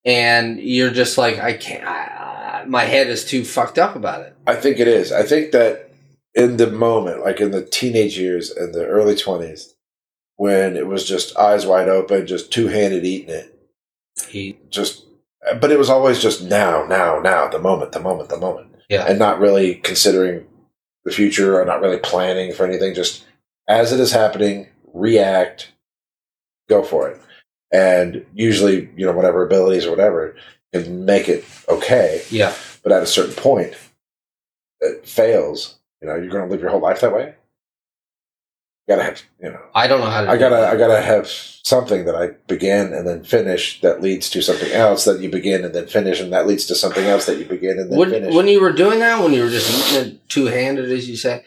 and 0.05 0.59
you're 0.61 0.91
just 0.91 1.19
like 1.19 1.39
I 1.39 1.55
can't. 1.55 1.85
I, 1.87 2.65
my 2.67 2.85
head 2.85 3.09
is 3.09 3.25
too 3.25 3.45
fucked 3.45 3.79
up 3.79 3.97
about 3.97 4.23
it. 4.23 4.37
I 4.47 4.55
think 4.55 4.79
it 4.79 4.89
is. 4.89 5.13
I 5.13 5.23
think 5.23 5.53
that 5.53 5.91
in 6.35 6.57
the 6.57 6.71
moment, 6.71 7.21
like 7.21 7.41
in 7.41 7.51
the 7.51 7.65
teenage 7.65 8.19
years 8.19 8.51
and 8.51 8.75
the 8.75 8.87
early 8.87 9.15
20s, 9.15 9.75
when 10.37 10.77
it 10.77 10.87
was 10.87 11.07
just 11.07 11.37
eyes 11.37 11.67
wide 11.67 11.89
open, 11.89 12.27
just 12.27 12.53
two 12.53 12.69
handed 12.69 13.05
eating 13.05 13.31
it, 13.31 13.59
He, 14.29 14.59
just, 14.71 15.05
but 15.61 15.71
it 15.71 15.79
was 15.79 15.91
always 15.91 16.21
just 16.21 16.43
now, 16.43 16.85
now, 16.87 17.19
now, 17.19 17.49
the 17.49 17.59
moment, 17.59 17.93
the 17.93 18.01
moment, 18.01 18.29
the 18.29 18.39
moment. 18.39 18.69
Yeah. 18.89 19.05
And 19.07 19.19
not 19.19 19.39
really 19.39 19.77
considering 19.77 20.47
the 21.05 21.13
future 21.13 21.61
or 21.61 21.65
not 21.65 21.81
really 21.81 21.99
planning 21.99 22.53
for 22.53 22.65
anything, 22.67 22.95
just 22.95 23.25
as 23.69 23.93
it 23.93 24.01
is 24.01 24.13
happening, 24.13 24.69
react, 24.93 25.73
go 26.69 26.83
for 26.83 27.09
it. 27.09 27.21
And 27.73 28.27
usually, 28.35 28.91
you 28.97 29.07
know, 29.07 29.13
whatever 29.13 29.45
abilities 29.45 29.87
or 29.87 29.91
whatever 29.91 30.35
can 30.73 31.05
make 31.05 31.29
it 31.29 31.45
okay. 31.69 32.23
yeah, 32.31 32.55
But 32.83 32.93
at 32.93 33.03
a 33.03 33.07
certain 33.07 33.35
point, 33.35 33.75
it 34.81 35.07
fails. 35.07 35.79
You 36.01 36.09
know, 36.09 36.17
you're 36.17 36.31
going 36.31 36.45
to 36.45 36.51
live 36.51 36.61
your 36.61 36.71
whole 36.71 36.81
life 36.81 37.01
that 37.01 37.15
way. 37.15 37.35
You 38.89 38.97
gotta 38.97 39.05
have, 39.05 39.23
you 39.41 39.51
know, 39.51 39.61
I 39.73 39.87
don't 39.87 40.01
know 40.01 40.11
how 40.11 40.23
to. 40.23 40.31
I 40.31 40.35
do 40.35 40.41
gotta. 40.41 40.67
I 40.69 40.77
gotta 40.77 41.01
have 41.01 41.29
something 41.29 42.07
that 42.07 42.17
I 42.17 42.29
begin 42.49 42.93
and 42.93 43.07
then 43.07 43.23
finish 43.23 43.81
that 43.83 44.03
leads 44.03 44.29
to 44.31 44.43
something 44.43 44.73
else 44.73 45.05
that 45.05 45.21
you 45.21 45.31
begin 45.31 45.65
and 45.65 45.73
then 45.73 45.87
finish, 45.87 46.21
and 46.21 46.33
that 46.33 46.49
leads 46.49 46.65
to 46.67 46.75
something 46.75 47.05
else 47.05 47.27
that 47.27 47.39
you 47.39 47.45
begin 47.45 47.79
and 47.79 47.93
then 47.93 47.99
when, 47.99 48.11
finish. 48.11 48.35
when 48.35 48.49
you 48.49 48.61
were 48.61 48.73
doing 48.73 48.99
that, 48.99 49.23
when 49.23 49.33
you 49.33 49.45
were 49.45 49.51
just 49.51 49.71
eating 49.93 50.09
it 50.15 50.29
two 50.29 50.47
handed, 50.47 50.91
as 50.91 51.09
you 51.09 51.17
say, 51.17 51.45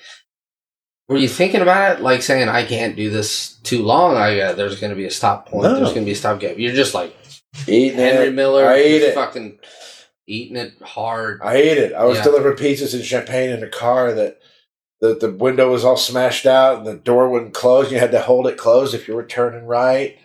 were 1.09 1.17
you 1.17 1.27
thinking 1.27 1.61
about 1.61 1.97
it, 1.99 2.03
like 2.03 2.21
saying, 2.21 2.49
"I 2.49 2.65
can't 2.65 2.95
do 2.95 3.09
this 3.09 3.55
too 3.63 3.83
long. 3.83 4.15
I 4.15 4.39
uh, 4.39 4.53
there's 4.53 4.79
going 4.79 4.91
to 4.91 4.95
be 4.95 5.05
a 5.05 5.11
stop 5.11 5.47
point. 5.49 5.63
No. 5.63 5.75
There's 5.75 5.89
going 5.89 6.05
to 6.05 6.05
be 6.05 6.11
a 6.11 6.15
stop 6.15 6.39
gap." 6.39 6.57
You're 6.57 6.73
just 6.73 6.93
like 6.93 7.15
Eating 7.67 7.97
Henry 7.99 8.27
it, 8.27 8.33
Miller, 8.33 8.65
I 8.65 8.75
ate 8.75 9.01
it. 9.03 9.13
fucking 9.13 9.59
eating 10.27 10.55
it 10.57 10.73
hard. 10.81 11.39
I 11.43 11.55
ate 11.55 11.77
it. 11.77 11.93
I 11.93 12.05
was 12.05 12.17
Yeah. 12.17 12.23
delivering 12.23 12.57
pizzas 12.57 12.93
and 12.93 13.03
Champaign 13.03 13.51
in 13.51 13.63
a 13.63 13.69
car 13.69 14.13
that 14.13 14.39
the 15.01 15.13
the 15.15 15.31
window 15.31 15.71
was 15.71 15.83
all 15.85 15.97
smashed 15.97 16.45
out 16.45 16.77
and 16.77 16.87
the 16.87 16.95
door 16.95 17.29
wouldn't 17.29 17.53
close. 17.53 17.91
You 17.91 17.99
had 17.99 18.11
to 18.11 18.21
hold 18.21 18.47
it 18.47 18.57
closed 18.57 18.93
if 18.95 19.07
you 19.07 19.15
were 19.15 19.25
turning 19.25 19.65
right. 19.65 20.17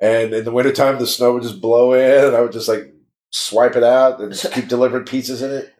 And 0.00 0.32
in 0.32 0.44
the 0.44 0.50
wintertime, 0.52 0.98
the 0.98 1.06
snow 1.06 1.34
would 1.34 1.42
just 1.44 1.60
blow 1.60 1.92
in, 1.92 2.24
and 2.26 2.34
I 2.36 2.40
would 2.40 2.52
just 2.52 2.68
like 2.68 2.92
swipe 3.30 3.76
it 3.76 3.84
out 3.84 4.20
and 4.20 4.32
just 4.32 4.52
keep 4.52 4.68
delivering 4.68 5.04
pizzas 5.04 5.42
in 5.42 5.50
it. 5.50 5.74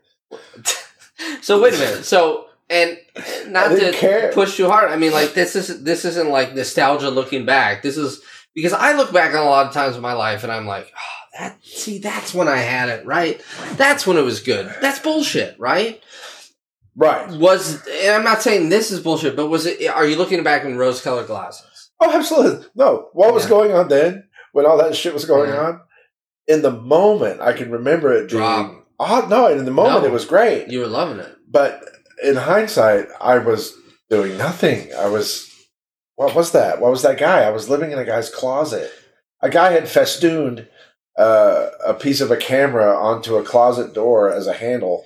so 1.42 1.60
wait 1.60 1.74
a 1.74 1.78
minute. 1.78 2.04
So 2.04 2.46
and 2.72 2.98
not 3.52 3.68
to 3.68 3.92
care. 3.92 4.32
push 4.32 4.56
too 4.56 4.68
hard. 4.68 4.90
I 4.90 4.96
mean, 4.96 5.12
like 5.12 5.34
this 5.34 5.54
is 5.54 5.82
this 5.84 6.04
isn't 6.04 6.30
like 6.30 6.54
nostalgia 6.54 7.10
looking 7.10 7.44
back. 7.44 7.82
This 7.82 7.96
is 7.96 8.20
because 8.54 8.72
I 8.72 8.94
look 8.94 9.12
back 9.12 9.34
on 9.34 9.42
a 9.46 9.50
lot 9.50 9.66
of 9.66 9.72
times 9.72 9.96
in 9.96 10.02
my 10.02 10.14
life 10.14 10.42
and 10.42 10.52
I'm 10.52 10.66
like, 10.66 10.90
oh, 10.94 11.38
that 11.38 11.58
see, 11.64 11.98
that's 11.98 12.34
when 12.34 12.48
I 12.48 12.56
had 12.58 12.88
it 12.88 13.04
right. 13.06 13.40
That's 13.74 14.06
when 14.06 14.16
it 14.16 14.22
was 14.22 14.40
good. 14.40 14.72
That's 14.80 14.98
bullshit, 14.98 15.58
right? 15.58 16.02
Right. 16.94 17.30
Was 17.38 17.86
and 18.02 18.14
I'm 18.16 18.24
not 18.24 18.42
saying 18.42 18.68
this 18.68 18.90
is 18.90 19.00
bullshit, 19.00 19.36
but 19.36 19.46
was 19.48 19.66
it? 19.66 19.88
Are 19.88 20.06
you 20.06 20.16
looking 20.16 20.42
back 20.42 20.64
in 20.64 20.76
rose 20.76 21.00
colored 21.00 21.26
glasses? 21.26 21.90
Oh, 22.00 22.10
absolutely. 22.16 22.66
No. 22.74 23.08
What 23.12 23.32
was 23.32 23.44
Yeah. 23.44 23.50
going 23.50 23.72
on 23.72 23.88
then 23.88 24.24
when 24.52 24.66
all 24.66 24.76
that 24.78 24.94
shit 24.96 25.14
was 25.14 25.24
going 25.24 25.50
Yeah. 25.50 25.60
on? 25.60 25.80
In 26.48 26.60
the 26.62 26.72
moment, 26.72 27.40
I 27.40 27.52
can 27.52 27.70
remember 27.70 28.12
it 28.12 28.28
being. 28.28 28.40
Drop. 28.42 28.86
Oh, 28.98 29.26
no. 29.30 29.46
In 29.46 29.64
the 29.64 29.70
moment, 29.70 30.02
No. 30.02 30.08
it 30.08 30.12
was 30.12 30.24
great. 30.24 30.68
You 30.68 30.80
were 30.80 30.86
loving 30.88 31.18
it. 31.20 31.30
But 31.48 31.82
in 32.22 32.36
hindsight, 32.36 33.08
I 33.20 33.38
was 33.38 33.74
doing 34.10 34.36
nothing. 34.38 34.92
I 34.94 35.08
was. 35.08 35.48
What 36.16 36.34
was 36.34 36.52
that? 36.52 36.80
What 36.80 36.90
was 36.90 37.02
that 37.02 37.18
guy? 37.18 37.40
I 37.40 37.50
was 37.50 37.68
living 37.68 37.90
in 37.90 37.98
a 37.98 38.04
guy's 38.04 38.30
closet. 38.30 38.90
A 39.40 39.50
guy 39.50 39.72
had 39.72 39.88
festooned 39.88 40.68
uh, 41.18 41.70
a 41.84 41.94
piece 41.94 42.20
of 42.20 42.30
a 42.30 42.36
camera 42.36 42.94
onto 42.96 43.36
a 43.36 43.42
closet 43.42 43.92
door 43.92 44.30
as 44.30 44.46
a 44.46 44.52
handle 44.52 45.04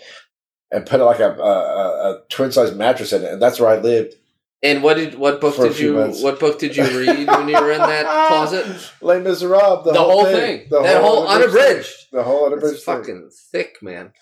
and 0.71 0.87
put 0.87 1.01
like 1.01 1.21
a, 1.21 1.31
a, 1.31 1.43
a, 1.43 2.23
twin 2.29 2.53
size 2.53 2.75
mattress 2.75 3.13
in 3.13 3.23
it. 3.23 3.33
And 3.33 3.43
that's 3.43 3.59
where 3.59 3.71
I 3.71 3.79
lived. 3.79 4.15
And 4.63 4.83
what 4.83 4.95
did 4.95 5.17
what 5.17 5.41
book 5.41 5.57
did 5.57 5.79
you 5.79 5.95
months. 5.95 6.23
what 6.23 6.41
book 6.41 6.59
did 6.59 6.77
you 6.77 6.85
read 6.85 7.29
when 7.29 7.49
you 7.49 7.61
were 7.61 7.73
in 7.73 7.79
that 7.79 8.05
closet? 8.29 8.67
Les 9.01 9.21
Miserables. 9.21 9.85
The, 9.85 9.93
The, 9.93 9.99
whole 9.99 10.25
thing, 10.25 10.67
that 10.71 11.03
whole 11.03 11.29
unabridged. 11.29 12.09
The 12.11 12.23
whole 12.23 12.47
unabridged. 12.47 12.83
Thing. 12.83 12.97
fucking 12.97 13.31
thick, 13.53 13.77
man. 13.83 14.13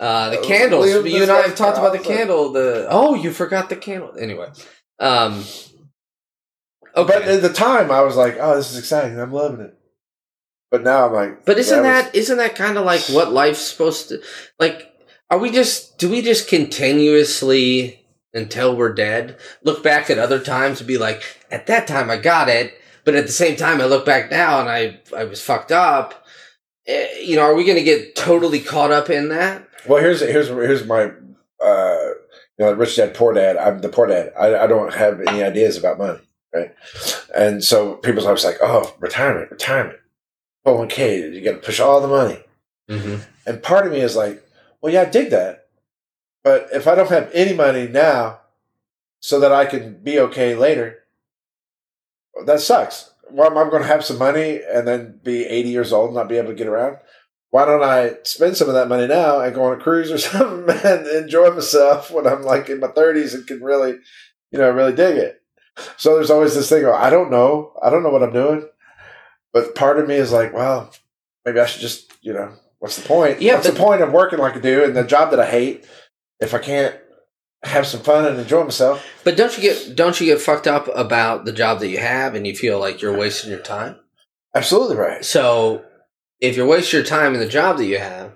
Uh, 0.00 0.30
the 0.30 0.38
candles. 0.38 0.86
Liam 0.86 1.10
you 1.10 1.22
and 1.22 1.30
I 1.30 1.42
have 1.42 1.54
talked 1.54 1.78
about 1.78 1.92
the 1.92 1.98
candle. 2.00 2.50
The 2.52 2.86
oh, 2.90 3.14
you 3.14 3.32
forgot 3.32 3.68
the 3.68 3.76
candle. 3.76 4.12
Anyway, 4.18 4.48
um, 4.98 5.44
okay. 6.96 7.12
But 7.12 7.22
at 7.22 7.42
the 7.42 7.52
time, 7.52 7.90
I 7.90 8.00
was 8.02 8.16
like, 8.16 8.36
"Oh, 8.40 8.56
this 8.56 8.72
is 8.72 8.78
exciting. 8.78 9.18
I'm 9.20 9.32
loving 9.32 9.60
it." 9.60 9.78
But 10.70 10.82
now 10.82 11.06
I'm 11.06 11.12
like, 11.12 11.44
But 11.44 11.58
isn't 11.58 11.76
was- 11.78 11.84
that 11.84 12.14
isn't 12.14 12.36
that 12.38 12.56
kind 12.56 12.76
of 12.76 12.84
like 12.84 13.02
what 13.02 13.32
life's 13.32 13.60
supposed 13.60 14.08
to 14.08 14.20
like? 14.58 14.90
Are 15.30 15.38
we 15.38 15.50
just 15.52 15.98
do 15.98 16.10
we 16.10 16.20
just 16.22 16.48
continuously 16.48 18.04
until 18.32 18.76
we're 18.76 18.92
dead 18.92 19.38
look 19.62 19.84
back 19.84 20.10
at 20.10 20.18
other 20.18 20.40
times 20.40 20.80
and 20.80 20.88
be 20.88 20.98
like, 20.98 21.22
at 21.52 21.68
that 21.68 21.86
time 21.86 22.10
I 22.10 22.16
got 22.16 22.48
it, 22.48 22.74
but 23.04 23.14
at 23.14 23.26
the 23.26 23.32
same 23.32 23.54
time 23.56 23.80
I 23.80 23.84
look 23.84 24.04
back 24.04 24.30
now 24.30 24.58
and 24.60 24.68
I 24.68 25.00
I 25.16 25.24
was 25.24 25.40
fucked 25.40 25.70
up. 25.70 26.24
Eh, 26.88 27.20
You 27.20 27.36
know, 27.36 27.42
are 27.42 27.54
we 27.54 27.64
going 27.64 27.78
to 27.78 27.84
get 27.84 28.16
totally 28.16 28.60
caught 28.60 28.90
up 28.90 29.08
in 29.08 29.28
that? 29.28 29.68
Well, 29.86 30.02
here's 30.02 30.20
here's 30.20 30.48
here's 30.48 30.86
my 30.86 31.12
uh, 31.64 32.08
you 32.58 32.64
know, 32.64 32.72
rich 32.72 32.96
dad, 32.96 33.14
poor 33.14 33.32
dad. 33.32 33.56
I'm 33.56 33.80
the 33.80 33.88
poor 33.88 34.06
dad. 34.06 34.32
I, 34.38 34.64
I 34.64 34.66
don't 34.66 34.92
have 34.94 35.20
any 35.20 35.42
ideas 35.42 35.76
about 35.76 35.98
money, 35.98 36.20
right? 36.54 36.74
And 37.34 37.64
so 37.64 37.94
people's 37.96 38.26
always 38.26 38.44
like, 38.44 38.58
"Oh, 38.60 38.94
retirement, 39.00 39.50
retirement, 39.50 39.98
401k. 40.66 41.34
You 41.34 41.40
got 41.40 41.52
to 41.52 41.66
push 41.66 41.80
all 41.80 42.00
the 42.00 42.08
money." 42.08 42.38
Mm-hmm. 42.88 43.22
And 43.46 43.62
part 43.62 43.86
of 43.86 43.92
me 43.92 44.00
is 44.00 44.16
like, 44.16 44.46
"Well, 44.80 44.92
yeah, 44.92 45.02
I 45.02 45.06
dig 45.06 45.30
that, 45.30 45.66
but 46.42 46.68
if 46.72 46.86
I 46.86 46.94
don't 46.94 47.10
have 47.10 47.30
any 47.32 47.54
money 47.54 47.88
now, 47.88 48.40
so 49.20 49.40
that 49.40 49.52
I 49.52 49.64
can 49.64 49.94
be 50.02 50.20
okay 50.20 50.54
later, 50.54 50.98
that 52.44 52.60
sucks. 52.60 53.10
Well, 53.30 53.56
I'm 53.58 53.70
going 53.70 53.82
to 53.82 53.88
have 53.88 54.04
some 54.04 54.18
money 54.18 54.60
and 54.62 54.86
then 54.86 55.18
be 55.24 55.46
80 55.46 55.68
years 55.70 55.92
old 55.92 56.08
and 56.08 56.16
not 56.16 56.28
be 56.28 56.36
able 56.36 56.48
to 56.50 56.54
get 56.54 56.66
around. 56.66 56.98
Why 57.54 57.66
don't 57.66 57.84
I 57.84 58.14
spend 58.24 58.56
some 58.56 58.66
of 58.66 58.74
that 58.74 58.88
money 58.88 59.06
now 59.06 59.38
and 59.38 59.54
go 59.54 59.62
on 59.62 59.78
a 59.78 59.80
cruise 59.80 60.10
or 60.10 60.18
something 60.18 60.76
and 60.76 61.06
enjoy 61.06 61.50
myself 61.50 62.10
when 62.10 62.26
I'm 62.26 62.42
like 62.42 62.68
in 62.68 62.80
my 62.80 62.88
30s 62.88 63.32
and 63.32 63.46
can 63.46 63.62
really, 63.62 63.92
you 64.50 64.58
know, 64.58 64.68
really 64.72 64.92
dig 64.92 65.18
it? 65.18 65.40
So 65.96 66.16
there's 66.16 66.32
always 66.32 66.56
this 66.56 66.68
thing. 66.68 66.84
Of, 66.84 66.94
I 66.94 67.10
don't 67.10 67.30
know. 67.30 67.72
I 67.80 67.90
don't 67.90 68.02
know 68.02 68.10
what 68.10 68.24
I'm 68.24 68.32
doing. 68.32 68.68
But 69.52 69.76
part 69.76 70.00
of 70.00 70.08
me 70.08 70.16
is 70.16 70.32
like, 70.32 70.52
well, 70.52 70.92
maybe 71.44 71.60
I 71.60 71.66
should 71.66 71.80
just, 71.80 72.12
you 72.22 72.32
know, 72.32 72.50
what's 72.80 72.96
the 73.00 73.06
point? 73.06 73.40
Yeah, 73.40 73.54
what's 73.54 73.68
but- 73.68 73.74
the 73.74 73.80
point 73.80 74.02
of 74.02 74.10
working 74.10 74.40
like 74.40 74.56
I 74.56 74.60
do 74.60 74.82
and 74.82 74.96
the 74.96 75.04
job 75.04 75.30
that 75.30 75.38
I 75.38 75.48
hate 75.48 75.86
if 76.40 76.54
I 76.54 76.58
can't 76.58 76.98
have 77.62 77.86
some 77.86 78.00
fun 78.00 78.24
and 78.26 78.40
enjoy 78.40 78.64
myself? 78.64 79.06
But 79.22 79.36
don't 79.36 79.56
you 79.56 79.62
get 79.62 79.94
don't 79.94 80.20
you 80.20 80.26
get 80.26 80.40
fucked 80.40 80.66
up 80.66 80.88
about 80.92 81.44
the 81.44 81.52
job 81.52 81.78
that 81.78 81.88
you 81.88 81.98
have 81.98 82.34
and 82.34 82.48
you 82.48 82.56
feel 82.56 82.80
like 82.80 83.00
you're 83.00 83.16
wasting 83.16 83.52
your 83.52 83.60
time? 83.60 83.94
Absolutely 84.56 84.96
right. 84.96 85.24
So 85.24 85.84
if 86.48 86.56
you're 86.56 86.66
wasting 86.66 86.98
your 86.98 87.06
time 87.06 87.34
in 87.34 87.40
the 87.40 87.48
job 87.48 87.78
that 87.78 87.86
you 87.86 87.98
have, 87.98 88.32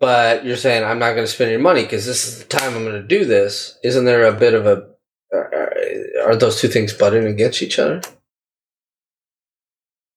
but 0.00 0.44
you're 0.44 0.56
saying 0.56 0.84
I'm 0.84 0.98
not 0.98 1.12
going 1.12 1.26
to 1.26 1.32
spend 1.32 1.50
your 1.50 1.60
money 1.60 1.82
because 1.82 2.06
this 2.06 2.26
is 2.26 2.38
the 2.38 2.44
time 2.44 2.74
I'm 2.74 2.84
going 2.84 3.00
to 3.00 3.06
do 3.06 3.24
this, 3.24 3.78
isn't 3.84 4.04
there 4.04 4.24
a 4.26 4.32
bit 4.32 4.54
of 4.54 4.66
a 4.66 4.88
are- 5.32 5.72
are 6.26 6.36
those 6.36 6.60
two 6.60 6.68
things 6.68 6.92
butting 6.92 7.26
against 7.26 7.62
each 7.62 7.78
other? 7.78 8.00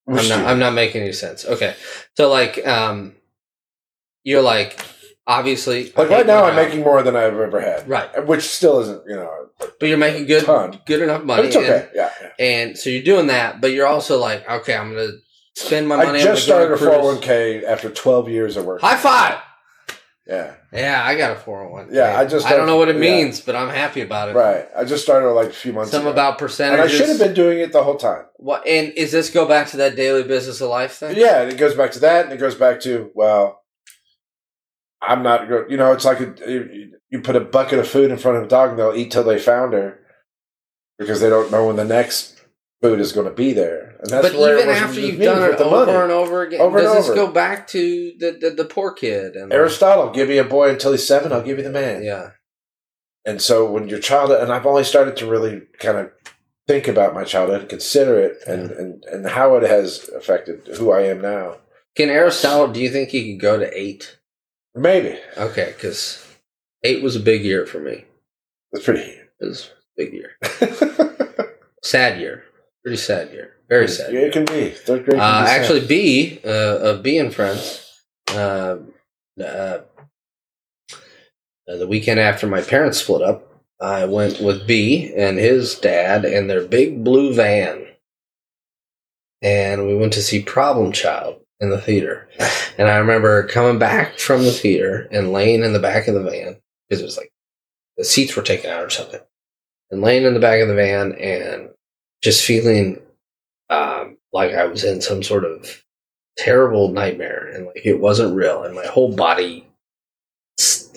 I'm 0.07 0.27
not. 0.27 0.45
I'm 0.45 0.59
not 0.59 0.73
making 0.73 1.01
any 1.01 1.13
sense. 1.13 1.45
Okay, 1.45 1.75
so 2.15 2.29
like, 2.29 2.65
um, 2.67 3.15
you're 4.23 4.41
like, 4.43 4.79
obviously, 5.25 5.91
Like 5.97 6.09
right 6.09 6.27
now, 6.27 6.45
I'm 6.45 6.55
making 6.55 6.81
more 6.81 7.01
than 7.01 7.15
I've 7.15 7.33
ever 7.37 7.59
had. 7.59 7.87
Right. 7.89 8.25
Which 8.27 8.43
still 8.43 8.81
isn't, 8.81 9.03
you 9.07 9.15
know, 9.15 9.47
but 9.79 9.87
you're 9.89 9.97
making 9.97 10.27
good, 10.27 10.45
Ton. 10.45 10.79
good 10.85 11.01
enough 11.01 11.23
money. 11.23 11.41
but 11.43 11.45
it's 11.47 11.55
okay. 11.55 11.79
and- 11.81 11.89
yeah. 11.95 12.11
yeah. 12.21 12.29
And, 12.37 12.77
so 12.77 12.89
you're 12.91 13.03
doing 13.03 13.27
that, 13.27 13.61
but 13.61 13.71
you're 13.71 13.87
also 13.87 14.19
like, 14.19 14.47
okay, 14.47 14.75
I'm 14.75 14.93
gonna 14.93 15.13
spend 15.55 15.87
my 15.87 15.97
money. 15.97 16.19
I 16.19 16.23
just 16.23 16.47
on 16.49 16.57
started 16.57 16.73
a 16.73 16.77
cruise. 16.77 17.19
401k 17.21 17.63
after 17.63 17.89
12 17.89 18.29
years 18.29 18.57
of 18.57 18.65
work. 18.65 18.81
High 18.81 18.97
five. 18.97 19.41
Yeah. 20.27 20.55
Yeah, 20.73 21.03
I 21.05 21.15
got 21.15 21.37
a 21.37 21.39
401. 21.39 21.89
Yeah, 21.93 22.19
I 22.19 22.25
just 22.25 22.47
I 22.47 22.57
don't 22.57 22.65
know 22.65 22.77
what 22.77 22.89
it 22.89 22.95
yeah. 22.95 23.01
means, 23.01 23.39
but 23.41 23.55
I'm 23.55 23.69
happy 23.69 24.01
about 24.01 24.29
it. 24.29 24.35
Right. 24.35 24.67
I 24.75 24.83
just 24.83 25.03
started 25.03 25.29
like 25.31 25.49
a 25.49 25.53
few 25.53 25.71
months 25.71 25.91
Some 25.91 26.01
ago. 26.01 26.11
about 26.11 26.39
and. 26.39 26.81
I 26.81 26.87
should 26.87 27.07
have 27.07 27.19
been 27.19 27.35
doing 27.35 27.59
it 27.59 27.71
the 27.71 27.83
whole 27.83 27.95
time. 27.95 28.25
What? 28.37 28.65
And 28.67 28.91
is 28.93 29.11
this 29.11 29.29
go 29.29 29.47
back 29.47 29.67
to 29.67 29.77
that 29.77 29.95
daily 29.95 30.23
business 30.23 30.61
of 30.61 30.69
life 30.69 30.93
thing? 30.93 31.15
Yeah, 31.15 31.43
and 31.43 31.51
it 31.51 31.57
goes 31.57 31.75
back 31.75 31.91
to 31.91 31.99
that, 31.99 32.25
and 32.25 32.33
it 32.33 32.37
goes 32.37 32.55
back 32.55 32.81
to 32.81 33.11
well, 33.13 33.61
I'm 35.01 35.21
not 35.21 35.47
go. 35.47 35.65
You 35.69 35.77
know, 35.77 35.91
it's 35.91 36.05
like 36.05 36.19
a, 36.19 36.33
you, 36.47 36.91
you 37.09 37.21
put 37.21 37.35
a 37.35 37.41
bucket 37.41 37.79
of 37.79 37.87
food 37.87 38.09
in 38.09 38.17
front 38.17 38.37
of 38.37 38.43
a 38.43 38.47
dog, 38.47 38.71
and 38.71 38.79
they'll 38.79 38.95
eat 38.95 39.11
till 39.11 39.23
they 39.23 39.37
founder 39.37 39.99
because 40.97 41.21
they 41.21 41.29
don't 41.29 41.51
know 41.51 41.67
when 41.67 41.75
the 41.75 41.85
next 41.85 42.34
food 42.89 42.99
is 42.99 43.11
going 43.11 43.27
to 43.27 43.33
be 43.33 43.53
there. 43.53 43.95
And 43.99 44.09
that's 44.09 44.29
but 44.29 44.39
where 44.39 44.57
even 44.57 44.69
after 44.69 44.99
you've 44.99 45.19
done 45.19 45.51
it 45.51 45.59
over 45.59 45.85
money. 45.85 45.97
and 46.03 46.11
over 46.11 46.43
again, 46.43 46.61
Over 46.61 46.81
does 46.81 46.95
this 46.95 47.05
over. 47.09 47.15
go 47.15 47.31
back 47.31 47.67
to 47.69 48.13
the, 48.19 48.31
the, 48.39 48.49
the 48.51 48.65
poor 48.65 48.93
kid? 48.93 49.35
And 49.35 49.51
Aristotle, 49.51 50.11
give 50.11 50.29
me 50.29 50.37
a 50.37 50.43
boy 50.43 50.69
until 50.69 50.91
he's 50.91 51.07
seven, 51.07 51.31
I'll 51.31 51.41
give 51.43 51.57
you 51.57 51.63
the 51.63 51.71
man. 51.71 52.03
yeah, 52.03 52.31
And 53.25 53.41
so 53.41 53.69
when 53.69 53.87
your 53.87 53.99
child, 53.99 54.31
and 54.31 54.51
I've 54.51 54.65
only 54.65 54.83
started 54.83 55.17
to 55.17 55.25
really 55.29 55.61
kind 55.79 55.97
of 55.97 56.11
think 56.67 56.87
about 56.87 57.13
my 57.13 57.23
childhood 57.23 57.61
and 57.61 57.69
consider 57.69 58.19
it 58.19 58.37
and, 58.47 58.71
and, 58.71 59.03
and 59.05 59.27
how 59.27 59.55
it 59.55 59.63
has 59.63 60.09
affected 60.09 60.67
who 60.77 60.91
I 60.91 61.01
am 61.01 61.21
now. 61.21 61.57
can 61.95 62.09
Aristotle? 62.09 62.67
Do 62.73 62.79
you 62.81 62.89
think 62.89 63.09
he 63.09 63.31
could 63.33 63.41
go 63.41 63.57
to 63.59 63.79
eight? 63.79 64.17
Maybe. 64.73 65.17
Okay, 65.37 65.73
because 65.75 66.25
eight 66.83 67.01
was 67.03 67.15
a 67.15 67.19
big 67.19 67.43
year 67.45 67.65
for 67.65 67.79
me. 67.79 68.05
That's 68.71 68.83
pretty. 68.85 69.01
It 69.39 69.45
was 69.45 69.69
a 69.97 70.03
big 70.03 70.13
year, 70.13 70.31
sad 71.83 72.19
year, 72.19 72.43
pretty 72.85 72.97
sad 72.97 73.31
year, 73.33 73.53
very 73.67 73.87
sad. 73.87 74.13
Yeah, 74.13 74.19
it 74.21 74.33
can 74.33 74.45
be. 74.45 74.69
Third 74.69 75.05
grade 75.05 75.19
Uh, 75.19 75.41
be 75.41 75.47
sad. 75.47 75.61
actually, 75.61 75.87
B 75.87 76.39
uh, 76.45 76.77
of 76.79 77.01
B 77.03 77.17
and 77.17 77.33
friends. 77.33 77.81
Uh, 78.29 78.77
uh, 79.43 79.79
the 81.67 81.87
weekend 81.87 82.19
after 82.19 82.45
my 82.45 82.61
parents 82.61 82.99
split 82.99 83.23
up, 83.23 83.51
I 83.81 84.05
went 84.05 84.39
with 84.39 84.67
B 84.67 85.11
and 85.17 85.39
his 85.39 85.73
dad 85.79 86.23
and 86.25 86.47
their 86.47 86.63
big 86.63 87.03
blue 87.03 87.33
van, 87.33 87.87
and 89.41 89.87
we 89.87 89.95
went 89.95 90.13
to 90.13 90.21
see 90.21 90.41
Problem 90.43 90.91
Child 90.91 91.41
in 91.59 91.71
the 91.71 91.81
theater. 91.81 92.29
And 92.77 92.87
I 92.87 92.97
remember 92.97 93.47
coming 93.47 93.79
back 93.79 94.19
from 94.19 94.43
the 94.43 94.51
theater 94.51 95.07
and 95.11 95.31
laying 95.31 95.63
in 95.63 95.73
the 95.73 95.79
back 95.79 96.07
of 96.07 96.13
the 96.13 96.21
van 96.23 96.57
because 96.87 97.01
it 97.01 97.05
was 97.05 97.17
like 97.17 97.31
the 97.97 98.03
seats 98.03 98.35
were 98.35 98.43
taken 98.43 98.69
out 98.69 98.83
or 98.83 98.89
something, 98.91 99.21
and 99.89 100.01
laying 100.01 100.23
in 100.25 100.33
the 100.35 100.39
back 100.39 100.61
of 100.61 100.67
the 100.67 100.75
van 100.75 101.13
and 101.13 101.69
just 102.25 102.43
feeling 102.43 102.99
um, 103.69 104.17
like 104.33 104.53
I 104.55 104.65
was 104.65 104.83
in 104.83 104.99
some 104.99 105.21
sort 105.21 105.45
of 105.45 105.83
terrible 106.39 106.91
nightmare 106.91 107.51
and 107.53 107.67
like 107.67 107.85
it 107.85 107.99
wasn't 107.99 108.35
real 108.35 108.63
and 108.63 108.73
my 108.73 108.87
whole 108.87 109.15
body 109.15 109.67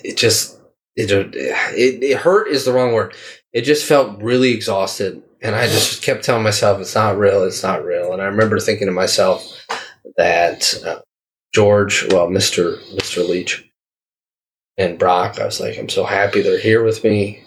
it 0.03 0.17
just 0.17 0.59
it 0.95 1.11
it, 1.11 2.03
it 2.03 2.17
hurt 2.17 2.47
is 2.47 2.65
the 2.65 2.73
wrong 2.73 2.93
word 2.93 3.13
it 3.53 3.61
just 3.61 3.85
felt 3.85 4.21
really 4.23 4.51
exhausted 4.51 5.21
and 5.43 5.55
I 5.55 5.67
just 5.67 6.01
kept 6.01 6.23
telling 6.23 6.43
myself 6.43 6.81
it's 6.81 6.95
not 6.95 7.19
real 7.19 7.43
it's 7.43 7.61
not 7.61 7.85
real 7.85 8.11
and 8.11 8.23
I 8.23 8.25
remember 8.25 8.59
thinking 8.59 8.87
to 8.87 8.91
myself 8.91 9.47
that 10.17 10.73
uh, 10.83 10.99
George 11.53 12.07
well 12.11 12.27
Mr. 12.27 12.79
Mr. 12.95 13.27
Leach 13.27 13.69
and 14.77 14.97
Brock 14.97 15.39
I 15.39 15.45
was 15.45 15.59
like 15.59 15.77
I'm 15.77 15.89
so 15.89 16.05
happy 16.05 16.41
they're 16.41 16.59
here 16.59 16.83
with 16.83 17.03
me 17.03 17.43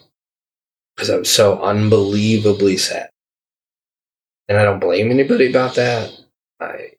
because 0.95 1.11
i'm 1.11 1.25
so 1.25 1.61
unbelievably 1.63 2.77
sad 2.77 3.09
and 4.49 4.59
I 4.59 4.65
don't 4.65 4.81
blame 4.81 5.11
anybody 5.11 5.49
about 5.49 5.75
that. 5.77 6.13
I 6.61 6.93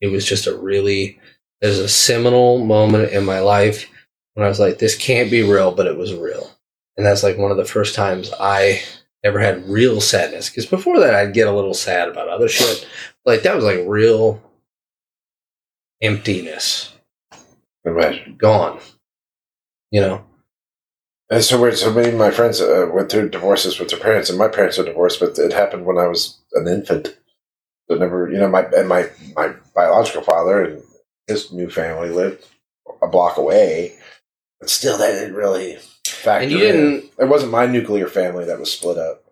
it 0.00 0.08
was 0.08 0.24
just 0.24 0.46
a 0.46 0.56
really 0.56 1.18
there's 1.60 1.78
a 1.78 1.88
seminal 1.88 2.58
moment 2.64 3.12
in 3.12 3.24
my 3.24 3.40
life 3.40 3.88
when 4.34 4.44
I 4.44 4.48
was 4.48 4.60
like, 4.60 4.78
this 4.78 4.96
can't 4.96 5.30
be 5.30 5.42
real, 5.42 5.72
but 5.72 5.86
it 5.86 5.96
was 5.96 6.14
real. 6.14 6.50
And 6.96 7.04
that's 7.04 7.22
like 7.22 7.36
one 7.36 7.50
of 7.50 7.56
the 7.56 7.64
first 7.64 7.94
times 7.94 8.30
I 8.38 8.82
ever 9.24 9.40
had 9.40 9.68
real 9.68 10.00
sadness. 10.00 10.48
Because 10.48 10.66
before 10.66 11.00
that 11.00 11.14
I'd 11.14 11.34
get 11.34 11.48
a 11.48 11.52
little 11.52 11.74
sad 11.74 12.08
about 12.08 12.28
other 12.28 12.48
shit. 12.48 12.86
Like 13.24 13.42
that 13.42 13.56
was 13.56 13.64
like 13.64 13.80
real 13.86 14.40
emptiness. 16.00 16.92
Imagine. 17.84 18.36
Gone. 18.36 18.78
You 19.90 20.02
know? 20.02 20.24
And 21.30 21.44
so, 21.44 21.70
so 21.72 21.92
many 21.92 22.08
of 22.08 22.14
my 22.14 22.30
friends 22.30 22.60
uh, 22.60 22.86
went 22.92 23.10
through 23.10 23.28
divorces 23.28 23.78
with 23.78 23.90
their 23.90 23.98
parents, 24.00 24.30
and 24.30 24.38
my 24.38 24.48
parents 24.48 24.78
are 24.78 24.84
divorced, 24.84 25.20
but 25.20 25.38
it 25.38 25.52
happened 25.52 25.84
when 25.84 25.98
I 25.98 26.06
was 26.06 26.38
an 26.54 26.66
infant. 26.66 27.16
So 27.90 27.96
never, 27.96 28.30
you 28.30 28.38
know, 28.38 28.48
my 28.48 28.62
and 28.76 28.88
my 28.88 29.10
my 29.36 29.54
biological 29.74 30.22
father 30.22 30.62
and 30.64 30.82
his 31.26 31.52
new 31.52 31.68
family 31.70 32.10
lived 32.10 32.46
a 33.02 33.06
block 33.08 33.36
away, 33.36 33.96
but 34.60 34.70
still, 34.70 34.96
that 34.98 35.12
didn't 35.12 35.34
really 35.34 35.76
factor. 36.06 36.42
And 36.42 36.50
you 36.52 36.58
in. 36.58 36.62
didn't 36.72 37.12
It 37.18 37.28
wasn't 37.28 37.52
my 37.52 37.66
nuclear 37.66 38.08
family 38.08 38.44
that 38.46 38.58
was 38.58 38.72
split 38.72 38.98
up. 38.98 39.24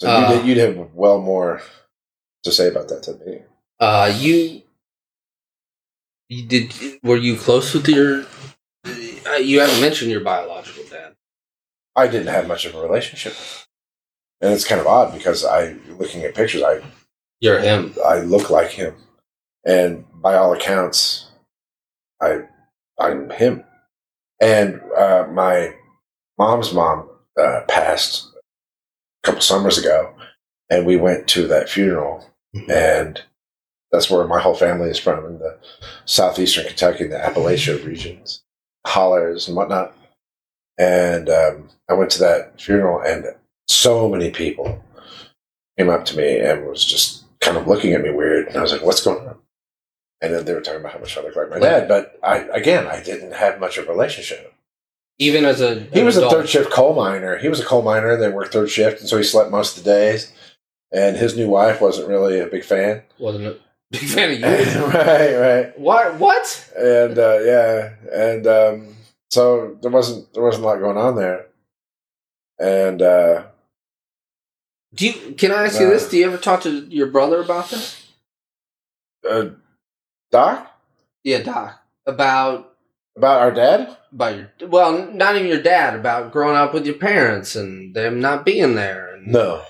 So 0.00 0.08
Uh. 0.08 0.32
you'd, 0.42 0.46
you'd 0.46 0.58
have 0.58 0.94
well 0.94 1.20
more 1.20 1.62
to 2.44 2.52
say 2.52 2.68
about 2.68 2.88
that 2.88 3.02
to 3.04 3.14
me. 3.24 3.42
uh 3.80 4.12
you 4.16 4.62
you 6.28 6.44
did 6.46 6.72
were 7.02 7.16
you 7.16 7.36
close 7.36 7.74
with 7.74 7.88
your 7.88 8.24
uh, 9.34 9.38
you 9.38 9.60
haven't 9.60 9.80
mentioned 9.80 10.10
your 10.10 10.20
biological 10.20 10.84
dad. 10.90 11.14
I 11.96 12.06
didn't 12.08 12.28
have 12.28 12.48
much 12.48 12.64
of 12.64 12.74
a 12.74 12.82
relationship, 12.82 13.34
and 14.40 14.52
it's 14.52 14.64
kind 14.64 14.80
of 14.80 14.86
odd 14.86 15.14
because 15.14 15.44
I, 15.44 15.76
looking 15.98 16.22
at 16.22 16.34
pictures, 16.34 16.62
I 16.62 16.82
You're 17.40 17.60
him. 17.60 17.94
I 18.04 18.20
look 18.20 18.50
like 18.50 18.70
him, 18.70 18.94
and 19.64 20.04
by 20.14 20.34
all 20.34 20.52
accounts, 20.52 21.30
I 22.20 22.42
I'm 22.98 23.30
him. 23.30 23.64
And 24.40 24.80
uh, 24.96 25.26
my 25.30 25.74
mom's 26.38 26.72
mom 26.72 27.08
uh, 27.40 27.60
passed 27.68 28.26
a 29.22 29.26
couple 29.26 29.40
summers 29.40 29.78
ago, 29.78 30.14
and 30.68 30.86
we 30.86 30.96
went 30.96 31.28
to 31.28 31.46
that 31.48 31.68
funeral, 31.68 32.28
and 32.68 33.22
that's 33.92 34.10
where 34.10 34.26
my 34.26 34.40
whole 34.40 34.56
family 34.56 34.90
is 34.90 34.98
from 34.98 35.24
in 35.24 35.38
the 35.38 35.58
southeastern 36.04 36.66
Kentucky, 36.66 37.06
the 37.06 37.16
Appalachia 37.16 37.84
regions, 37.86 38.43
hollers 38.86 39.48
and 39.48 39.56
whatnot. 39.56 39.94
And 40.78 41.28
um, 41.28 41.68
I 41.88 41.94
went 41.94 42.10
to 42.12 42.18
that 42.20 42.60
funeral, 42.60 43.00
and 43.00 43.26
so 43.68 44.08
many 44.08 44.30
people 44.30 44.82
came 45.78 45.88
up 45.88 46.04
to 46.06 46.16
me 46.16 46.38
and 46.38 46.66
was 46.66 46.84
just 46.84 47.24
kind 47.40 47.56
of 47.56 47.66
looking 47.68 47.92
at 47.92 48.02
me 48.02 48.10
weird. 48.10 48.48
And 48.48 48.56
I 48.56 48.62
was 48.62 48.72
like, 48.72 48.82
"What's 48.82 49.04
going 49.04 49.26
on?" 49.28 49.36
And 50.20 50.34
then 50.34 50.44
they 50.44 50.54
were 50.54 50.60
talking 50.60 50.80
about 50.80 50.92
how 50.92 50.98
much 50.98 51.16
I 51.16 51.22
look 51.22 51.36
like 51.36 51.50
my 51.50 51.58
dad. 51.58 51.86
But 51.86 52.18
I, 52.22 52.38
again, 52.52 52.86
I 52.86 53.02
didn't 53.02 53.34
have 53.34 53.60
much 53.60 53.76
of 53.78 53.86
a 53.86 53.90
relationship. 53.92 54.52
Even 55.18 55.44
as 55.44 55.60
a 55.60 55.80
He 55.92 56.02
was 56.02 56.16
a 56.16 56.28
third 56.28 56.48
shift 56.48 56.70
coal 56.72 56.94
miner. 56.94 57.38
He 57.38 57.48
was 57.48 57.60
a 57.60 57.64
coal 57.64 57.82
miner 57.82 58.12
and 58.12 58.22
then 58.22 58.32
worked 58.32 58.52
third 58.52 58.70
shift, 58.70 59.00
and 59.00 59.08
so 59.08 59.16
he 59.16 59.22
slept 59.22 59.50
most 59.50 59.78
of 59.78 59.84
the 59.84 59.90
days. 59.90 60.32
And 60.92 61.16
his 61.16 61.36
new 61.36 61.48
wife 61.48 61.80
wasn't 61.80 62.08
really 62.08 62.40
a 62.40 62.46
big 62.46 62.64
fan. 62.64 63.02
wasn't 63.18 63.46
a 63.46 63.58
big 64.00 64.08
fan 64.08 64.30
of 64.32 64.40
you. 64.40 64.84
right, 64.86 65.34
right. 65.36 65.78
what? 65.78 66.14
What? 66.18 66.72
And 66.76 67.18
uh, 67.18 67.38
yeah, 67.42 67.90
and 68.12 68.46
um, 68.46 68.96
so 69.30 69.76
there 69.82 69.90
wasn't 69.90 70.32
there 70.34 70.42
wasn't 70.42 70.64
a 70.64 70.66
lot 70.66 70.78
going 70.80 70.96
on 70.98 71.16
there. 71.16 71.46
And 72.58 73.02
uh, 73.02 73.44
Do 74.94 75.06
you? 75.08 75.34
Can 75.34 75.50
I 75.52 75.64
ask 75.64 75.80
you 75.80 75.86
No. 75.86 75.92
this? 75.92 76.08
Do 76.08 76.16
you 76.16 76.26
ever 76.26 76.36
talk 76.38 76.62
to 76.62 76.70
your 76.88 77.08
brother 77.08 77.40
about 77.42 77.70
this? 77.70 78.00
uh, 79.28 79.46
Doc 80.30 80.70
Yeah, 81.22 81.42
Doc. 81.42 81.80
About 82.06 82.72
about 83.16 83.40
our 83.40 83.50
dad. 83.52 83.96
about 84.12 84.36
your 84.36 84.68
well, 84.68 85.10
not 85.12 85.36
even 85.36 85.48
your 85.48 85.62
dad. 85.62 85.94
About 85.94 86.32
growing 86.32 86.56
up 86.56 86.74
with 86.74 86.84
your 86.86 86.96
parents 86.96 87.56
and 87.56 87.94
them 87.94 88.20
not 88.20 88.44
being 88.44 88.74
there. 88.74 89.18
No, 89.26 89.64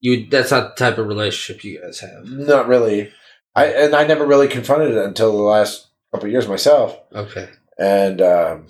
you. 0.00 0.26
That's 0.30 0.50
not 0.52 0.76
the 0.76 0.84
type 0.84 0.98
of 0.98 1.06
relationship 1.08 1.64
you 1.64 1.80
guys 1.82 2.00
have. 2.00 2.24
not 2.24 2.68
really. 2.68 3.10
I 3.54 3.66
and 3.66 3.94
I 3.94 4.04
never 4.06 4.26
really 4.26 4.48
confronted 4.48 4.92
it 4.92 5.04
until 5.04 5.32
the 5.32 5.42
last 5.42 5.88
couple 6.12 6.26
of 6.26 6.32
years 6.32 6.48
myself. 6.48 6.98
Okay. 7.14 7.48
And 7.78 8.20
um, 8.22 8.66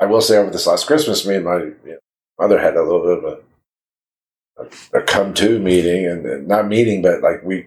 I 0.00 0.06
will 0.06 0.20
say, 0.20 0.36
over 0.36 0.50
this 0.50 0.66
last 0.66 0.86
Christmas, 0.86 1.26
me 1.26 1.36
and 1.36 1.44
my 1.44 1.56
you 1.58 1.76
know, 1.84 1.98
mother 2.38 2.58
had 2.58 2.76
a 2.76 2.82
little 2.82 3.02
bit 3.02 3.18
of 3.18 3.24
a, 3.24 4.96
a, 4.96 5.00
a 5.00 5.02
come 5.02 5.34
to 5.34 5.58
meeting, 5.58 6.06
and, 6.06 6.26
and 6.26 6.48
not 6.48 6.68
meeting, 6.68 7.02
but 7.02 7.22
like 7.22 7.42
we 7.44 7.66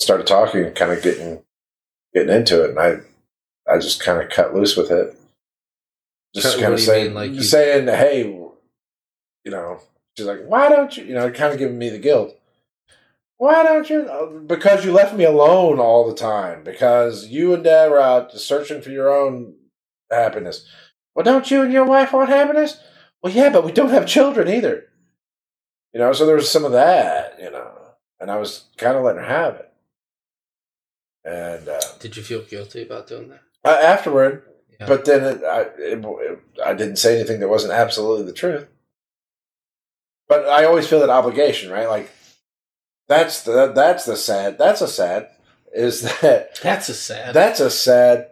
started 0.00 0.26
talking, 0.26 0.64
and 0.64 0.74
kind 0.76 0.92
of 0.92 1.02
getting 1.02 1.42
getting 2.14 2.34
into 2.34 2.64
it, 2.64 2.70
and 2.70 2.78
I 2.78 2.96
I 3.70 3.78
just 3.78 4.02
kind 4.02 4.22
of 4.22 4.30
cut 4.30 4.54
loose 4.54 4.76
with 4.76 4.90
it, 4.90 5.16
just 6.34 6.58
kind 6.58 6.72
of 6.72 6.80
saying 6.80 7.06
mean, 7.06 7.14
like 7.14 7.32
you- 7.32 7.42
saying, 7.42 7.86
hey, 7.86 8.24
you 8.24 9.50
know, 9.50 9.80
she's 10.16 10.26
like, 10.26 10.44
why 10.46 10.68
don't 10.68 10.96
you, 10.96 11.04
you 11.04 11.14
know, 11.14 11.30
kind 11.30 11.52
of 11.52 11.58
giving 11.58 11.78
me 11.78 11.90
the 11.90 11.98
guilt. 11.98 12.34
Why 13.38 13.62
don't 13.62 13.88
you? 13.88 14.06
"Oh, 14.10 14.40
Because 14.46 14.84
you 14.84 14.92
left 14.92 15.14
me 15.14 15.24
alone 15.24 15.78
all 15.80 16.06
the 16.06 16.14
time. 16.14 16.62
Because 16.64 17.26
you 17.28 17.54
and 17.54 17.64
Dad 17.64 17.90
were 17.90 18.00
out 18.00 18.32
searching 18.32 18.82
for 18.82 18.90
your 18.90 19.08
own 19.12 19.54
happiness. 20.10 20.66
Well, 21.14 21.24
don't 21.24 21.50
you 21.50 21.62
and 21.62 21.72
your 21.72 21.84
wife 21.84 22.12
want 22.12 22.28
happiness? 22.28 22.78
Well, 23.22 23.32
yeah, 23.32 23.50
but 23.50 23.64
we 23.64 23.72
don't 23.72 23.90
have 23.90 24.06
children 24.06 24.48
either. 24.48 24.84
You 25.92 26.00
know, 26.00 26.12
so 26.12 26.26
there 26.26 26.36
was 26.36 26.50
some 26.50 26.64
of 26.64 26.72
that, 26.72 27.38
you 27.40 27.50
know, 27.50 27.72
and 28.20 28.30
I 28.30 28.36
was 28.36 28.66
kind 28.76 28.96
of 28.96 29.02
letting 29.04 29.22
her 29.22 29.28
have 29.28 29.54
it. 29.56 29.72
And 31.24 31.68
uh, 31.68 31.80
Did 32.00 32.16
you 32.16 32.22
feel 32.22 32.42
guilty 32.42 32.82
about 32.82 33.06
doing 33.06 33.28
that? 33.30 33.40
uh, 33.64 33.78
afterward, 33.82 34.42
Yeah. 34.78 34.86
but 34.86 35.04
then 35.04 35.24
it, 35.24 35.44
I, 35.44 35.60
it, 35.78 36.04
it, 36.04 36.38
I 36.64 36.74
didn't 36.74 36.96
say 36.96 37.16
anything 37.18 37.40
that 37.40 37.48
wasn't 37.48 37.72
absolutely 37.72 38.24
the 38.26 38.32
truth. 38.32 38.68
But 40.28 40.46
I 40.48 40.64
always 40.64 40.86
feel 40.86 41.00
that 41.00 41.10
obligation, 41.10 41.70
right? 41.72 41.88
Like 41.88 42.10
that's 43.08 43.42
the 43.42 43.72
that's 43.74 44.04
the 44.04 44.16
sad. 44.16 44.58
That's 44.58 44.80
a 44.80 44.88
sad. 44.88 45.30
Is 45.74 46.02
that 46.22 46.58
That's 46.62 46.88
a 46.88 46.94
sad. 46.94 47.34
that's 47.34 47.60
a 47.60 47.70
sad. 47.70 48.28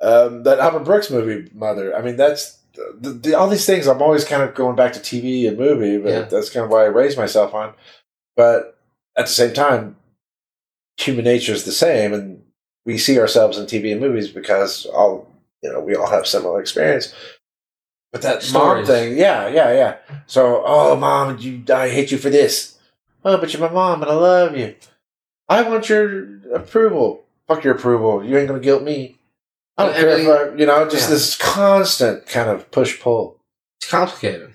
Um, 0.00 0.44
that 0.44 0.58
Albert 0.60 0.84
Brooks 0.84 1.10
movie, 1.10 1.50
Mother. 1.54 1.94
I 1.94 2.00
mean, 2.00 2.16
that's 2.16 2.58
the, 2.74 3.10
the, 3.10 3.34
all 3.34 3.48
these 3.48 3.66
things. 3.66 3.86
I'm 3.86 4.00
always 4.00 4.24
kind 4.24 4.42
of 4.42 4.54
going 4.54 4.74
back 4.76 4.94
to 4.94 5.00
TV 5.00 5.46
and 5.46 5.58
movie, 5.58 5.98
but 5.98 6.08
Yeah. 6.10 6.22
that's 6.22 6.48
kind 6.48 6.64
of 6.64 6.70
why 6.70 6.84
I 6.84 6.86
raised 6.88 7.18
myself 7.18 7.52
on. 7.52 7.74
But 8.34 8.78
at 9.16 9.26
the 9.26 9.32
same 9.32 9.52
time, 9.52 9.96
human 10.96 11.24
nature 11.26 11.52
is 11.52 11.64
the 11.64 11.72
same, 11.72 12.14
and 12.14 12.42
we 12.86 12.96
see 12.96 13.18
ourselves 13.18 13.58
in 13.58 13.66
TV 13.66 13.92
and 13.92 14.00
movies 14.00 14.30
because 14.30 14.86
all 14.86 15.30
you 15.62 15.70
know 15.70 15.80
we 15.80 15.94
all 15.94 16.08
have 16.10 16.26
similar 16.26 16.60
experience. 16.60 17.12
But 18.12 18.22
that 18.22 18.50
mom 18.52 18.84
thing, 18.86 19.16
yeah, 19.18 19.48
yeah, 19.48 19.72
yeah. 19.72 19.96
So, 20.26 20.64
oh, 20.66 20.96
mom, 20.96 21.38
you, 21.38 21.62
I 21.72 21.88
hate 21.90 22.10
you 22.10 22.18
for 22.18 22.30
this. 22.30 22.76
Oh, 23.24 23.36
but 23.38 23.52
you're 23.52 23.60
my 23.60 23.72
mom 23.72 24.02
and 24.02 24.10
I 24.10 24.14
love 24.14 24.56
you. 24.56 24.74
I 25.48 25.62
want 25.62 25.88
your 25.88 26.38
approval. 26.54 27.24
Fuck 27.48 27.64
your 27.64 27.74
approval. 27.74 28.24
You 28.24 28.38
ain't 28.38 28.48
gonna 28.48 28.60
guilt 28.60 28.82
me. 28.82 29.18
I 29.76 29.86
don't 29.86 29.94
care 29.94 30.08
if 30.10 30.28
I, 30.54 30.56
you 30.56 30.66
know, 30.66 30.88
just 30.88 31.08
Yeah. 31.08 31.14
this 31.14 31.36
constant 31.36 32.26
kind 32.26 32.48
of 32.50 32.70
push 32.70 33.00
pull. 33.00 33.40
it's 33.80 33.90
complicated. 33.90 34.52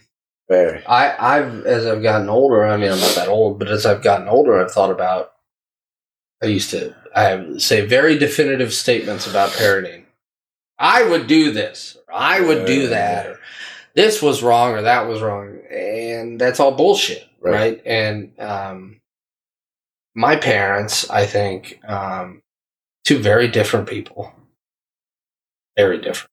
Very. 0.47 0.85
I, 0.85 1.37
I've 1.37 1.65
as 1.65 1.85
I've 1.85 2.03
gotten 2.03 2.29
older. 2.29 2.63
I 2.65 2.77
mean, 2.77 2.91
I'm 2.91 2.99
not 2.99 3.15
that 3.15 3.27
old, 3.27 3.57
but 3.57 3.67
as 3.67 3.85
I've 3.85 4.03
gotten 4.03 4.27
older, 4.27 4.59
I've 4.59 4.71
thought 4.71 4.91
about. 4.91 5.31
I 6.43 6.47
used 6.47 6.69
to 6.71 6.93
I 7.15 7.57
say 7.57 7.85
very 7.85 8.17
definitive 8.17 8.73
statements 8.73 9.25
about 9.25 9.49
parenting. 9.51 10.03
I 10.77 11.03
would 11.03 11.27
do 11.27 11.51
this. 11.51 11.97
Or 12.07 12.13
I 12.13 12.41
would 12.41 12.65
do 12.67 12.87
that. 12.89 13.25
Or 13.27 13.39
this 13.95 14.21
was 14.21 14.43
wrong, 14.43 14.73
or 14.73 14.81
that 14.83 15.07
was 15.07 15.21
wrong, 15.21 15.57
and 15.71 16.39
that's 16.39 16.59
all 16.59 16.73
bullshit, 16.73 17.25
Right. 17.45 17.53
right? 17.53 17.81
And 17.85 18.39
um, 18.39 19.01
my 20.15 20.35
parents, 20.35 21.09
I 21.09 21.25
think, 21.25 21.79
um, 21.87 22.41
two 23.05 23.19
very 23.19 23.47
different 23.47 23.87
people. 23.87 24.33
Very 25.77 25.99
different. 25.99 26.31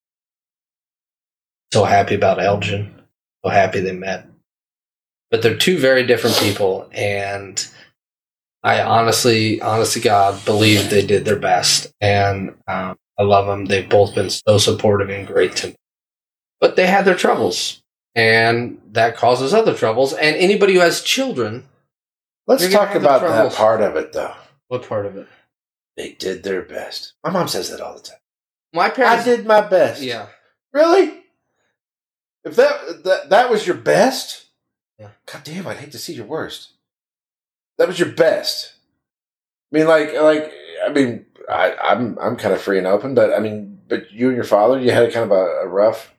So 1.73 1.85
happy 1.85 2.15
about 2.15 2.43
Elgin 2.43 3.03
so 3.45 3.51
happy 3.51 3.81
they 3.81 3.93
met. 3.93 4.27
But 5.31 5.43
they're 5.43 5.57
two 5.57 5.79
very 5.79 6.07
different 6.07 6.37
people, 6.37 6.89
and 6.93 7.67
I 8.63 8.83
honestly, 8.83 9.61
honest 9.61 9.95
to 9.95 10.01
God, 10.01 10.45
believe 10.45 10.91
they 10.91 11.05
did 11.05 11.25
their 11.25 11.39
best, 11.39 11.91
and 12.01 12.51
um, 12.69 12.97
I 13.19 13.23
love 13.23 13.47
them. 13.47 13.65
They've 13.65 13.89
both 13.89 14.15
been 14.15 14.31
so 14.31 14.59
supportive 14.59 15.09
and 15.09 15.27
great 15.27 15.57
to 15.57 15.69
me. 15.69 15.75
But 16.61 16.77
they 16.77 16.87
had 16.87 17.07
their 17.07 17.17
troubles, 17.17 17.82
and 18.15 18.81
that 18.93 19.17
causes 19.17 19.55
other 19.55 19.75
troubles. 19.75 20.13
And 20.13 20.37
anybody 20.37 20.75
who 20.75 20.81
has 20.81 21.03
children, 21.03 21.65
Let's 22.47 22.69
talk 22.71 22.91
have 22.91 23.03
the 23.03 23.09
about 23.09 23.23
that 23.23 23.53
part 23.53 23.81
of 23.81 23.97
it, 23.97 24.13
though. 24.13 24.35
what 24.69 24.89
part 24.89 25.07
of 25.07 25.17
it? 25.17 25.29
They 25.97 26.13
did 26.13 26.43
their 26.43 26.63
best. 26.63 27.13
My 27.25 27.31
mom 27.31 27.49
says 27.49 27.71
that 27.71 27.81
all 27.81 27.95
the 27.95 28.01
time. 28.03 28.19
My 28.73 28.89
parents, 28.89 29.27
I 29.27 29.37
did 29.37 29.47
my 29.47 29.61
best. 29.61 30.03
yeah, 30.03 30.27
Really? 30.73 31.21
If 32.45 32.57
that 32.57 33.05
that 33.05 33.31
that 33.31 33.51
was 33.51 33.67
your 33.67 33.77
best, 33.77 34.47
Yeah. 34.99 35.11
God 35.27 35.45
damn, 35.45 35.67
I'd 35.69 35.77
hate 35.77 35.93
to 35.93 35.99
see 35.99 36.15
your 36.15 36.27
worst. 36.27 36.71
That 37.79 37.87
was 37.89 37.99
your 38.01 38.09
best. 38.11 38.73
I 39.73 39.79
mean, 39.79 39.87
like, 39.87 40.13
like, 40.15 40.53
I 40.85 40.91
mean, 40.93 41.25
I, 41.49 41.75
I'm 41.83 42.19
I'm 42.19 42.37
kind 42.37 42.53
of 42.53 42.61
free 42.61 42.79
and 42.79 42.87
open, 42.87 43.15
but 43.15 43.33
I 43.33 43.39
mean, 43.39 43.81
but 43.89 44.11
you 44.11 44.27
and 44.29 44.35
your 44.37 44.45
father, 44.45 44.81
you 44.81 44.91
had 44.91 45.13
kind 45.13 45.25
of 45.25 45.31
a, 45.31 45.45
a 45.63 45.69
rough 45.69 46.13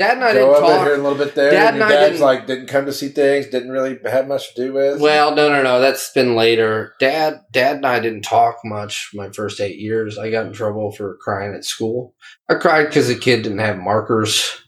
Dad 0.00 0.14
and 0.16 0.24
I 0.24 0.32
go 0.32 0.54
didn't 0.54 0.60
talk. 0.66 0.84
here 0.86 0.94
and 0.94 1.02
a 1.04 1.08
little 1.08 1.18
bit 1.24 1.34
there. 1.34 1.50
Dad 1.50 1.74
and 1.74 1.76
your 1.76 1.86
and 1.88 1.94
I 1.98 2.08
didn't- 2.08 2.20
like 2.22 2.46
didn't 2.46 2.68
come 2.68 2.86
to 2.86 2.92
see 2.92 3.08
things, 3.08 3.48
didn't 3.48 3.70
really 3.70 3.98
have 4.06 4.26
much 4.26 4.54
to 4.54 4.64
do 4.66 4.72
with. 4.72 4.98
Well, 4.98 5.34
no, 5.34 5.50
no, 5.50 5.62
no. 5.62 5.78
That's 5.78 6.10
been 6.12 6.34
later. 6.34 6.94
Dad, 6.98 7.42
Dad, 7.52 7.76
and 7.76 7.86
I 7.86 8.00
didn't 8.00 8.22
talk 8.22 8.56
much 8.64 9.10
my 9.12 9.28
first 9.28 9.60
eight 9.60 9.78
years. 9.78 10.16
I 10.16 10.30
got 10.30 10.46
in 10.46 10.54
trouble 10.54 10.90
for 10.90 11.18
crying 11.20 11.54
at 11.54 11.66
school. 11.66 12.14
I 12.48 12.54
cried 12.54 12.86
because 12.86 13.08
the 13.08 13.14
kid 13.14 13.42
didn't 13.42 13.58
have 13.58 13.76
markers. 13.76 14.62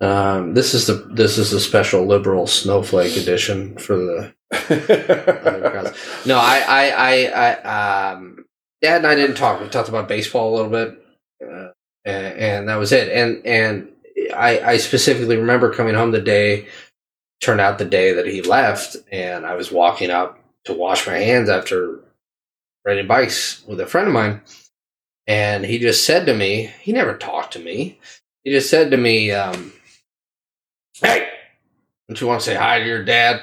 Um, 0.00 0.54
this 0.54 0.72
is 0.72 0.86
the 0.86 0.94
this 1.12 1.36
is 1.36 1.50
the 1.50 1.60
special 1.60 2.06
liberal 2.06 2.46
snowflake 2.46 3.18
edition 3.18 3.76
for 3.76 3.96
the 3.96 4.34
no. 6.26 6.38
I 6.38 6.64
I 6.66 6.90
I, 6.90 7.52
I 7.62 8.12
um, 8.12 8.44
Dad 8.80 8.96
and 8.98 9.06
I 9.06 9.14
didn't 9.14 9.36
talk. 9.36 9.60
We 9.60 9.68
talked 9.68 9.88
about 9.90 10.08
baseball 10.08 10.54
a 10.54 10.56
little 10.56 10.70
bit, 10.70 10.98
uh, 11.46 11.68
and, 12.04 12.38
and 12.38 12.68
that 12.68 12.76
was 12.76 12.92
it. 12.92 13.08
And 13.10 13.46
and 13.46 13.88
I 14.34 14.60
I 14.60 14.76
specifically 14.78 15.36
remember 15.36 15.72
coming 15.72 15.94
home 15.94 16.10
the 16.10 16.20
day 16.20 16.68
turned 17.40 17.60
out 17.60 17.78
the 17.78 17.84
day 17.84 18.12
that 18.14 18.26
he 18.26 18.42
left, 18.42 18.96
and 19.12 19.44
I 19.44 19.54
was 19.54 19.70
walking 19.70 20.10
up 20.10 20.38
to 20.64 20.72
wash 20.72 21.06
my 21.06 21.18
hands 21.18 21.48
after 21.48 22.00
riding 22.84 23.06
bikes 23.06 23.62
with 23.66 23.80
a 23.80 23.86
friend 23.86 24.08
of 24.08 24.14
mine, 24.14 24.40
and 25.26 25.64
he 25.64 25.78
just 25.78 26.04
said 26.04 26.26
to 26.26 26.34
me, 26.34 26.72
he 26.80 26.92
never 26.92 27.16
talked 27.16 27.52
to 27.54 27.58
me. 27.58 27.98
He 28.44 28.50
just 28.50 28.70
said 28.70 28.90
to 28.90 28.96
me, 28.96 29.30
um, 29.30 29.72
"Hey, 31.00 31.28
don't 32.08 32.20
you 32.20 32.26
want 32.26 32.40
to 32.40 32.46
say 32.46 32.54
hi 32.54 32.78
to 32.80 32.86
your 32.86 33.04
dad?" 33.04 33.40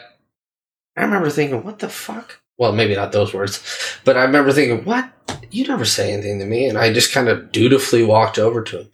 I 0.98 1.04
remember 1.04 1.30
thinking, 1.30 1.64
"What 1.64 1.80
the 1.80 1.90
fuck?" 1.90 2.40
Well, 2.58 2.72
maybe 2.72 2.96
not 2.96 3.12
those 3.12 3.34
words, 3.34 3.64
but 4.06 4.18
I 4.18 4.24
remember 4.24 4.52
thinking, 4.52 4.86
"What? 4.86 5.12
You 5.50 5.68
never 5.68 5.86
say 5.86 6.14
anything 6.14 6.40
to 6.40 6.46
me," 6.46 6.68
and 6.68 6.78
I 6.78 6.94
just 6.94 7.14
kind 7.14 7.28
of 7.28 7.52
dutifully 7.52 8.04
walked 8.04 8.38
over 8.40 8.64
to 8.64 8.80
him, 8.82 8.92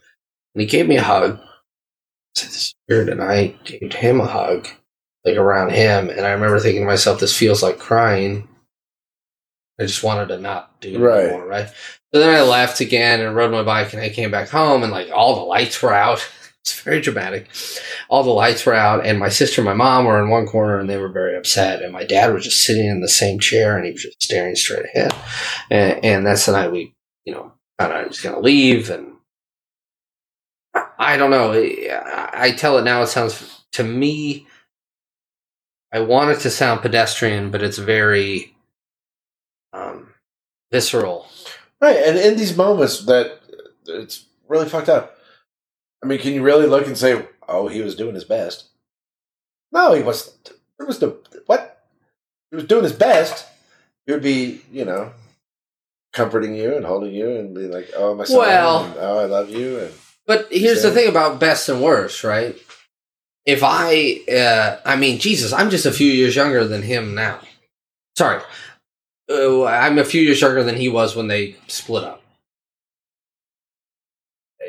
and 0.55 0.61
he 0.61 0.65
gave 0.67 0.87
me 0.87 0.97
a 0.97 1.03
hug. 1.03 1.39
Said, 2.37 2.49
"This 2.49 2.75
weird," 2.87 3.09
and 3.09 3.21
I 3.21 3.47
gave 3.63 3.93
him 3.93 4.21
a 4.21 4.27
hug 4.27 4.67
like 5.25 5.37
around 5.37 5.71
him, 5.71 6.09
and 6.09 6.25
I 6.25 6.31
remember 6.31 6.59
thinking 6.59 6.81
to 6.83 6.87
myself, 6.87 7.19
"This 7.19 7.35
feels 7.37 7.61
like 7.63 7.79
crying." 7.79 8.47
I 9.79 9.85
just 9.85 10.03
wanted 10.03 10.29
to 10.29 10.39
not 10.39 10.79
do 10.81 10.95
it 10.95 10.99
Right. 10.99 11.25
anymore, 11.25 11.45
right? 11.47 11.67
So 12.13 12.19
then 12.19 12.33
I 12.33 12.41
left 12.41 12.79
again 12.79 13.21
and 13.21 13.35
rode 13.35 13.51
my 13.51 13.63
bike, 13.63 13.93
and 13.93 14.01
I 14.01 14.09
came 14.09 14.31
back 14.31 14.49
home, 14.49 14.81
and 14.83 14.91
like 14.91 15.09
all 15.11 15.35
the 15.35 15.41
lights 15.45 15.81
were 15.81 15.93
out. 15.93 16.27
It's 16.67 16.81
very 16.81 16.99
dramatic. 16.99 17.47
All 18.09 18.23
the 18.23 18.29
lights 18.31 18.65
were 18.65 18.73
out, 18.73 19.05
and 19.05 19.17
my 19.17 19.29
sister 19.29 19.61
and 19.61 19.65
my 19.65 19.73
mom 19.73 20.03
were 20.03 20.21
in 20.21 20.29
one 20.29 20.45
corner, 20.45 20.77
and 20.77 20.89
they 20.89 20.97
were 20.97 21.07
very 21.07 21.37
upset. 21.37 21.81
And 21.81 21.93
my 21.93 22.03
dad 22.03 22.33
was 22.33 22.43
just 22.43 22.65
sitting 22.65 22.85
in 22.87 22.99
the 22.99 23.07
same 23.07 23.39
chair, 23.39 23.77
and 23.77 23.85
he 23.85 23.93
was 23.93 24.01
just 24.03 24.21
staring 24.21 24.53
straight 24.57 24.83
ahead. 24.93 25.13
And, 25.71 26.03
and 26.03 26.25
that's 26.27 26.45
the 26.45 26.51
night 26.51 26.73
we, 26.73 26.93
you 27.23 27.33
know, 27.33 27.53
found 27.79 27.93
out 27.93 28.01
he 28.01 28.07
was 28.09 28.19
going 28.19 28.35
to 28.35 28.41
leave, 28.41 28.89
and 28.89 29.13
I, 30.97 31.17
don't 31.17 31.31
know. 31.31 31.53
I, 31.53 32.53
tell 32.57 32.77
it 32.77 32.83
now. 32.83 33.01
It 33.03 33.07
sounds 33.07 33.63
to 33.73 33.83
me. 33.83 34.47
I 35.91 35.99
want 35.99 36.31
it 36.31 36.41
to 36.41 36.49
sound 36.49 36.81
pedestrian, 36.81 37.51
but 37.51 37.63
it's 37.63 37.77
very 37.77 38.55
um, 39.73 40.09
visceral. 40.71 41.27
Right, 41.79 41.97
and 41.97 42.17
in 42.17 42.35
these 42.35 42.57
moments 42.57 43.05
that 43.05 43.39
it's 43.87 44.25
really 44.47 44.67
fucked 44.67 44.89
up. 44.89 45.17
I 46.03 46.07
mean, 46.07 46.19
can 46.19 46.33
you 46.33 46.41
really 46.43 46.67
look 46.67 46.87
and 46.87 46.97
say, 46.97 47.25
"Oh, 47.47 47.67
he 47.67 47.81
was 47.81 47.95
doing 47.95 48.15
his 48.15 48.23
best"? 48.23 48.65
No, 49.71 49.93
he 49.93 50.01
was. 50.01 50.35
It 50.79 50.87
was 50.87 50.99
the 50.99 51.17
what? 51.45 51.85
He 52.49 52.55
was 52.55 52.65
doing 52.65 52.83
his 52.83 52.93
best. 52.93 53.45
He 54.05 54.13
would 54.13 54.23
be, 54.23 54.61
you 54.71 54.85
know, 54.85 55.11
comforting 56.13 56.55
you 56.55 56.75
and 56.75 56.85
holding 56.85 57.13
you 57.13 57.29
and 57.29 57.53
be 57.53 57.67
like, 57.67 57.89
"Oh, 57.95 58.15
my 58.15 58.23
son, 58.23 58.37
Well- 58.37 58.85
and, 58.85 58.95
oh, 58.97 59.19
I 59.19 59.25
love 59.25 59.49
you." 59.49 59.79
And 59.79 59.93
But 60.27 60.49
here's 60.51 60.83
the 60.83 60.91
thing 60.91 61.07
about 61.07 61.39
best 61.39 61.69
and 61.69 61.81
worst, 61.81 62.23
right? 62.23 62.55
If 63.45 63.61
I, 63.63 64.19
uh, 64.29 64.81
I 64.85 64.97
mean, 64.97 65.19
Jesus, 65.19 65.53
I'm 65.53 65.69
just 65.69 65.85
a 65.85 65.91
few 65.91 66.11
years 66.11 66.35
younger 66.35 66.65
than 66.65 66.81
him 66.81 67.15
now. 67.15 67.39
Sorry, 68.17 68.41
uh, 69.31 69.63
I'm 69.63 69.97
a 69.97 70.03
few 70.03 70.21
years 70.21 70.41
younger 70.41 70.63
than 70.63 70.75
he 70.75 70.89
was 70.89 71.15
when 71.15 71.27
they 71.27 71.55
split 71.67 72.03
up. 72.03 72.21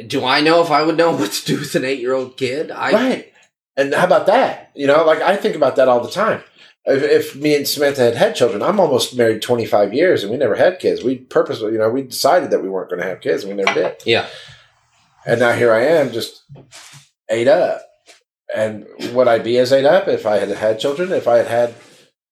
Do 0.06 0.24
I 0.24 0.40
know 0.40 0.62
if 0.62 0.70
I 0.70 0.82
would 0.82 0.96
know 0.96 1.10
what 1.16 1.32
to 1.32 1.44
do 1.44 1.58
with 1.58 1.74
an 1.74 1.84
eight 1.84 1.98
year 1.98 2.14
old 2.14 2.36
kid? 2.36 2.70
I 2.70 2.92
right, 2.92 3.32
and 3.76 3.92
how 3.92 4.04
about 4.04 4.26
that? 4.26 4.70
You 4.76 4.86
know, 4.86 5.04
like 5.04 5.22
I 5.22 5.36
think 5.36 5.56
about 5.56 5.74
that 5.76 5.88
all 5.88 6.00
the 6.00 6.10
time. 6.10 6.42
If, 6.84 7.02
if 7.02 7.36
me 7.36 7.56
and 7.56 7.66
Samantha 7.66 8.02
had 8.02 8.14
had 8.14 8.36
children, 8.36 8.62
I'm 8.62 8.78
almost 8.78 9.16
married 9.16 9.42
25 9.42 9.92
years, 9.92 10.22
and 10.22 10.30
we 10.30 10.38
never 10.38 10.54
had 10.54 10.78
kids. 10.78 11.02
We 11.02 11.16
purposely, 11.16 11.72
you 11.72 11.78
know, 11.78 11.90
we 11.90 12.02
decided 12.02 12.50
that 12.50 12.62
we 12.62 12.68
weren't 12.68 12.88
going 12.90 13.02
to 13.02 13.08
have 13.08 13.20
kids, 13.20 13.42
and 13.42 13.54
we 13.54 13.62
never 13.62 13.74
did. 13.74 13.96
yeah. 14.06 14.28
And 15.28 15.40
now 15.40 15.52
here 15.52 15.72
I 15.72 15.84
am, 15.84 16.10
just 16.10 16.42
ate 17.30 17.48
up. 17.48 17.82
And 18.54 18.86
would 19.12 19.28
I 19.28 19.38
be 19.38 19.58
as 19.58 19.72
ate 19.72 19.84
up 19.84 20.08
if 20.08 20.24
I 20.24 20.38
had 20.38 20.48
had 20.48 20.80
children? 20.80 21.12
If 21.12 21.28
I 21.28 21.36
had 21.36 21.46
had 21.46 21.74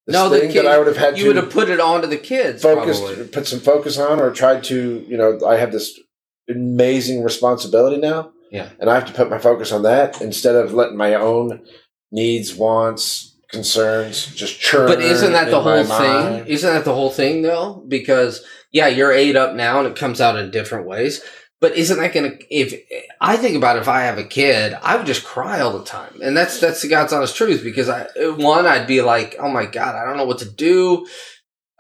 this 0.07 0.14
No, 0.14 0.30
the 0.30 0.40
thing 0.40 0.51
kid, 0.51 0.64
that 0.64 0.72
I 0.72 0.78
would 0.78 0.86
have 0.86 0.97
had 0.97 1.18
you 1.18 1.26
would 1.26 1.36
have 1.36 1.51
put 1.51 1.68
it 1.68 1.78
onto 1.78 2.09
the 2.09 2.16
kids. 2.16 2.62
focused, 2.62 3.05
probably. 3.05 3.28
put 3.28 3.47
some 3.47 3.61
focus 3.61 3.99
on, 3.99 4.18
or 4.18 4.30
tried 4.30 4.64
to, 4.64 5.05
you 5.07 5.16
know, 5.16 5.38
I 5.47 5.57
have 5.57 5.72
this 5.72 6.01
amazing 6.49 7.22
responsibility 7.22 7.99
now. 7.99 8.32
Yeah. 8.51 8.70
And 8.78 8.88
I 8.88 8.94
have 8.94 9.07
to 9.07 9.12
put 9.12 9.28
my 9.28 9.38
focus 9.38 9.72
on 9.72 9.82
that 9.82 10.22
instead 10.22 10.55
of 10.55 10.72
letting 10.72 10.97
my 10.97 11.14
own 11.14 11.66
needs, 12.11 12.55
wants, 12.55 13.36
concerns 13.51 14.34
just 14.34 14.59
churn. 14.59 14.86
But 14.86 15.01
isn't 15.01 15.32
that 15.32 15.51
the 15.51 15.61
whole 15.61 15.84
thing? 15.84 15.88
mind. 15.88 16.49
Isn't 16.49 16.72
that 16.72 16.84
the 16.84 16.94
whole 16.94 17.11
thing 17.11 17.42
though? 17.42 17.84
Because 17.86 18.44
yeah, 18.72 18.88
you're 18.88 19.12
ate 19.12 19.36
up 19.36 19.55
now 19.55 19.78
and 19.78 19.88
it 19.88 19.97
comes 19.97 20.20
out 20.20 20.36
in 20.36 20.51
different 20.51 20.86
ways. 20.86 21.22
But 21.61 21.76
isn't 21.76 21.98
that 21.98 22.12
gonna 22.12 22.32
if 22.50 22.74
I 23.20 23.36
think 23.36 23.57
about 23.57 23.78
if 23.78 23.88
I 23.88 24.02
have 24.02 24.18
a 24.18 24.24
kid, 24.24 24.74
I 24.82 24.96
would 24.96 25.07
just 25.07 25.24
cry 25.24 25.61
all 25.61 25.78
the 25.78 25.84
time. 25.84 26.20
And 26.22 26.36
that's 26.36 26.61
that's 26.61 26.82
the 26.82 26.88
God's 26.88 27.12
honest 27.12 27.36
truth 27.36 27.64
because 27.64 27.88
I 27.88 28.07
one, 28.36 28.66
I'd 28.66 28.86
be 28.86 29.00
like, 29.00 29.36
Oh 29.38 29.50
my 29.50 29.64
God, 29.66 29.94
I 29.94 30.04
don't 30.04 30.18
know 30.18 30.26
what 30.26 30.38
to 30.40 30.50
do. 30.50 31.07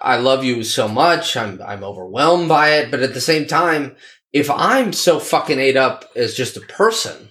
I 0.00 0.16
love 0.16 0.44
you 0.44 0.62
so 0.64 0.88
much. 0.88 1.36
I'm 1.36 1.60
I'm 1.60 1.84
overwhelmed 1.84 2.48
by 2.48 2.70
it. 2.70 2.90
But 2.90 3.00
at 3.00 3.12
the 3.12 3.20
same 3.20 3.46
time, 3.46 3.96
if 4.32 4.50
I'm 4.50 4.92
so 4.92 5.18
fucking 5.18 5.58
ate 5.58 5.76
up 5.76 6.10
as 6.16 6.34
just 6.34 6.56
a 6.56 6.60
person, 6.60 7.30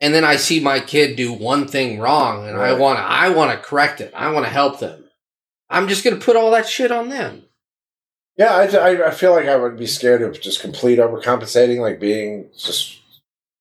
and 0.00 0.14
then 0.14 0.24
I 0.24 0.36
see 0.36 0.60
my 0.60 0.80
kid 0.80 1.16
do 1.16 1.32
one 1.32 1.68
thing 1.68 2.00
wrong, 2.00 2.48
and 2.48 2.56
I 2.56 2.72
want 2.72 2.98
to, 2.98 3.04
I 3.04 3.28
want 3.30 3.52
to 3.52 3.58
correct 3.58 4.00
it. 4.00 4.12
I 4.14 4.32
want 4.32 4.46
to 4.46 4.52
help 4.52 4.80
them. 4.80 5.04
I'm 5.68 5.88
just 5.88 6.02
gonna 6.02 6.16
put 6.16 6.36
all 6.36 6.50
that 6.52 6.68
shit 6.68 6.90
on 6.90 7.10
them. 7.10 7.44
Yeah, 8.40 8.54
I, 8.54 8.64
I, 8.74 9.08
I 9.08 9.10
feel 9.10 9.32
like 9.32 9.48
I 9.48 9.56
would 9.56 9.76
be 9.76 9.86
scared 9.86 10.22
of 10.22 10.40
just 10.40 10.62
complete 10.62 10.98
overcompensating, 10.98 11.78
like 11.78 12.00
being 12.00 12.48
just 12.56 12.98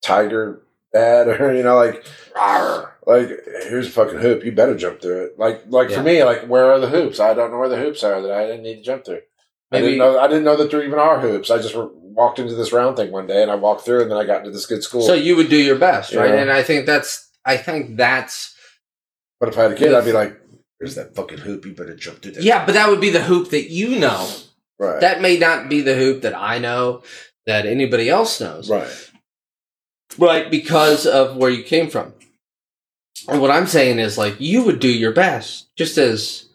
tiger 0.01 0.61
bad, 0.93 1.27
or 1.27 1.53
you 1.57 1.63
know, 1.63 1.75
like, 1.75 2.05
"Rawr," 2.34 2.89
like 3.05 3.27
here's 3.63 3.88
a 3.88 3.91
fucking 3.91 4.19
hoop, 4.19 4.45
you 4.45 4.53
better 4.53 4.77
jump 4.77 5.01
through 5.01 5.25
it. 5.25 5.38
Like, 5.38 5.63
like 5.67 5.89
Yeah. 5.89 5.97
for 5.97 6.03
me, 6.03 6.23
like 6.23 6.45
where 6.47 6.71
are 6.71 6.80
the 6.80 6.88
hoops? 6.88 7.19
I 7.19 7.34
don't 7.34 7.51
know 7.51 7.59
where 7.59 7.67
the 7.67 7.75
hoops 7.75 8.05
are 8.05 8.21
that 8.21 8.32
I 8.32 8.45
didn't 8.45 8.63
need 8.63 8.75
to 8.77 8.82
jump 8.82 9.03
through. 9.03 9.17
I 9.17 9.82
Maybe 9.82 9.88
didn't 9.88 9.99
know. 9.99 10.17
I 10.17 10.27
didn't 10.27 10.45
know 10.45 10.55
that 10.55 10.71
there 10.71 10.82
even 10.86 10.97
are 10.97 11.19
hoops. 11.19 11.51
I 11.51 11.57
just 11.57 11.73
w- 11.73 11.91
walked 11.93 12.39
into 12.39 12.55
this 12.55 12.71
round 12.71 12.95
thing 12.95 13.11
one 13.11 13.27
day, 13.27 13.41
and 13.41 13.51
I 13.51 13.55
walked 13.55 13.84
through, 13.84 14.03
and 14.03 14.09
then 14.09 14.17
I 14.17 14.23
got 14.23 14.39
into 14.39 14.51
this 14.51 14.65
good 14.65 14.82
school. 14.82 15.01
so. 15.01 15.13
You 15.13 15.36
would 15.36 15.49
do 15.49 15.57
your 15.61 15.77
best, 15.77 16.15
right? 16.15 16.30
Yeah. 16.30 16.39
And 16.41 16.49
I 16.49 16.63
think 16.63 16.86
that's, 16.86 17.30
I 17.43 17.57
think 17.57 17.97
that's, 17.97 18.55
but 19.41 19.49
if 19.49 19.57
I 19.57 19.63
had 19.63 19.73
a 19.73 19.75
kid, 19.75 19.93
I'd 19.93 20.05
be 20.05 20.13
like, 20.13 20.39
"There's 20.80 20.95
that 20.95 21.15
fucking 21.15 21.39
hoop. 21.39 21.65
You 21.65 21.73
better 21.73 21.97
jump 21.97 22.21
through 22.21 22.32
that." 22.32 22.43
yeah. 22.43 22.65
But 22.65 22.75
that 22.75 22.88
would 22.89 23.01
be 23.01 23.09
the 23.09 23.23
hoop 23.23 23.49
that 23.49 23.69
you 23.69 23.99
know. 23.99 24.25
Right, 24.80 25.01
That 25.01 25.21
may 25.21 25.38
not 25.38 25.69
be 25.69 25.82
the 25.82 25.95
hoop 25.95 26.21
that 26.21 26.36
I 26.36 26.57
know, 26.59 27.03
that 27.45 27.65
anybody 27.65 28.09
else 28.09 28.39
knows, 28.41 28.69
right, 28.69 29.11
right? 30.17 30.49
Because 30.49 31.05
of 31.05 31.36
where 31.38 31.49
you 31.49 31.63
came 31.63 31.89
from. 31.89 32.13
And 33.27 33.41
what 33.41 33.51
I'm 33.51 33.67
saying 33.67 33.99
is, 33.99 34.17
like, 34.17 34.39
you 34.39 34.63
would 34.63 34.80
do 34.80 34.91
your 34.91 35.11
best, 35.11 35.67
just 35.75 35.97
as 35.97 36.45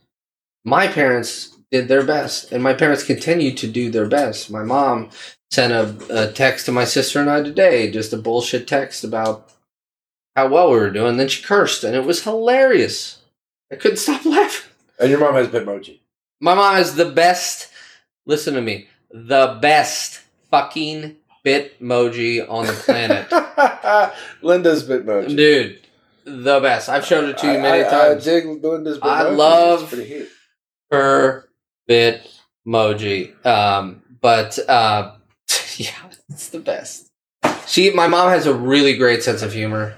my 0.65 0.89
parents 0.89 1.57
did 1.71 1.89
their 1.89 2.05
best, 2.05 2.53
and 2.53 2.63
my 2.63 2.73
parents 2.75 3.03
continue 3.05 3.53
to 3.55 3.67
do 3.67 3.91
their 3.91 4.07
best. 4.07 4.51
My 4.51 4.63
mom 4.63 5.11
sent 5.51 5.73
a, 5.73 6.29
a 6.29 6.33
text 6.33 6.67
to 6.67 6.73
my 6.73 6.85
sister 6.85 7.21
and 7.21 7.31
I 7.31 7.43
today, 7.43 7.91
just 7.91 8.13
a 8.13 8.17
bullshit 8.17 8.67
text 8.67 9.05
about 9.05 9.51
how 10.35 10.49
well 10.49 10.71
we 10.71 10.79
were 10.79 10.91
doing. 10.91 11.17
Then 11.17 11.29
she 11.29 11.43
cursed, 11.43 11.85
and 11.85 11.95
it 11.95 12.05
was 12.05 12.25
hilarious. 12.25 13.19
I 13.71 13.77
couldn't 13.77 13.99
stop 13.99 14.25
laughing. 14.25 14.71
and 14.99 15.11
your 15.11 15.21
mom 15.21 15.35
has 15.35 15.49
Bitmoji. 15.49 16.01
My 16.41 16.55
mom 16.55 16.77
is 16.79 16.95
the 16.97 17.11
best. 17.11 17.71
Listen 18.27 18.55
to 18.55 18.61
me, 18.63 18.89
the 19.11 19.59
best 19.61 20.21
fucking 20.51 21.17
bitmoji 21.45 22.49
on 22.49 22.67
the 22.67 22.73
planet, 22.73 23.31
Linda's 24.43 24.85
Bitmoji. 24.89 25.37
dude. 25.37 25.81
The 26.27 26.59
best. 26.61 26.89
I've 26.89 27.05
shown 27.05 27.29
it 27.29 27.37
to 27.39 27.47
you 27.47 27.59
many 27.59 27.85
I, 27.85 27.87
I, 27.87 27.91
times. 27.91 28.27
I 28.27 28.31
dig 28.31 28.65
Linda's 28.65 28.99
Bitmoji. 28.99 29.03
I 29.11 29.23
love- 29.31 29.95
her 30.91 31.49
bitmoji. 31.89 33.45
Um, 33.45 34.03
but 34.23 34.59
uh, 34.69 35.13
yeah, 35.77 35.91
it's 36.31 36.49
the 36.49 36.61
best. 36.61 37.11
She, 37.67 37.91
my 37.91 38.07
mom 38.09 38.31
has 38.31 38.47
a 38.47 38.55
really 38.55 38.97
great 38.97 39.23
sense 39.23 39.43
of 39.43 39.53
humor, 39.53 39.97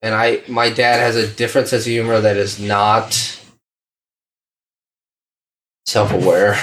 and 0.00 0.14
I, 0.14 0.42
my 0.48 0.70
dad 0.70 1.00
has 1.00 1.16
a 1.16 1.26
different 1.26 1.68
sense 1.68 1.82
of 1.84 1.90
humor 1.92 2.20
that 2.20 2.36
is 2.38 2.58
not 2.58 3.38
self-aware. 5.86 6.58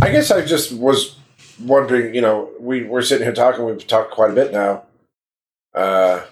I 0.00 0.10
guess 0.10 0.30
I 0.30 0.44
just 0.44 0.72
was 0.72 1.16
wondering, 1.60 2.14
you 2.14 2.20
know, 2.20 2.50
we, 2.60 2.84
we're 2.84 3.02
sitting 3.02 3.24
here 3.24 3.34
talking, 3.34 3.64
we've 3.64 3.86
talked 3.86 4.12
quite 4.12 4.30
a 4.30 4.34
bit 4.34 4.52
now. 4.52 4.84
Uh, 5.74 6.24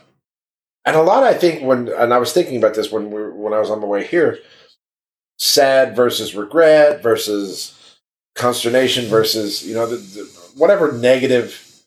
and 0.84 0.94
a 0.94 1.02
lot, 1.02 1.24
I 1.24 1.34
think, 1.34 1.62
when, 1.62 1.88
and 1.88 2.14
I 2.14 2.18
was 2.18 2.32
thinking 2.32 2.56
about 2.56 2.74
this 2.74 2.92
when 2.92 3.10
we 3.10 3.22
when 3.30 3.52
I 3.52 3.58
was 3.58 3.70
on 3.70 3.80
my 3.80 3.86
way 3.86 4.06
here, 4.06 4.38
sad 5.38 5.96
versus 5.96 6.34
regret 6.34 7.02
versus 7.02 7.98
consternation 8.36 9.06
versus, 9.06 9.66
you 9.66 9.74
know, 9.74 9.86
the, 9.86 9.96
the, 9.96 10.22
whatever 10.56 10.92
negative 10.92 11.82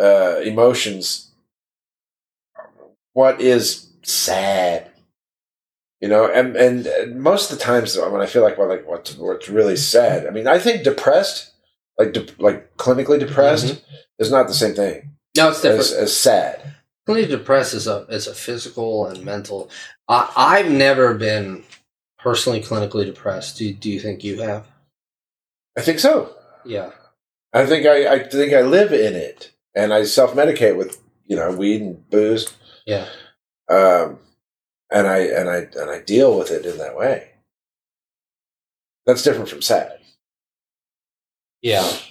uh, 0.00 0.40
emotions. 0.42 1.30
What 3.12 3.40
is 3.40 3.88
sad? 4.02 4.90
You 6.04 6.10
know, 6.10 6.30
and, 6.30 6.54
and 6.54 6.86
and 6.86 7.18
most 7.22 7.50
of 7.50 7.56
the 7.56 7.64
times 7.64 7.96
when 7.96 8.20
I 8.20 8.26
feel 8.26 8.42
like 8.42 8.58
well, 8.58 8.68
like 8.68 8.86
what's 8.86 9.16
what's 9.16 9.48
really 9.48 9.74
sad. 9.76 10.26
I 10.26 10.30
mean, 10.36 10.46
I 10.46 10.58
think 10.58 10.84
depressed, 10.84 11.52
like 11.98 12.12
de- 12.12 12.26
like 12.38 12.76
clinically 12.76 13.18
depressed, 13.18 13.82
is 14.18 14.30
not 14.30 14.46
the 14.46 14.52
same 14.52 14.74
thing 14.74 15.12
No, 15.34 15.48
it's 15.48 15.62
different. 15.62 15.80
as, 15.80 15.92
as 15.92 16.14
sad. 16.14 16.74
Clinically 17.08 17.30
depressed 17.30 17.72
is 17.72 17.86
a 17.86 18.04
is 18.10 18.26
a 18.26 18.34
physical 18.34 19.06
and 19.06 19.24
mental. 19.24 19.70
I, 20.06 20.30
I've 20.36 20.70
never 20.70 21.14
been 21.14 21.64
personally 22.18 22.60
clinically 22.60 23.06
depressed. 23.06 23.56
Do 23.56 23.72
do 23.72 23.88
you 23.90 23.98
think 23.98 24.22
you 24.22 24.42
have? 24.42 24.66
I 25.78 25.80
think 25.80 26.00
so. 26.00 26.36
Yeah. 26.66 26.90
I 27.54 27.64
think 27.64 27.86
I, 27.86 27.96
I 28.14 28.18
think 28.28 28.52
I 28.52 28.60
live 28.60 28.92
in 28.92 29.14
it, 29.14 29.52
and 29.74 29.94
I 29.94 30.04
self 30.04 30.34
medicate 30.34 30.76
with 30.76 31.00
you 31.24 31.36
know 31.36 31.50
weed 31.52 31.80
and 31.80 32.10
booze, 32.10 32.52
Yeah. 32.84 33.06
um, 33.70 34.18
and 34.94 35.06
I 35.08 35.18
and 35.18 35.50
I 35.50 35.56
and 35.80 35.90
I 35.90 36.00
deal 36.00 36.38
with 36.38 36.50
it 36.50 36.64
in 36.64 36.78
that 36.78 36.96
way. 36.96 37.30
That's 39.06 39.22
different 39.22 39.50
from 39.50 39.62
sad. 39.62 39.98
Yeah. 41.62 41.90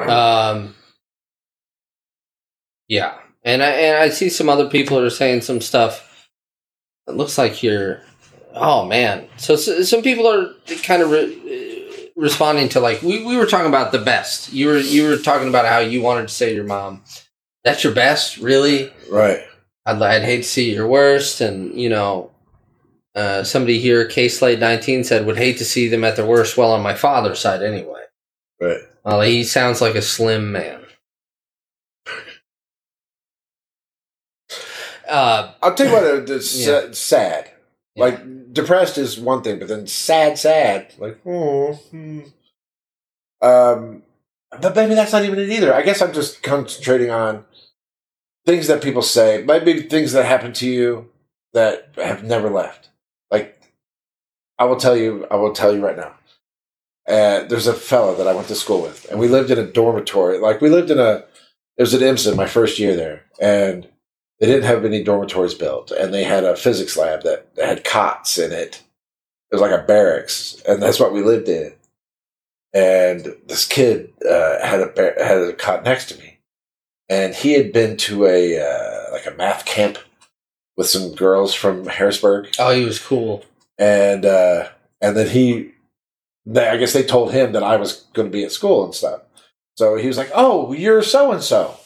Um. 0.00 0.74
Yeah, 2.88 3.14
and 3.44 3.62
I 3.62 3.70
and 3.70 3.96
I 3.98 4.08
see 4.08 4.30
some 4.30 4.48
other 4.48 4.68
people 4.68 4.98
are 4.98 5.10
saying 5.10 5.42
some 5.42 5.60
stuff. 5.60 6.28
It 7.06 7.16
looks 7.16 7.36
like 7.38 7.62
you're. 7.62 8.00
Oh 8.54 8.86
man! 8.86 9.28
So, 9.36 9.54
s 9.54 9.88
some 9.90 10.02
people 10.02 10.26
are 10.26 10.54
kind 10.82 11.02
of 11.02 11.10
re- 11.10 12.10
responding 12.16 12.70
to 12.70 12.80
like 12.80 13.02
we, 13.02 13.24
we 13.24 13.36
were 13.36 13.46
talking 13.46 13.68
about 13.68 13.92
the 13.92 13.98
best. 13.98 14.52
You 14.54 14.68
were 14.68 14.78
you 14.78 15.06
were 15.08 15.18
talking 15.18 15.48
about 15.48 15.66
how 15.66 15.80
you 15.80 16.02
wanted 16.02 16.28
to 16.28 16.34
say 16.34 16.48
to 16.48 16.54
your 16.54 16.64
mom, 16.64 17.04
"That's 17.64 17.84
your 17.84 17.94
best, 17.94 18.38
really." 18.38 18.92
Right. 19.10 19.44
I'd, 19.86 20.00
I'd 20.02 20.22
hate 20.22 20.38
to 20.38 20.42
see 20.48 20.74
your 20.74 20.86
worst. 20.86 21.40
And, 21.40 21.74
you 21.80 21.88
know, 21.88 22.30
uh, 23.14 23.42
somebody 23.44 23.78
here, 23.80 24.06
K 24.06 24.28
Slade 24.28 24.60
19 24.60 25.04
said, 25.04 25.26
would 25.26 25.36
hate 25.38 25.58
to 25.58 25.64
see 25.64 25.88
them 25.88 26.04
at 26.04 26.16
their 26.16 26.26
worst. 26.26 26.56
Well, 26.56 26.72
on 26.72 26.82
my 26.82 26.94
father's 26.94 27.38
side, 27.40 27.62
anyway. 27.62 28.02
Right. 28.60 28.80
Well, 29.04 29.20
he 29.22 29.44
sounds 29.44 29.80
like 29.80 29.94
a 29.94 30.02
slim 30.02 30.52
man. 30.52 30.82
Uh, 35.08 35.52
I'll 35.62 35.74
tell 35.74 35.86
you 35.88 35.92
what. 35.92 36.04
uh, 36.04 36.34
It's 36.34 36.56
Yeah. 36.66 36.82
sa- 36.82 36.92
sad. 36.92 37.50
Yeah. 37.96 38.04
Like 38.04 38.52
depressed 38.52 38.96
is 38.98 39.18
one 39.18 39.42
thing, 39.42 39.58
but 39.58 39.66
then 39.68 39.86
sad, 39.86 40.38
sad. 40.38 40.94
Like, 40.98 41.18
oh. 41.26 41.72
hmm. 41.90 42.20
Um, 43.42 44.02
but 44.60 44.76
maybe 44.76 44.94
that's 44.94 45.12
not 45.12 45.24
even 45.24 45.38
it 45.38 45.50
either. 45.50 45.74
I 45.74 45.82
guess 45.82 46.00
I'm 46.02 46.12
just 46.12 46.42
concentrating 46.42 47.10
on 47.10 47.44
things 48.50 48.66
that 48.66 48.82
people 48.82 49.02
say, 49.02 49.44
maybe 49.46 49.82
things 49.82 50.12
that 50.12 50.26
happen 50.26 50.52
to 50.52 50.68
you 50.68 51.08
that 51.52 51.90
have 51.96 52.24
never 52.24 52.50
left. 52.50 52.88
Like, 53.30 53.62
I 54.58 54.64
will 54.64 54.76
tell 54.76 54.96
you. 54.96 55.24
I 55.30 55.36
will 55.36 55.52
tell 55.52 55.72
you 55.72 55.80
right 55.80 55.96
now. 55.96 56.14
Uh, 57.08 57.44
there's 57.44 57.68
a 57.68 57.74
fella 57.74 58.16
that 58.16 58.26
I 58.26 58.34
went 58.34 58.48
to 58.48 58.56
school 58.56 58.82
with, 58.82 59.08
and 59.10 59.20
we 59.20 59.28
lived 59.28 59.50
in 59.50 59.58
a 59.58 59.70
dormitory. 59.70 60.38
Like 60.38 60.60
we 60.60 60.68
lived 60.68 60.90
in 60.90 60.98
a. 60.98 61.24
It 61.76 61.82
was 61.82 61.94
at 61.94 62.02
IMSA 62.02 62.36
my 62.36 62.46
first 62.46 62.78
year 62.78 62.96
there, 62.96 63.22
and 63.40 63.88
they 64.38 64.46
didn't 64.46 64.64
have 64.64 64.84
any 64.84 65.02
dormitories 65.02 65.54
built, 65.54 65.92
and 65.92 66.12
they 66.12 66.24
had 66.24 66.44
a 66.44 66.56
physics 66.56 66.96
lab 66.96 67.22
that, 67.22 67.54
that 67.54 67.68
had 67.68 67.84
cots 67.84 68.36
in 68.36 68.52
it. 68.52 68.82
It 69.50 69.54
was 69.54 69.62
like 69.62 69.70
a 69.70 69.84
barracks, 69.84 70.60
and 70.68 70.82
that's 70.82 71.00
what 71.00 71.12
we 71.12 71.22
lived 71.22 71.48
in. 71.48 71.72
And 72.74 73.34
this 73.46 73.64
kid 73.64 74.12
uh, 74.28 74.64
had 74.64 74.80
a 74.80 75.24
had 75.24 75.38
a 75.38 75.52
cot 75.52 75.84
next 75.84 76.08
to 76.10 76.18
me, 76.18 76.39
and 77.10 77.34
he 77.34 77.52
had 77.52 77.72
been 77.72 77.98
to 77.98 78.24
a 78.24 78.58
uh, 78.58 79.12
like 79.12 79.26
a 79.26 79.36
math 79.36 79.66
camp 79.66 79.98
with 80.76 80.86
some 80.88 81.14
girls 81.14 81.52
from 81.52 81.86
Harrisburg, 81.86 82.48
oh, 82.58 82.70
he 82.70 82.84
was 82.84 82.98
cool. 82.98 83.44
and 83.76 84.24
uh, 84.24 84.68
and 85.02 85.16
then 85.16 85.28
he, 85.28 85.72
they, 86.46 86.68
I 86.68 86.78
guess 86.78 86.94
they 86.94 87.02
told 87.02 87.32
him 87.32 87.52
that 87.52 87.62
I 87.62 87.76
was 87.76 88.06
going 88.14 88.28
to 88.28 88.32
be 88.32 88.44
at 88.44 88.52
school 88.52 88.84
and 88.84 88.94
stuff. 88.94 89.20
So 89.76 89.96
he 89.96 90.06
was 90.06 90.16
like, 90.16 90.30
"Oh, 90.34 90.72
you're 90.72 91.02
so 91.02 91.32
and 91.32 91.42
so. 91.42 91.76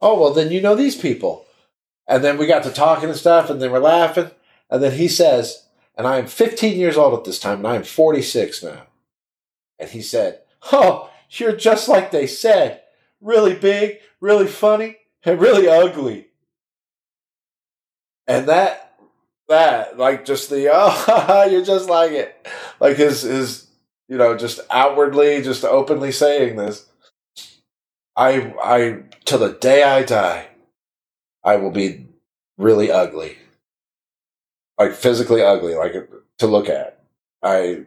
Oh, 0.00 0.18
well, 0.18 0.32
then 0.32 0.50
you 0.50 0.60
know 0.60 0.74
these 0.74 0.96
people." 0.96 1.46
And 2.08 2.24
then 2.24 2.38
we 2.38 2.46
got 2.46 2.64
to 2.64 2.70
talking 2.70 3.08
and 3.08 3.18
stuff, 3.18 3.50
and 3.50 3.62
then 3.62 3.70
we're 3.70 3.78
laughing. 3.78 4.32
And 4.68 4.82
then 4.82 4.92
he 4.92 5.06
says, 5.06 5.68
and 5.96 6.08
I 6.08 6.18
am 6.18 6.26
15 6.26 6.78
years 6.78 6.96
old 6.96 7.16
at 7.16 7.24
this 7.24 7.38
time, 7.38 7.58
and 7.58 7.66
I 7.68 7.76
am 7.76 7.82
46 7.82 8.62
now. 8.62 8.86
And 9.78 9.90
he 9.90 10.02
said, 10.02 10.40
"Oh, 10.72 11.10
you're 11.30 11.54
just 11.54 11.88
like 11.88 12.10
they 12.10 12.26
said. 12.26 12.82
Really 13.20 13.54
big, 13.54 13.98
really 14.20 14.46
funny. 14.46 14.96
and 15.24 15.40
really 15.40 15.68
ugly. 15.68 16.28
And 18.26 18.48
that 18.48 18.90
that 19.48 19.98
like 19.98 20.24
just 20.24 20.48
the 20.48 20.70
oh 20.72 21.46
you're 21.50 21.64
just 21.64 21.90
like 21.90 22.12
it 22.12 22.46
like 22.78 22.96
his 22.96 23.22
his 23.22 23.66
you 24.08 24.16
know 24.16 24.36
just 24.36 24.60
outwardly 24.70 25.42
just 25.42 25.64
openly 25.64 26.12
saying 26.12 26.56
this 26.56 26.86
i 28.16 28.54
i 28.62 29.02
till 29.24 29.40
the 29.40 29.52
day 29.54 29.82
i 29.82 30.04
die 30.04 30.46
i 31.42 31.56
will 31.56 31.72
be 31.72 32.06
really 32.58 32.92
ugly 32.92 33.36
like 34.78 34.92
physically 34.92 35.42
ugly 35.42 35.74
like 35.74 35.94
to 36.38 36.46
look 36.46 36.68
at 36.68 37.02
i 37.42 37.84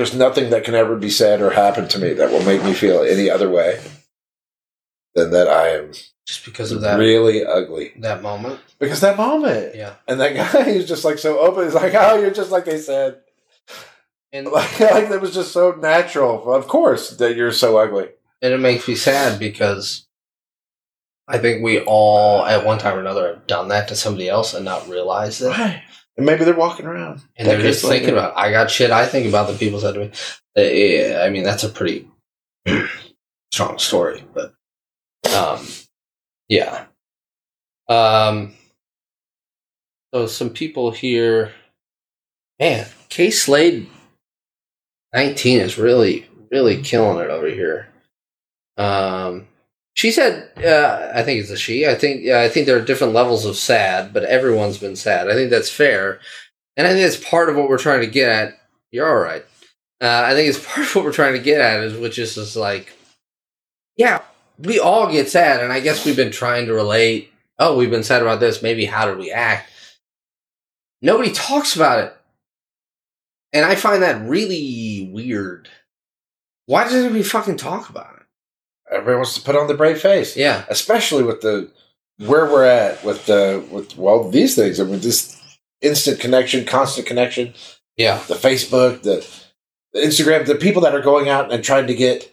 there's 0.00 0.14
nothing 0.14 0.48
that 0.48 0.64
can 0.64 0.74
ever 0.74 0.96
be 0.96 1.10
said 1.10 1.42
or 1.42 1.50
happen 1.50 1.86
to 1.86 1.98
me 1.98 2.14
that 2.14 2.30
will 2.30 2.42
make 2.44 2.64
me 2.64 2.72
feel 2.72 3.02
any 3.02 3.28
other 3.28 3.50
way 3.50 3.78
than 5.14 5.30
that 5.30 5.46
i 5.46 5.68
am 5.68 5.92
Just 6.26 6.44
because 6.46 6.72
of 6.72 6.80
that 6.80 6.98
really 6.98 7.44
ugly 7.44 7.92
that 7.98 8.22
moment. 8.22 8.60
because 8.78 9.00
that 9.00 9.18
moment 9.18 9.74
Yeah. 9.74 9.94
and 10.08 10.18
that 10.20 10.34
guy 10.34 10.68
is 10.78 10.88
just 10.88 11.04
like 11.04 11.18
so 11.18 11.38
open. 11.38 11.64
He's 11.64 11.74
like, 11.74 11.92
"Oh, 11.94 12.18
you're 12.18 12.30
just 12.30 12.50
like 12.50 12.64
they 12.64 12.78
said." 12.78 13.20
And 14.32 14.46
Like, 14.56 14.78
like 14.80 15.08
that 15.10 15.20
was 15.20 15.34
just 15.34 15.52
so 15.52 15.72
natural. 15.72 16.52
Of 16.54 16.66
course, 16.68 17.10
that 17.18 17.36
you're 17.36 17.52
so 17.52 17.76
ugly. 17.78 18.08
and 18.40 18.52
it 18.54 18.60
makes 18.60 18.86
me 18.88 18.94
sad 18.94 19.38
because 19.38 20.06
I 21.28 21.38
think 21.38 21.62
we 21.62 21.80
all 21.80 22.44
at 22.46 22.64
one 22.64 22.78
time 22.78 22.96
or 22.96 23.00
another 23.00 23.26
have 23.34 23.46
done 23.46 23.68
that 23.68 23.88
to 23.88 23.96
somebody 23.96 24.28
else 24.28 24.54
and 24.54 24.64
not 24.64 24.88
realized 24.88 25.42
it. 25.42 25.48
Right. 25.48 25.82
And 26.20 26.26
maybe 26.26 26.44
they're 26.44 26.52
walking 26.52 26.84
around 26.84 27.22
And 27.36 27.48
they're 27.48 27.62
just 27.62 27.80
thinking 27.80 28.08
later. 28.08 28.18
about 28.18 28.36
I 28.36 28.50
got 28.50 28.70
shit 28.70 28.90
I 28.90 29.06
think 29.06 29.26
about 29.26 29.48
the 29.50 29.56
people 29.56 29.80
said 29.80 29.94
to 29.94 30.00
me. 30.00 30.10
Uh, 30.54 30.60
yeah, 30.60 31.22
I 31.24 31.30
mean 31.30 31.44
that's 31.44 31.64
a 31.64 31.70
pretty 31.70 32.10
strong 33.54 33.78
story, 33.78 34.22
but 34.34 34.52
um 35.34 35.66
yeah. 36.50 36.84
Um 37.88 38.52
so 40.12 40.26
some 40.26 40.50
people 40.50 40.90
here 40.90 41.52
man, 42.58 42.86
K 43.08 43.30
Slade 43.30 43.88
nineteen 45.14 45.58
is 45.60 45.78
really, 45.78 46.28
really 46.50 46.82
killing 46.82 47.24
it 47.24 47.30
over 47.30 47.48
here. 47.48 47.88
Um 48.76 49.46
she 49.94 50.10
said 50.10 50.50
uh, 50.64 51.12
I 51.14 51.22
think 51.22 51.40
it's 51.40 51.50
a 51.50 51.56
she. 51.56 51.86
I 51.86 51.94
think 51.94 52.22
yeah, 52.22 52.40
I 52.40 52.48
think 52.48 52.66
there 52.66 52.76
are 52.76 52.84
different 52.84 53.12
levels 53.12 53.44
of 53.44 53.56
sad, 53.56 54.12
but 54.12 54.24
everyone's 54.24 54.78
been 54.78 54.96
sad. 54.96 55.28
I 55.28 55.34
think 55.34 55.50
that's 55.50 55.70
fair. 55.70 56.20
And 56.76 56.86
I 56.86 56.90
think 56.90 57.02
that's 57.02 57.28
part 57.28 57.48
of 57.48 57.56
what 57.56 57.68
we're 57.68 57.78
trying 57.78 58.00
to 58.00 58.06
get 58.06 58.28
at. 58.28 58.60
You're 58.90 59.08
all 59.08 59.22
right. 59.22 59.44
Uh, 60.00 60.22
I 60.24 60.34
think 60.34 60.48
it's 60.48 60.64
part 60.66 60.86
of 60.86 60.94
what 60.94 61.04
we're 61.04 61.12
trying 61.12 61.34
to 61.34 61.42
get 61.42 61.60
at 61.60 61.80
is 61.84 61.98
which 61.98 62.18
is 62.18 62.34
just 62.34 62.56
like, 62.56 62.92
yeah, 63.96 64.22
we 64.58 64.78
all 64.78 65.10
get 65.10 65.28
sad, 65.28 65.62
and 65.62 65.72
I 65.72 65.80
guess 65.80 66.04
we've 66.04 66.16
been 66.16 66.32
trying 66.32 66.66
to 66.66 66.74
relate. 66.74 67.30
Oh, 67.58 67.76
we've 67.76 67.90
been 67.90 68.04
sad 68.04 68.22
about 68.22 68.40
this. 68.40 68.62
Maybe 68.62 68.86
how 68.86 69.06
did 69.06 69.18
we 69.18 69.30
act? 69.30 69.70
Nobody 71.02 71.32
talks 71.32 71.76
about 71.76 72.04
it, 72.04 72.16
and 73.52 73.64
I 73.64 73.74
find 73.74 74.02
that 74.02 74.26
really 74.28 75.10
weird. 75.12 75.68
Why 76.66 76.84
doesn't 76.84 77.12
we 77.12 77.22
fucking 77.22 77.56
talk 77.56 77.88
about 77.90 78.14
it? 78.16 78.19
Everybody 78.90 79.16
wants 79.16 79.34
to 79.34 79.40
put 79.42 79.56
on 79.56 79.68
the 79.68 79.74
brave 79.74 80.00
face, 80.00 80.36
Yeah, 80.36 80.64
especially 80.68 81.22
with 81.22 81.40
the 81.42 81.70
where 82.18 82.44
we're 82.46 82.64
at 82.64 83.02
with 83.04 83.26
the 83.26 83.64
with 83.70 83.96
well 83.96 84.28
these 84.28 84.54
things. 84.54 84.80
I 84.80 84.84
mean, 84.84 85.00
this 85.00 85.40
instant 85.80 86.20
connection, 86.20 86.64
constant 86.64 87.06
connection, 87.06 87.54
yeah, 87.96 88.18
the 88.28 88.34
Facebook, 88.34 89.02
the, 89.02 89.26
the 89.92 90.00
Instagram, 90.00 90.46
the 90.46 90.54
people 90.54 90.82
that 90.82 90.94
are 90.94 91.00
going 91.00 91.28
out 91.28 91.52
and 91.52 91.62
trying 91.64 91.86
to 91.86 91.94
get 91.94 92.32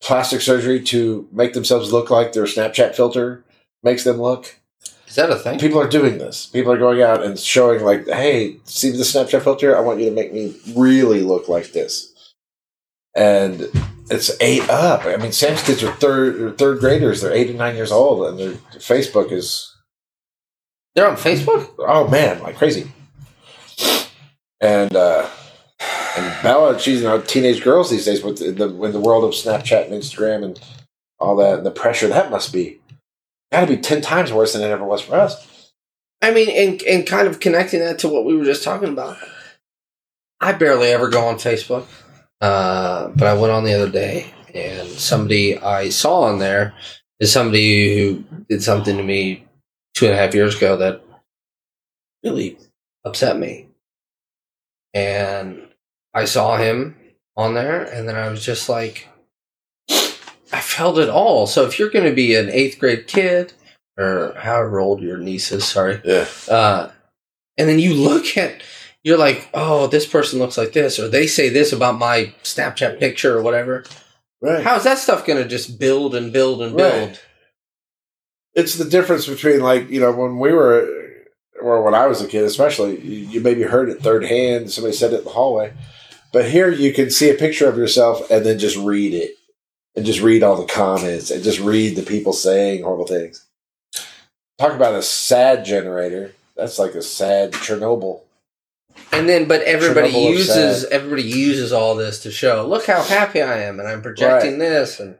plastic 0.00 0.40
surgery 0.40 0.80
to 0.84 1.28
make 1.32 1.52
themselves 1.52 1.92
look 1.92 2.10
like 2.10 2.32
their 2.32 2.44
Snapchat 2.44 2.94
filter 2.94 3.44
makes 3.82 4.04
them 4.04 4.16
look. 4.18 4.56
is 5.06 5.14
that 5.16 5.30
a 5.30 5.36
thing? 5.36 5.58
People 5.58 5.80
are 5.80 5.88
doing 5.88 6.18
this. 6.18 6.46
People 6.46 6.72
are 6.72 6.78
going 6.78 7.02
out 7.02 7.22
and 7.24 7.38
showing 7.38 7.82
like, 7.84 8.06
"Hey, 8.08 8.56
see 8.64 8.90
the 8.90 9.04
Snapchat 9.04 9.42
filter? 9.42 9.76
I 9.76 9.80
want 9.80 10.00
you 10.00 10.06
to 10.06 10.14
make 10.14 10.32
me 10.32 10.56
really 10.74 11.20
look 11.20 11.48
like 11.48 11.72
this." 11.72 12.12
And 13.14 13.68
it's 14.10 14.30
ate 14.40 14.68
up. 14.68 15.04
I 15.04 15.16
mean, 15.16 15.32
Sam's 15.32 15.62
kids 15.62 15.82
are 15.82 15.92
third 15.92 16.58
third 16.58 16.80
graders. 16.80 17.20
They're 17.20 17.32
eight 17.32 17.48
and 17.48 17.58
nine 17.58 17.76
years 17.76 17.92
old, 17.92 18.26
and 18.28 18.38
their 18.38 18.52
Facebook 18.78 19.32
is 19.32 19.74
They're 20.94 21.08
on 21.08 21.16
Facebook. 21.16 21.70
oh 21.78 22.08
man, 22.08 22.42
like 22.42 22.56
crazy. 22.56 22.90
And 24.60 24.94
uh, 24.96 25.28
and 26.16 26.42
Bella, 26.42 26.78
she's 26.78 27.00
you 27.00 27.06
know 27.06 27.20
teenage 27.20 27.62
girls 27.62 27.90
these 27.90 28.04
days 28.04 28.22
with 28.22 28.38
the, 28.38 28.50
the 28.50 28.82
in 28.82 28.92
the 28.92 29.00
world 29.00 29.24
of 29.24 29.30
Snapchat 29.30 29.84
and 29.84 29.94
Instagram 29.94 30.44
and 30.44 30.60
all 31.20 31.36
that, 31.36 31.58
and 31.58 31.66
the 31.66 31.70
pressure 31.70 32.08
that 32.08 32.30
must 32.30 32.52
be 32.52 32.80
got 33.52 33.60
to 33.60 33.66
be 33.66 33.76
ten 33.76 34.00
times 34.00 34.32
worse 34.32 34.52
than 34.52 34.62
it 34.62 34.70
ever 34.70 34.84
was 34.84 35.02
for 35.02 35.14
us. 35.16 35.72
I 36.20 36.32
mean, 36.32 36.48
and 36.50 36.82
and 36.82 37.06
kind 37.06 37.28
of 37.28 37.38
connecting 37.40 37.80
that 37.80 38.00
to 38.00 38.08
what 38.08 38.24
we 38.24 38.36
were 38.36 38.44
just 38.44 38.64
talking 38.64 38.88
about. 38.88 39.16
I 40.40 40.52
barely 40.52 40.88
ever 40.88 41.08
go 41.08 41.26
on 41.26 41.36
Facebook, 41.36 41.86
uh, 42.40 43.08
but 43.08 43.26
I 43.26 43.34
went 43.34 43.52
on 43.52 43.64
the 43.64 43.74
other 43.74 43.90
day, 43.90 44.32
and 44.54 44.88
somebody 44.88 45.58
I 45.58 45.88
saw 45.88 46.22
on 46.22 46.38
there 46.38 46.74
is 47.20 47.32
somebody 47.32 47.98
who 47.98 48.24
did 48.48 48.62
something 48.62 48.96
to 48.96 49.02
me 49.02 49.46
two 49.94 50.06
and 50.06 50.14
a 50.14 50.18
half 50.18 50.34
years 50.34 50.56
ago 50.56 50.76
that 50.76 51.02
really 52.22 52.58
upset 53.04 53.38
me, 53.38 53.68
and 54.94 55.68
I 56.14 56.24
saw 56.24 56.56
him 56.56 56.96
on 57.36 57.54
there, 57.54 57.82
and 57.82 58.08
then 58.08 58.16
I 58.16 58.28
was 58.28 58.44
just 58.44 58.68
like, 58.68 59.08
I 60.52 60.60
felt 60.60 60.98
it 60.98 61.08
all. 61.08 61.46
So 61.46 61.64
if 61.66 61.78
you're 61.78 61.90
going 61.90 62.08
to 62.08 62.14
be 62.14 62.34
an 62.34 62.50
eighth 62.50 62.78
grade 62.78 63.06
kid 63.06 63.52
or 63.98 64.34
however 64.36 64.80
old 64.80 65.02
your 65.02 65.18
niece 65.18 65.52
is, 65.52 65.64
sorry, 65.64 66.00
Yeah, 66.04 66.26
uh, 66.48 66.90
and 67.56 67.68
then 67.68 67.78
you 67.78 67.94
look 67.94 68.36
at 68.36 68.62
you're 69.04 69.18
like 69.18 69.48
oh 69.54 69.86
this 69.86 70.06
person 70.06 70.38
looks 70.38 70.58
like 70.58 70.72
this 70.72 70.98
or 70.98 71.08
they 71.08 71.26
say 71.26 71.48
this 71.48 71.72
about 71.72 71.98
my 71.98 72.32
snapchat 72.42 72.98
picture 72.98 73.36
or 73.36 73.42
whatever 73.42 73.84
right. 74.40 74.62
how's 74.64 74.84
that 74.84 74.98
stuff 74.98 75.26
going 75.26 75.40
to 75.42 75.48
just 75.48 75.78
build 75.78 76.14
and 76.14 76.32
build 76.32 76.62
and 76.62 76.76
build 76.76 77.08
Right. 77.08 77.20
It's 78.54 78.74
the 78.74 78.84
difference 78.84 79.28
between 79.28 79.60
like 79.60 79.88
you 79.88 80.00
know 80.00 80.10
when 80.10 80.38
we 80.38 80.52
were 80.52 80.88
or 81.60 81.82
when 81.82 81.94
I 81.94 82.06
was 82.06 82.20
a 82.20 82.26
kid, 82.26 82.44
especially 82.44 83.00
you, 83.00 83.26
you 83.28 83.40
maybe 83.40 83.62
heard 83.62 83.88
it 83.88 84.00
third 84.00 84.24
hand. 84.24 84.70
Somebody 84.70 84.96
said 84.96 85.12
it 85.12 85.18
in 85.18 85.24
the 85.24 85.30
hallway, 85.30 85.72
but 86.32 86.50
here 86.50 86.70
you 86.70 86.92
can 86.92 87.10
see 87.10 87.30
a 87.30 87.34
picture 87.34 87.68
of 87.68 87.76
yourself 87.76 88.28
and 88.30 88.44
then 88.44 88.58
just 88.58 88.76
read 88.76 89.14
it 89.14 89.36
and 89.94 90.04
just 90.04 90.20
read 90.20 90.42
all 90.42 90.56
the 90.56 90.72
comments 90.72 91.30
and 91.30 91.42
just 91.42 91.60
read 91.60 91.96
the 91.96 92.02
people 92.02 92.32
saying 92.32 92.82
horrible 92.82 93.06
things. 93.06 93.44
Talk 94.58 94.72
about 94.72 94.94
a 94.94 95.02
sad 95.02 95.64
generator. 95.64 96.32
That's 96.56 96.78
like 96.78 96.94
a 96.94 97.02
sad 97.02 97.52
Chernobyl. 97.52 98.22
And 99.12 99.28
then 99.28 99.48
but 99.48 99.62
everybody 99.62 100.10
Chernobyl 100.12 100.30
uses 100.30 100.82
sad. 100.82 100.92
everybody 100.92 101.22
uses 101.22 101.72
all 101.72 101.94
this 101.94 102.22
to 102.22 102.30
show 102.30 102.66
look 102.66 102.86
how 102.86 103.02
happy 103.02 103.40
i 103.42 103.58
am 103.58 103.78
and 103.80 103.88
i'm 103.88 104.02
projecting 104.02 104.58
this 104.58 105.00
and 105.00 105.18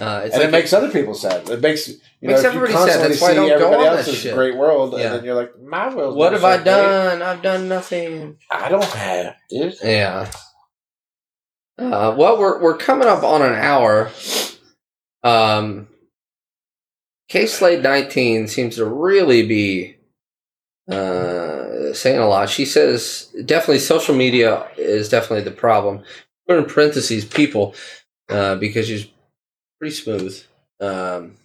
uh, 0.00 0.22
it's 0.24 0.34
and 0.34 0.42
like 0.42 0.48
it 0.48 0.50
makes 0.50 0.72
other 0.72 0.90
people 0.90 1.14
sad. 1.14 1.48
It 1.48 1.60
makes 1.60 1.86
you 1.86 1.94
Makes 2.20 2.42
know 2.42 2.48
if 2.48 2.54
you 2.56 2.62
everybody 2.64 2.90
sad. 2.90 3.00
That's 3.10 3.20
why 3.20 3.30
I 3.30 3.34
don't 3.34 3.48
go 3.48 3.54
everybody 3.66 3.88
on 3.88 3.96
else's 3.98 4.16
shit. 4.16 4.34
great 4.34 4.56
world, 4.56 4.92
Yeah. 4.92 5.04
and 5.04 5.14
then 5.14 5.24
you're 5.24 5.36
like, 5.36 5.52
my 5.62 5.94
world. 5.94 6.16
what 6.16 6.32
have 6.32 6.42
i 6.42 6.56
done 6.56 7.22
i've 7.22 7.42
done 7.42 7.68
nothing 7.68 8.38
I 8.50 8.68
don't 8.70 8.82
have, 8.82 9.36
dude. 9.48 9.74
Yeah. 9.84 10.32
Uh, 11.78 12.12
well, 12.18 12.40
we're 12.40 12.60
we're 12.60 12.76
coming 12.76 13.06
up 13.06 13.22
on 13.22 13.40
an 13.42 13.52
hour. 13.54 14.10
Um, 15.22 15.86
K 17.28 17.46
Slade 17.46 17.84
nineteen 17.84 18.48
seems 18.48 18.74
to 18.76 18.84
really 18.84 19.46
be 19.46 19.96
uh, 20.90 20.94
saying 21.94 22.18
a 22.18 22.28
lot. 22.28 22.48
She 22.48 22.64
says 22.64 23.32
definitely 23.44 23.78
social 23.78 24.14
media 24.14 24.66
is 24.76 25.08
definitely 25.08 25.44
the 25.44 25.50
problem. 25.50 26.02
Put 26.46 26.58
in 26.58 26.64
parentheses 26.66 27.24
people 27.24 27.74
uh, 28.28 28.56
because 28.56 28.86
she's 28.86 29.06
pretty 29.78 29.94
smooth. 29.94 30.42
Um, 30.80 31.36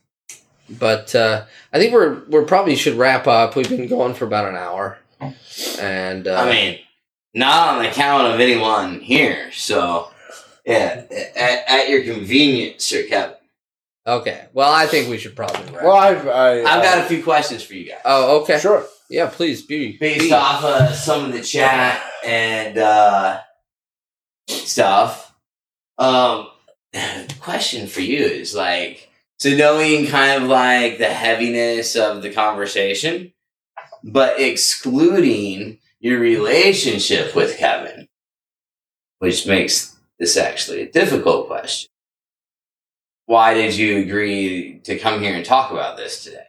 but 0.70 1.16
uh, 1.16 1.46
I 1.74 1.80
think 1.80 1.94
we're 1.94 2.24
we're 2.30 2.46
probably 2.46 2.76
should 2.76 2.96
wrap 2.96 3.28
up. 3.28 3.56
We've 3.56 3.70
been 3.70 3.88
going 3.88 4.14
for 4.14 4.26
about 4.26 4.50
an 4.50 4.56
hour, 4.56 5.00
and 5.80 6.28
uh, 6.28 6.36
I 6.36 6.52
mean, 6.52 6.80
not 7.34 7.78
on 7.78 7.84
the 7.84 7.90
count 7.90 8.28
of 8.28 8.40
anyone 8.40 9.00
here. 9.00 9.52
So, 9.52 10.12
yeah, 10.66 11.06
at, 11.36 11.64
at 11.68 11.90
your 11.90 12.04
convenience, 12.04 12.86
Sir 12.86 13.04
Kevin. 13.10 13.36
Okay. 14.06 14.48
Well, 14.54 14.72
I 14.72 14.88
think 14.88 15.10
we 15.10 15.18
should 15.18 15.36
probably 15.36 15.72
wrap. 15.74 15.84
Well, 15.84 15.96
I've 15.96 16.28
I, 16.28 16.62
I've 16.62 16.84
got 16.84 16.98
uh, 17.00 17.02
a 17.02 17.06
few 17.06 17.24
questions 17.24 17.64
for 17.64 17.74
you 17.74 17.90
guys. 17.90 18.02
oh, 18.06 18.42
okay. 18.42 18.60
sure. 18.60 18.86
Yeah, 19.10 19.30
please 19.30 19.64
be. 19.64 19.98
Based 19.98 20.22
be. 20.22 20.34
off 20.34 20.64
of 20.64 20.96
some 20.96 21.26
of 21.26 21.34
the 21.34 21.42
chat 21.42 22.02
and 22.26 22.78
uh, 22.78 23.42
stuff. 24.48 25.36
Um, 25.98 26.48
the 26.94 27.36
question 27.40 27.88
for 27.88 28.02
you 28.02 28.24
is 28.26 28.56
like, 28.56 29.10
so 29.40 29.56
knowing 29.56 30.08
kind 30.08 30.44
of 30.44 30.50
like 30.50 30.98
the 30.98 31.08
heaviness 31.14 31.96
of 31.96 32.22
the 32.22 32.32
conversation, 32.32 33.34
but 34.04 34.40
excluding 34.40 35.80
your 36.00 36.20
relationship 36.20 37.36
with 37.36 37.58
Kevin, 37.58 38.08
which 39.20 39.48
makes 39.48 39.98
this 40.20 40.38
actually 40.38 40.82
a 40.82 40.92
difficult 40.92 41.48
question. 41.48 41.90
why 43.26 43.54
did 43.54 43.76
you 43.76 44.00
agree 44.00 44.80
to 44.84 44.98
come 44.98 45.22
here 45.22 45.36
and 45.36 45.46
talk 45.46 45.72
about 45.72 45.98
this 45.98 46.24
today? 46.24 46.48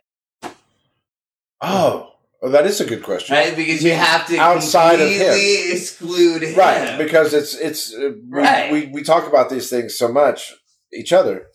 Oh, 1.61 2.10
well, 2.41 2.53
that 2.53 2.67
is 2.67 2.81
a 2.81 2.85
good 2.87 3.03
question. 3.03 3.37
Right, 3.37 3.55
because 3.55 3.83
you 3.85 3.93
have 3.93 4.27
to 4.29 4.37
Outside 4.39 5.01
of 5.01 5.09
him. 5.09 5.19
completely 5.19 5.73
exclude 5.73 6.43
him. 6.43 6.59
Right, 6.59 6.97
because 6.99 7.35
it's 7.35 7.55
it's 7.55 7.95
uh, 7.95 8.13
we, 8.31 8.39
Right. 8.41 8.73
we 8.73 8.87
we 8.87 9.03
talk 9.03 9.27
about 9.29 9.51
these 9.51 9.69
things 9.71 9.97
so 9.97 10.09
much 10.09 10.55
each 10.93 11.13
other, 11.13 11.47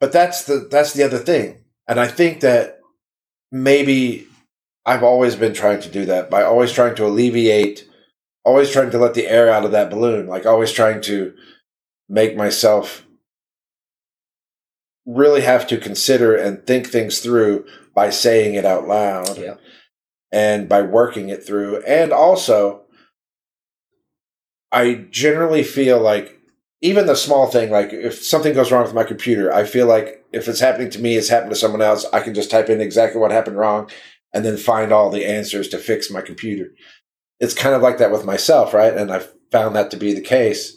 but 0.00 0.12
that's 0.12 0.44
the 0.44 0.66
that's 0.70 0.92
the 0.92 1.02
other 1.04 1.18
thing, 1.18 1.64
and 1.88 1.98
I 2.00 2.08
think 2.08 2.40
that 2.40 2.78
maybe 3.50 4.26
I've 4.84 5.02
always 5.04 5.36
been 5.36 5.54
trying 5.54 5.80
to 5.82 5.88
do 5.88 6.04
that 6.06 6.28
by 6.30 6.42
always 6.42 6.72
trying 6.72 6.96
to 6.96 7.06
alleviate, 7.06 7.88
always 8.44 8.70
trying 8.70 8.90
to 8.90 8.98
let 8.98 9.14
the 9.14 9.28
air 9.28 9.48
out 9.52 9.64
of 9.64 9.70
that 9.72 9.90
balloon, 9.90 10.26
like 10.26 10.46
always 10.46 10.72
trying 10.72 11.00
to 11.02 11.34
make 12.08 12.36
myself 12.36 13.06
really 15.06 15.40
have 15.42 15.66
to 15.68 15.78
consider 15.78 16.34
and 16.36 16.66
think 16.66 16.86
things 16.86 17.18
through 17.20 17.64
by 17.94 18.08
saying 18.10 18.54
it 18.54 18.64
out 18.64 18.86
loud 18.86 19.36
Yeah. 19.38 19.54
And 20.32 20.68
by 20.68 20.82
working 20.82 21.28
it 21.28 21.46
through. 21.46 21.82
And 21.82 22.12
also, 22.12 22.82
I 24.72 25.06
generally 25.10 25.62
feel 25.62 26.00
like 26.00 26.40
even 26.80 27.06
the 27.06 27.14
small 27.14 27.46
thing, 27.46 27.70
like 27.70 27.92
if 27.92 28.24
something 28.24 28.54
goes 28.54 28.72
wrong 28.72 28.82
with 28.82 28.94
my 28.94 29.04
computer, 29.04 29.52
I 29.52 29.64
feel 29.64 29.86
like 29.86 30.24
if 30.32 30.48
it's 30.48 30.60
happening 30.60 30.90
to 30.90 30.98
me, 30.98 31.16
it's 31.16 31.28
happened 31.28 31.50
to 31.50 31.56
someone 31.56 31.82
else. 31.82 32.06
I 32.12 32.20
can 32.20 32.34
just 32.34 32.50
type 32.50 32.68
in 32.70 32.80
exactly 32.80 33.20
what 33.20 33.30
happened 33.30 33.58
wrong 33.58 33.90
and 34.32 34.44
then 34.44 34.56
find 34.56 34.90
all 34.90 35.10
the 35.10 35.26
answers 35.26 35.68
to 35.68 35.78
fix 35.78 36.10
my 36.10 36.22
computer. 36.22 36.70
It's 37.38 37.54
kind 37.54 37.74
of 37.74 37.82
like 37.82 37.98
that 37.98 38.10
with 38.10 38.24
myself, 38.24 38.72
right? 38.72 38.96
And 38.96 39.12
I've 39.12 39.32
found 39.52 39.76
that 39.76 39.90
to 39.90 39.96
be 39.96 40.14
the 40.14 40.22
case 40.22 40.76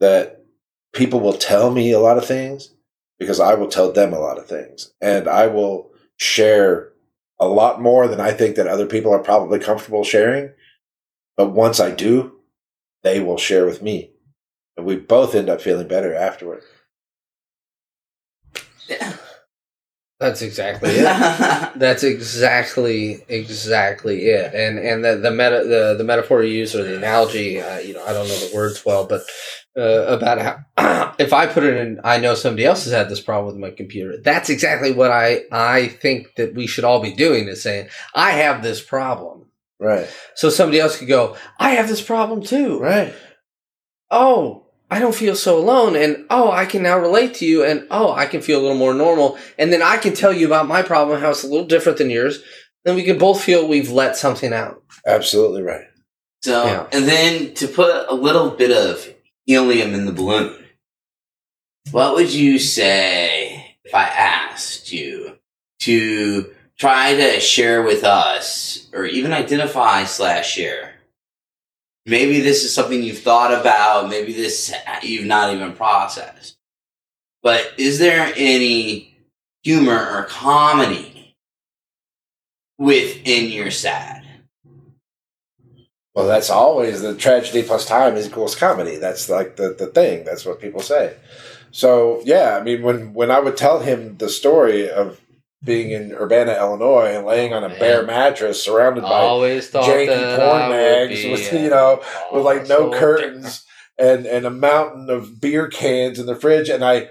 that 0.00 0.44
people 0.94 1.20
will 1.20 1.34
tell 1.34 1.70
me 1.70 1.92
a 1.92 2.00
lot 2.00 2.16
of 2.16 2.26
things 2.26 2.74
because 3.18 3.38
I 3.38 3.54
will 3.54 3.68
tell 3.68 3.92
them 3.92 4.14
a 4.14 4.18
lot 4.18 4.38
of 4.38 4.46
things. 4.46 4.92
And 5.00 5.28
I 5.28 5.46
will 5.46 5.90
share 6.16 6.89
a 7.40 7.48
lot 7.48 7.80
more 7.80 8.06
than 8.06 8.20
I 8.20 8.32
think 8.32 8.56
that 8.56 8.66
other 8.68 8.86
people 8.86 9.12
are 9.12 9.18
probably 9.18 9.58
comfortable 9.58 10.04
sharing. 10.04 10.50
But 11.36 11.52
once 11.52 11.80
I 11.80 11.90
do, 11.90 12.36
they 13.02 13.20
will 13.20 13.38
share 13.38 13.64
with 13.64 13.82
me. 13.82 14.12
And 14.76 14.86
we 14.86 14.96
both 14.96 15.34
end 15.34 15.48
up 15.48 15.60
feeling 15.60 15.88
better 15.88 16.14
afterward. 16.14 16.62
Yeah. 18.88 19.14
That's 20.20 20.42
exactly 20.42 20.90
it. 20.90 21.02
That's 21.76 22.02
exactly 22.02 23.24
exactly 23.28 24.26
it. 24.26 24.54
And 24.54 24.78
and 24.78 25.02
the 25.02 25.16
the 25.16 25.30
meta 25.30 25.64
the, 25.64 25.94
the 25.96 26.04
metaphor 26.04 26.42
you 26.42 26.52
use 26.52 26.76
or 26.76 26.84
the 26.84 26.94
analogy, 26.94 27.58
uh, 27.58 27.78
you 27.78 27.94
know, 27.94 28.04
I 28.04 28.12
don't 28.12 28.28
know 28.28 28.36
the 28.36 28.54
words 28.54 28.84
well, 28.84 29.06
but 29.06 29.22
uh, 29.78 30.06
about 30.08 30.38
how 30.76 31.14
if 31.18 31.32
I 31.32 31.46
put 31.46 31.64
it 31.64 31.76
in, 31.76 32.00
I 32.04 32.18
know 32.18 32.34
somebody 32.34 32.64
else 32.64 32.84
has 32.84 32.92
had 32.92 33.08
this 33.08 33.20
problem 33.20 33.46
with 33.46 33.60
my 33.60 33.70
computer. 33.70 34.16
That's 34.22 34.50
exactly 34.50 34.92
what 34.92 35.10
I 35.10 35.42
I 35.52 35.88
think 35.88 36.34
that 36.36 36.54
we 36.54 36.66
should 36.66 36.84
all 36.84 37.00
be 37.00 37.12
doing 37.14 37.48
is 37.48 37.62
saying 37.62 37.88
I 38.14 38.32
have 38.32 38.62
this 38.62 38.80
problem, 38.82 39.46
Right. 39.78 40.08
so 40.34 40.50
somebody 40.50 40.80
else 40.80 40.98
could 40.98 41.08
go, 41.08 41.36
I 41.58 41.70
have 41.70 41.88
this 41.88 42.02
problem 42.02 42.42
too. 42.42 42.78
Right. 42.80 43.14
oh, 44.10 44.66
I 44.90 44.98
don't 44.98 45.14
feel 45.14 45.36
so 45.36 45.56
alone. 45.56 45.94
And 45.94 46.26
oh, 46.30 46.50
I 46.50 46.66
can 46.66 46.82
now 46.82 46.98
relate 46.98 47.34
to 47.36 47.46
you. 47.46 47.64
And 47.64 47.86
oh, 47.92 48.12
I 48.12 48.26
can 48.26 48.42
feel 48.42 48.58
a 48.58 48.62
little 48.62 48.76
more 48.76 48.92
normal. 48.94 49.38
And 49.56 49.72
then 49.72 49.82
I 49.82 49.98
can 49.98 50.14
tell 50.14 50.32
you 50.32 50.46
about 50.46 50.66
my 50.66 50.82
problem, 50.82 51.20
how 51.20 51.30
it's 51.30 51.44
a 51.44 51.48
little 51.48 51.66
different 51.66 51.98
than 51.98 52.10
yours. 52.10 52.42
Then 52.84 52.96
we 52.96 53.04
can 53.04 53.16
both 53.18 53.40
feel 53.42 53.68
we've 53.68 53.92
let 53.92 54.16
something 54.16 54.52
out. 54.52 54.82
Absolutely 55.06 55.62
right. 55.62 55.84
So, 56.42 56.64
Yeah. 56.64 56.86
and 56.92 57.06
then 57.06 57.54
to 57.54 57.68
put 57.68 58.06
a 58.08 58.14
little 58.14 58.50
bit 58.50 58.72
of 58.72 59.06
helium 59.46 59.94
in 59.94 60.06
the 60.06 60.12
balloon, 60.12 60.56
what 61.90 62.14
would 62.14 62.32
you 62.32 62.58
say 62.58 63.76
if 63.84 63.94
I 63.94 64.04
asked 64.04 64.92
you 64.92 65.38
to 65.80 66.54
try 66.78 67.14
to 67.14 67.40
share 67.40 67.82
with 67.82 68.04
us, 68.04 68.88
or 68.92 69.04
even 69.04 69.32
identify 69.32 70.04
slash 70.04 70.52
share? 70.52 70.94
Maybe 72.06 72.40
this 72.40 72.64
is 72.64 72.74
something 72.74 73.02
you've 73.02 73.18
thought 73.18 73.52
about. 73.52 74.08
Maybe 74.08 74.32
this 74.32 74.72
you've 75.02 75.26
not 75.26 75.54
even 75.54 75.72
processed. 75.74 76.56
But 77.42 77.74
is 77.78 77.98
there 77.98 78.32
any 78.36 79.16
humor 79.62 79.92
or 79.92 80.24
comedy 80.24 81.36
within 82.78 83.50
your 83.50 83.70
sad? 83.70 84.19
Well, 86.14 86.26
that's 86.26 86.50
always 86.50 87.02
the 87.02 87.14
tragedy 87.14 87.62
plus 87.62 87.86
time 87.86 88.16
is 88.16 88.26
equals 88.26 88.56
comedy. 88.56 88.96
That's 88.96 89.28
like 89.28 89.56
the, 89.56 89.74
the 89.78 89.86
thing. 89.86 90.24
That's 90.24 90.44
what 90.44 90.60
people 90.60 90.80
say. 90.80 91.14
So 91.70 92.20
yeah, 92.24 92.58
I 92.60 92.62
mean, 92.62 92.82
when 92.82 93.14
when 93.14 93.30
I 93.30 93.38
would 93.38 93.56
tell 93.56 93.80
him 93.80 94.16
the 94.16 94.28
story 94.28 94.90
of 94.90 95.20
being 95.62 95.90
in 95.90 96.12
Urbana, 96.12 96.56
Illinois, 96.56 97.14
and 97.14 97.26
laying 97.26 97.52
oh, 97.52 97.58
on 97.58 97.64
a 97.64 97.68
Man. 97.68 97.78
bare 97.78 98.02
mattress 98.04 98.62
surrounded 98.62 99.02
by 99.02 99.20
Always 99.20 99.68
thought 99.68 99.84
janky 99.84 100.36
porn 100.36 100.70
mags 100.70 101.22
be 101.22 101.30
with 101.30 101.52
you 101.52 101.66
uh, 101.66 101.68
know 101.68 102.02
oh, 102.02 102.36
with 102.36 102.44
like 102.44 102.66
no 102.66 102.90
curtains 102.90 103.64
and 103.98 104.26
and 104.26 104.46
a 104.46 104.50
mountain 104.50 105.10
of 105.10 105.40
beer 105.40 105.68
cans 105.68 106.18
in 106.18 106.26
the 106.26 106.34
fridge, 106.34 106.68
and 106.68 106.84
I 106.84 107.10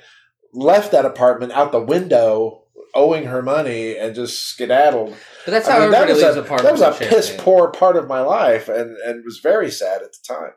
left 0.52 0.92
that 0.92 1.06
apartment 1.06 1.52
out 1.52 1.72
the 1.72 1.80
window, 1.80 2.64
owing 2.94 3.26
her 3.26 3.42
money, 3.42 3.96
and 3.96 4.16
just 4.16 4.44
skedaddled. 4.46 5.16
But 5.50 5.54
that's 5.56 5.68
I 5.68 5.72
how 5.72 5.80
mean, 5.80 5.92
that 5.92 6.08
was 6.08 6.22
leaves 6.22 6.38
a, 6.38 6.42
that 6.42 6.72
was 6.74 6.82
a 6.82 6.92
piss 6.92 7.36
poor 7.40 7.72
part 7.72 7.96
of 7.96 8.08
my 8.08 8.22
life, 8.22 8.70
and 8.70 8.96
and 8.98 9.26
was 9.26 9.40
very 9.40 9.72
sad 9.72 10.04
at 10.04 10.12
the 10.12 10.20
time. 10.28 10.52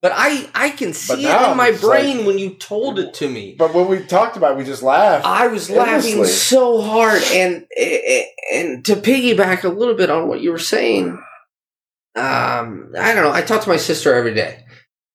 But 0.00 0.12
I, 0.14 0.48
I 0.54 0.70
can 0.70 0.94
see 0.94 1.26
it 1.26 1.50
in 1.50 1.56
my 1.58 1.72
brain 1.72 2.18
like- 2.18 2.26
when 2.26 2.38
you 2.38 2.54
told 2.54 2.98
it 2.98 3.12
to 3.14 3.28
me. 3.28 3.54
But 3.58 3.74
when 3.74 3.88
we 3.88 4.02
talked 4.02 4.38
about, 4.38 4.52
it, 4.52 4.58
we 4.58 4.64
just 4.64 4.82
laughed. 4.82 5.26
I 5.26 5.48
was 5.48 5.68
laughing 5.68 6.24
so 6.24 6.80
hard, 6.80 7.22
and 7.32 7.66
and 8.54 8.82
to 8.86 8.96
piggyback 8.96 9.64
a 9.64 9.68
little 9.68 9.94
bit 9.94 10.08
on 10.08 10.26
what 10.26 10.40
you 10.40 10.50
were 10.50 10.58
saying, 10.58 11.22
um, 12.16 12.92
I 12.98 13.14
don't 13.14 13.24
know. 13.24 13.32
I 13.32 13.42
talk 13.42 13.60
to 13.62 13.68
my 13.68 13.76
sister 13.76 14.14
every 14.14 14.32
day, 14.32 14.64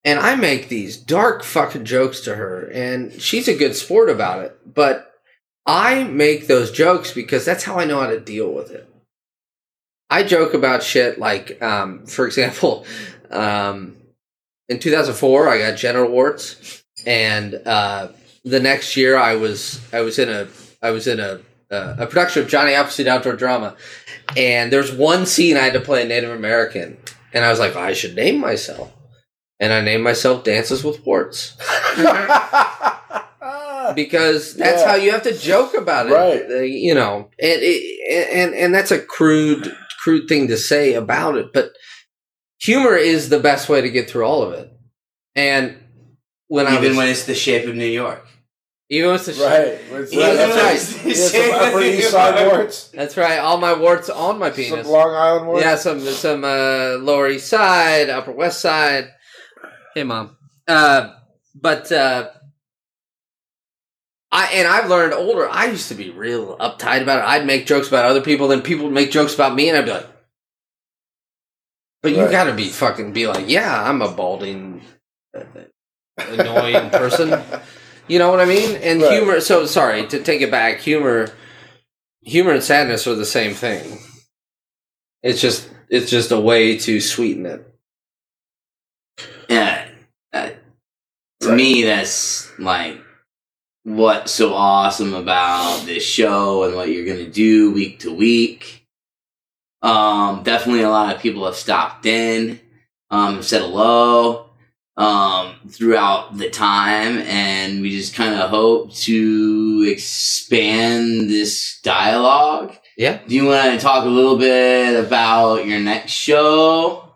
and 0.04 0.20
I 0.20 0.36
make 0.36 0.70
these 0.70 0.98
dark 0.98 1.44
fucking 1.44 1.86
jokes 1.86 2.22
to 2.22 2.36
her, 2.36 2.70
and 2.72 3.20
she's 3.20 3.48
a 3.48 3.58
good 3.58 3.76
sport 3.76 4.12
about 4.12 4.46
it. 4.46 4.56
But 4.72 5.12
I 5.66 6.04
make 6.04 6.48
those 6.48 6.72
jokes 6.72 7.12
because 7.12 7.46
that's 7.46 7.64
how 7.64 7.78
I 7.80 7.86
know 7.86 8.02
how 8.02 8.08
to 8.08 8.20
deal 8.20 8.52
with 8.52 8.72
it. 8.72 8.89
I 10.10 10.24
joke 10.24 10.54
about 10.54 10.82
shit 10.84 11.20
like, 11.20 11.62
um, 11.62 12.06
for 12.06 12.26
example, 12.26 12.86
um, 13.30 13.96
in 14.68 14.80
2004, 14.80 15.48
I 15.50 15.58
got 15.60 15.78
genital 15.78 16.10
warts, 16.10 16.84
and 17.06 17.56
uh, 17.66 18.10
the 18.44 18.60
next 18.60 18.96
year 18.98 19.18
I 19.18 19.36
was 19.36 19.80
I 19.94 20.02
was 20.02 20.18
in 20.20 20.30
a 20.30 20.48
I 20.82 20.92
was 20.92 21.08
in 21.08 21.20
a 21.20 21.40
uh, 21.72 21.96
a 22.00 22.08
production 22.08 22.42
of 22.44 22.50
Johnny 22.50 22.74
Appleseed 22.74 23.08
Outdoor 23.08 23.36
Drama, 23.36 23.76
and 24.38 24.72
there's 24.74 24.92
one 24.92 25.26
scene 25.26 25.58
I 25.58 25.62
had 25.62 25.74
to 25.74 25.80
play 25.80 26.04
a 26.04 26.08
Native 26.08 26.32
American, 26.32 26.98
and 27.34 27.44
I 27.46 27.50
was 27.52 27.60
like, 27.60 27.76
I 27.76 27.94
should 27.94 28.16
name 28.16 28.40
myself, 28.40 28.92
and 29.60 29.72
I 29.74 29.82
named 29.82 30.04
myself 30.04 30.44
Dances 30.44 30.84
with 30.84 31.06
Warts 31.06 31.56
because 33.96 34.56
that's 34.56 34.82
Yeah. 34.82 34.88
how 34.90 34.96
you 34.96 35.12
have 35.12 35.24
to 35.24 35.38
joke 35.38 35.76
about 35.76 36.08
it, 36.08 36.14
Right. 36.14 36.44
Uh, 36.50 36.60
you 36.62 36.94
know, 36.96 37.30
and 37.42 37.62
and 37.62 38.54
and 38.56 38.74
that's 38.74 38.92
a 38.92 39.00
crude 39.00 39.76
crude 40.10 40.28
thing 40.28 40.48
to 40.48 40.58
say 40.58 40.94
about 40.96 41.36
it, 41.38 41.54
but 41.54 41.72
humor 42.60 42.96
is 42.96 43.30
the 43.30 43.40
best 43.40 43.70
way 43.70 43.82
to 43.82 43.90
get 43.90 44.10
through 44.10 44.26
all 44.26 44.42
of 44.42 44.54
it, 44.54 44.72
and 45.36 45.78
when 46.48 46.66
I 46.66 46.78
Even 46.78 46.96
when 46.96 47.08
it's 47.10 47.26
the 47.26 47.36
shape 47.36 47.68
of 47.68 47.76
New 47.76 47.86
York. 47.86 48.26
even 48.90 49.12
with 49.12 49.26
the 49.28 49.34
shape, 49.34 49.46
right. 49.46 50.02
It's- 50.02 50.12
Yeah, 50.14 50.34
that's 50.34 50.56
right. 50.96 51.06
right. 51.06 51.16
Yeah, 51.16 51.28
some 51.28 51.52
Upper 51.62 51.82
East 51.82 52.10
Side 52.12 52.48
warts, 52.48 52.88
That's 52.88 53.18
right. 53.18 53.38
All 53.38 53.58
my 53.58 53.74
warts 53.78 54.10
on 54.10 54.40
my 54.40 54.50
some 54.50 54.56
penis. 54.56 54.88
Long 54.88 55.14
Island 55.14 55.48
warts. 55.48 55.64
Yeah, 55.64 55.76
some 55.76 56.00
some 56.00 56.44
uh, 56.44 56.98
Lower 57.00 57.30
East 57.30 57.48
Side, 57.50 58.10
Upper 58.10 58.32
West 58.32 58.62
Side. 58.62 59.10
Hey, 59.94 60.04
mom. 60.04 60.36
Uh, 60.68 61.14
but 61.54 61.92
uh, 61.92 62.30
I 64.32 64.46
and 64.54 64.68
I've 64.68 64.90
learned 64.90 65.14
older. 65.14 65.50
I 65.50 65.68
used 65.68 65.88
to 65.90 65.96
be 65.96 66.12
real 66.12 66.58
uptight 66.58 67.02
about 67.02 67.20
it. 67.20 67.28
I'd 67.28 67.46
make 67.46 67.66
jokes 67.66 67.88
about 67.88 68.06
other 68.06 68.22
people, 68.22 68.48
then 68.48 68.62
people 68.62 68.86
would 68.86 68.94
make 68.94 69.12
jokes 69.12 69.34
about 69.34 69.56
me, 69.56 69.70
and 69.70 69.78
I'd 69.78 69.86
be 69.86 69.92
like, 69.92 70.08
"But 72.04 72.12
you 72.14 72.24
Right. 72.24 72.32
got 72.32 72.44
to 72.46 72.54
be 72.54 72.70
fucking 72.70 73.14
be 73.14 73.28
like, 73.28 73.50
yeah, 73.50 73.84
I'm 73.90 74.02
a 74.02 74.12
balding, 74.12 74.84
uh, 75.36 75.44
annoying 76.18 76.90
person." 76.92 77.42
You 78.08 78.20
know 78.20 78.30
what 78.32 78.40
I 78.40 78.46
mean? 78.46 78.76
And 78.78 79.02
Right. 79.02 79.14
humor. 79.14 79.40
So 79.42 79.66
sorry 79.66 80.06
to 80.08 80.22
take 80.24 80.42
it 80.42 80.52
back. 80.52 80.80
Humor, 80.82 81.32
humor 82.22 82.54
and 82.54 82.64
sadness 82.64 83.08
are 83.08 83.16
the 83.16 83.26
same 83.26 83.54
thing. 83.54 84.00
It's 85.24 85.42
just 85.42 85.70
it's 85.90 86.10
just 86.12 86.32
a 86.32 86.40
way 86.40 86.78
to 86.80 87.02
sweeten 87.02 87.46
it. 87.46 87.66
Yeah. 89.50 89.90
Uh, 90.34 90.52
to 91.42 91.50
Right. 91.50 91.56
me, 91.58 91.84
that's 91.84 92.58
like 92.60 93.00
what's 93.84 94.32
so 94.32 94.54
awesome 94.54 95.14
about 95.14 95.86
this 95.86 96.04
show 96.04 96.64
and 96.64 96.76
what 96.76 96.90
you're 96.90 97.06
going 97.06 97.26
to 97.26 97.32
do 97.32 97.72
week 97.72 98.00
to 98.00 98.14
week. 98.14 98.86
Um, 99.82 100.44
definitely 100.44 100.84
a 100.84 100.90
lot 100.90 101.16
of 101.16 101.22
people 101.22 101.46
have 101.46 101.56
stopped 101.56 102.06
in, 102.06 102.60
um, 103.10 103.42
said 103.42 103.62
hello. 103.62 104.50
um, 105.00 105.56
throughout 105.70 106.38
the 106.38 106.50
time, 106.50 107.20
and 107.20 107.82
we 107.82 107.90
just 107.90 108.14
kind 108.14 108.36
of 108.36 108.50
hope 108.50 108.94
to 108.94 109.88
expand 109.90 111.30
this 111.30 111.80
dialogue. 111.82 112.76
Yeah. 112.98 113.20
Do 113.26 113.34
you 113.34 113.46
want 113.46 113.72
to 113.74 113.80
talk 113.80 114.04
a 114.04 114.10
little 114.10 114.38
bit 114.38 115.00
about 115.00 115.66
your 115.66 115.80
next 115.80 116.12
show? 116.12 117.16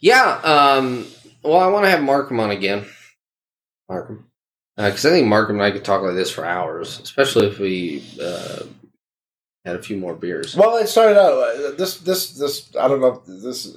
Yeah. 0.00 0.40
Um, 0.44 1.04
well, 1.42 1.58
I 1.58 1.66
want 1.66 1.84
to 1.84 1.90
have 1.90 2.00
Markham 2.00 2.38
on 2.38 2.52
again. 2.52 2.86
Markham. 3.88 4.29
Because 4.76 5.04
I 5.04 5.10
think 5.10 5.26
Markham 5.26 5.56
and 5.56 5.64
I 5.64 5.70
could 5.72 5.84
talk 5.84 6.02
like 6.02 6.14
this 6.14 6.30
for 6.30 6.44
hours, 6.44 7.00
especially 7.00 7.46
if 7.48 7.58
we 7.58 8.02
uh, 8.22 8.62
had 9.64 9.76
a 9.76 9.82
few 9.82 9.96
more 9.96 10.14
beers. 10.14 10.56
Well, 10.56 10.76
it 10.78 10.88
started 10.88 11.18
out 11.20 11.32
uh, 11.34 11.72
this 11.76 11.98
this 11.98 12.32
this. 12.38 12.74
I 12.76 12.88
don't 12.88 13.00
know 13.00 13.22
this. 13.26 13.76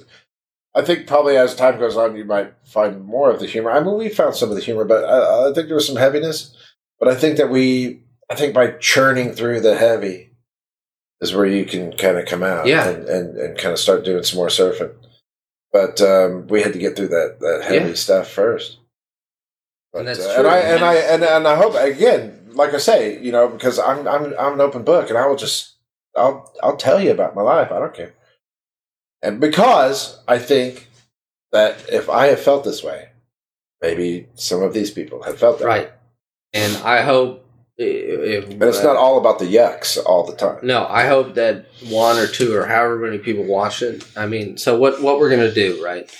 I 0.74 0.82
think 0.82 1.06
probably 1.06 1.36
as 1.36 1.54
time 1.54 1.78
goes 1.78 1.96
on, 1.96 2.16
you 2.16 2.24
might 2.24 2.54
find 2.64 3.04
more 3.04 3.30
of 3.30 3.38
the 3.40 3.46
humor. 3.46 3.70
I 3.70 3.80
mean, 3.80 3.96
we 3.98 4.08
found 4.08 4.34
some 4.34 4.48
of 4.50 4.56
the 4.56 4.62
humor, 4.62 4.84
but 4.84 5.04
I, 5.04 5.50
I 5.50 5.52
think 5.52 5.66
there 5.68 5.76
was 5.76 5.86
some 5.86 5.96
heaviness. 5.96 6.56
But 6.98 7.08
I 7.08 7.14
think 7.14 7.36
that 7.36 7.50
we, 7.50 8.02
I 8.30 8.34
think 8.34 8.54
by 8.54 8.68
churning 8.72 9.32
through 9.32 9.60
the 9.60 9.76
heavy, 9.76 10.30
is 11.20 11.34
where 11.34 11.46
you 11.46 11.64
can 11.64 11.92
kind 11.96 12.16
of 12.18 12.26
come 12.26 12.42
out, 12.42 12.66
Yeah. 12.66 12.88
and, 12.88 13.04
and, 13.08 13.36
and 13.36 13.58
kind 13.58 13.72
of 13.72 13.78
start 13.78 14.04
doing 14.04 14.22
some 14.24 14.38
more 14.38 14.48
surfing. 14.48 14.92
But 15.72 16.00
um, 16.00 16.46
we 16.48 16.62
had 16.62 16.72
to 16.72 16.78
get 16.78 16.96
through 16.96 17.08
that 17.08 17.36
that 17.40 17.64
heavy 17.64 17.90
Yeah. 17.90 17.94
stuff 17.94 18.28
first. 18.30 18.78
But, 19.94 20.00
And 20.00 20.08
that's 20.08 20.26
uh, 20.26 20.34
true. 20.34 20.44
and 20.44 20.48
I 20.48 20.58
and 20.58 20.84
I 20.84 20.94
and, 20.96 21.22
and 21.22 21.46
I 21.46 21.54
hope 21.54 21.76
again, 21.76 22.50
like 22.52 22.74
I 22.74 22.78
say, 22.78 23.22
you 23.22 23.30
know, 23.30 23.48
because 23.48 23.78
I'm 23.78 24.08
I'm 24.08 24.34
I'm 24.36 24.54
an 24.54 24.60
open 24.60 24.82
book, 24.82 25.08
and 25.08 25.16
I 25.16 25.26
will 25.28 25.36
just 25.36 25.76
I'll 26.16 26.52
I'll 26.64 26.76
tell 26.76 27.00
you 27.00 27.12
about 27.12 27.36
my 27.36 27.42
life. 27.42 27.70
I 27.70 27.78
don't 27.78 27.94
care. 27.94 28.12
And 29.22 29.40
because 29.40 30.20
I 30.26 30.38
think 30.38 30.88
that 31.52 31.88
if 31.90 32.10
I 32.10 32.26
have 32.26 32.40
felt 32.40 32.64
this 32.64 32.82
way, 32.82 33.10
maybe 33.80 34.26
some 34.34 34.62
of 34.62 34.74
these 34.74 34.90
people 34.90 35.22
have 35.22 35.38
felt 35.38 35.60
that. 35.60 35.68
way. 35.68 35.78
Right. 35.78 35.92
And 36.52 36.76
I 36.78 37.02
hope 37.02 37.46
if 37.78 38.50
And 38.50 38.62
it's 38.64 38.82
not 38.82 38.96
all 38.96 39.18
about 39.18 39.38
the 39.38 39.46
yucks 39.46 39.96
all 40.04 40.26
the 40.26 40.36
time. 40.36 40.58
No, 40.62 40.86
I 40.88 41.06
hope 41.06 41.34
that 41.34 41.66
one 41.88 42.18
or 42.18 42.26
two 42.26 42.54
or 42.54 42.66
however 42.66 42.98
many 42.98 43.18
people 43.18 43.44
watch 43.44 43.80
it. 43.80 44.04
I 44.16 44.26
mean, 44.26 44.58
so 44.58 44.76
what 44.76 45.00
what 45.00 45.20
we're 45.20 45.30
gonna 45.30 45.54
do, 45.54 45.82
right? 45.84 46.10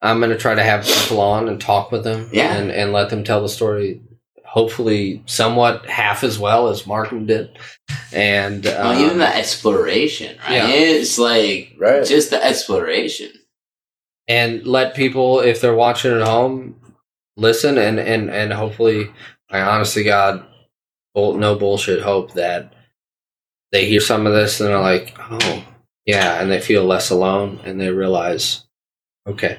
I'm 0.00 0.20
gonna 0.20 0.36
try 0.38 0.54
to 0.54 0.62
have 0.62 0.84
people 0.86 1.20
on 1.20 1.48
and 1.48 1.60
talk 1.60 1.90
with 1.92 2.04
them, 2.04 2.28
Yeah. 2.32 2.54
and 2.54 2.70
and 2.70 2.92
let 2.92 3.10
them 3.10 3.24
tell 3.24 3.42
the 3.42 3.48
story. 3.48 4.00
Hopefully, 4.44 5.22
somewhat 5.26 5.84
half 5.86 6.24
as 6.24 6.38
well 6.38 6.68
as 6.68 6.86
Markham 6.86 7.26
did, 7.26 7.50
and 8.12 8.64
Well, 8.64 8.92
um, 8.92 9.04
even 9.04 9.18
the 9.18 9.36
exploration, 9.36 10.38
right? 10.44 10.52
yeah. 10.54 10.68
It's 10.68 11.18
like 11.18 11.74
Right. 11.78 12.04
just 12.06 12.30
the 12.30 12.42
exploration. 12.44 13.30
and 14.30 14.66
let 14.66 14.94
people 14.94 15.40
if 15.40 15.60
they're 15.60 15.74
watching 15.74 16.12
at 16.12 16.26
home 16.26 16.74
listen 17.36 17.78
and 17.78 17.98
and 17.98 18.30
and 18.30 18.52
hopefully, 18.52 19.10
I 19.50 19.60
honestly 19.60 20.02
God, 20.04 20.44
bull, 21.14 21.34
no 21.34 21.54
bullshit, 21.56 22.02
hope 22.02 22.32
that 22.34 22.72
they 23.72 23.86
hear 23.86 24.00
some 24.00 24.26
of 24.26 24.32
this 24.32 24.60
and 24.60 24.68
they're 24.70 24.80
like, 24.80 25.14
oh 25.30 25.64
yeah, 26.06 26.40
and 26.40 26.50
they 26.50 26.60
feel 26.60 26.84
less 26.84 27.10
alone 27.10 27.60
and 27.64 27.78
they 27.80 27.90
realize, 27.90 28.64
okay, 29.26 29.58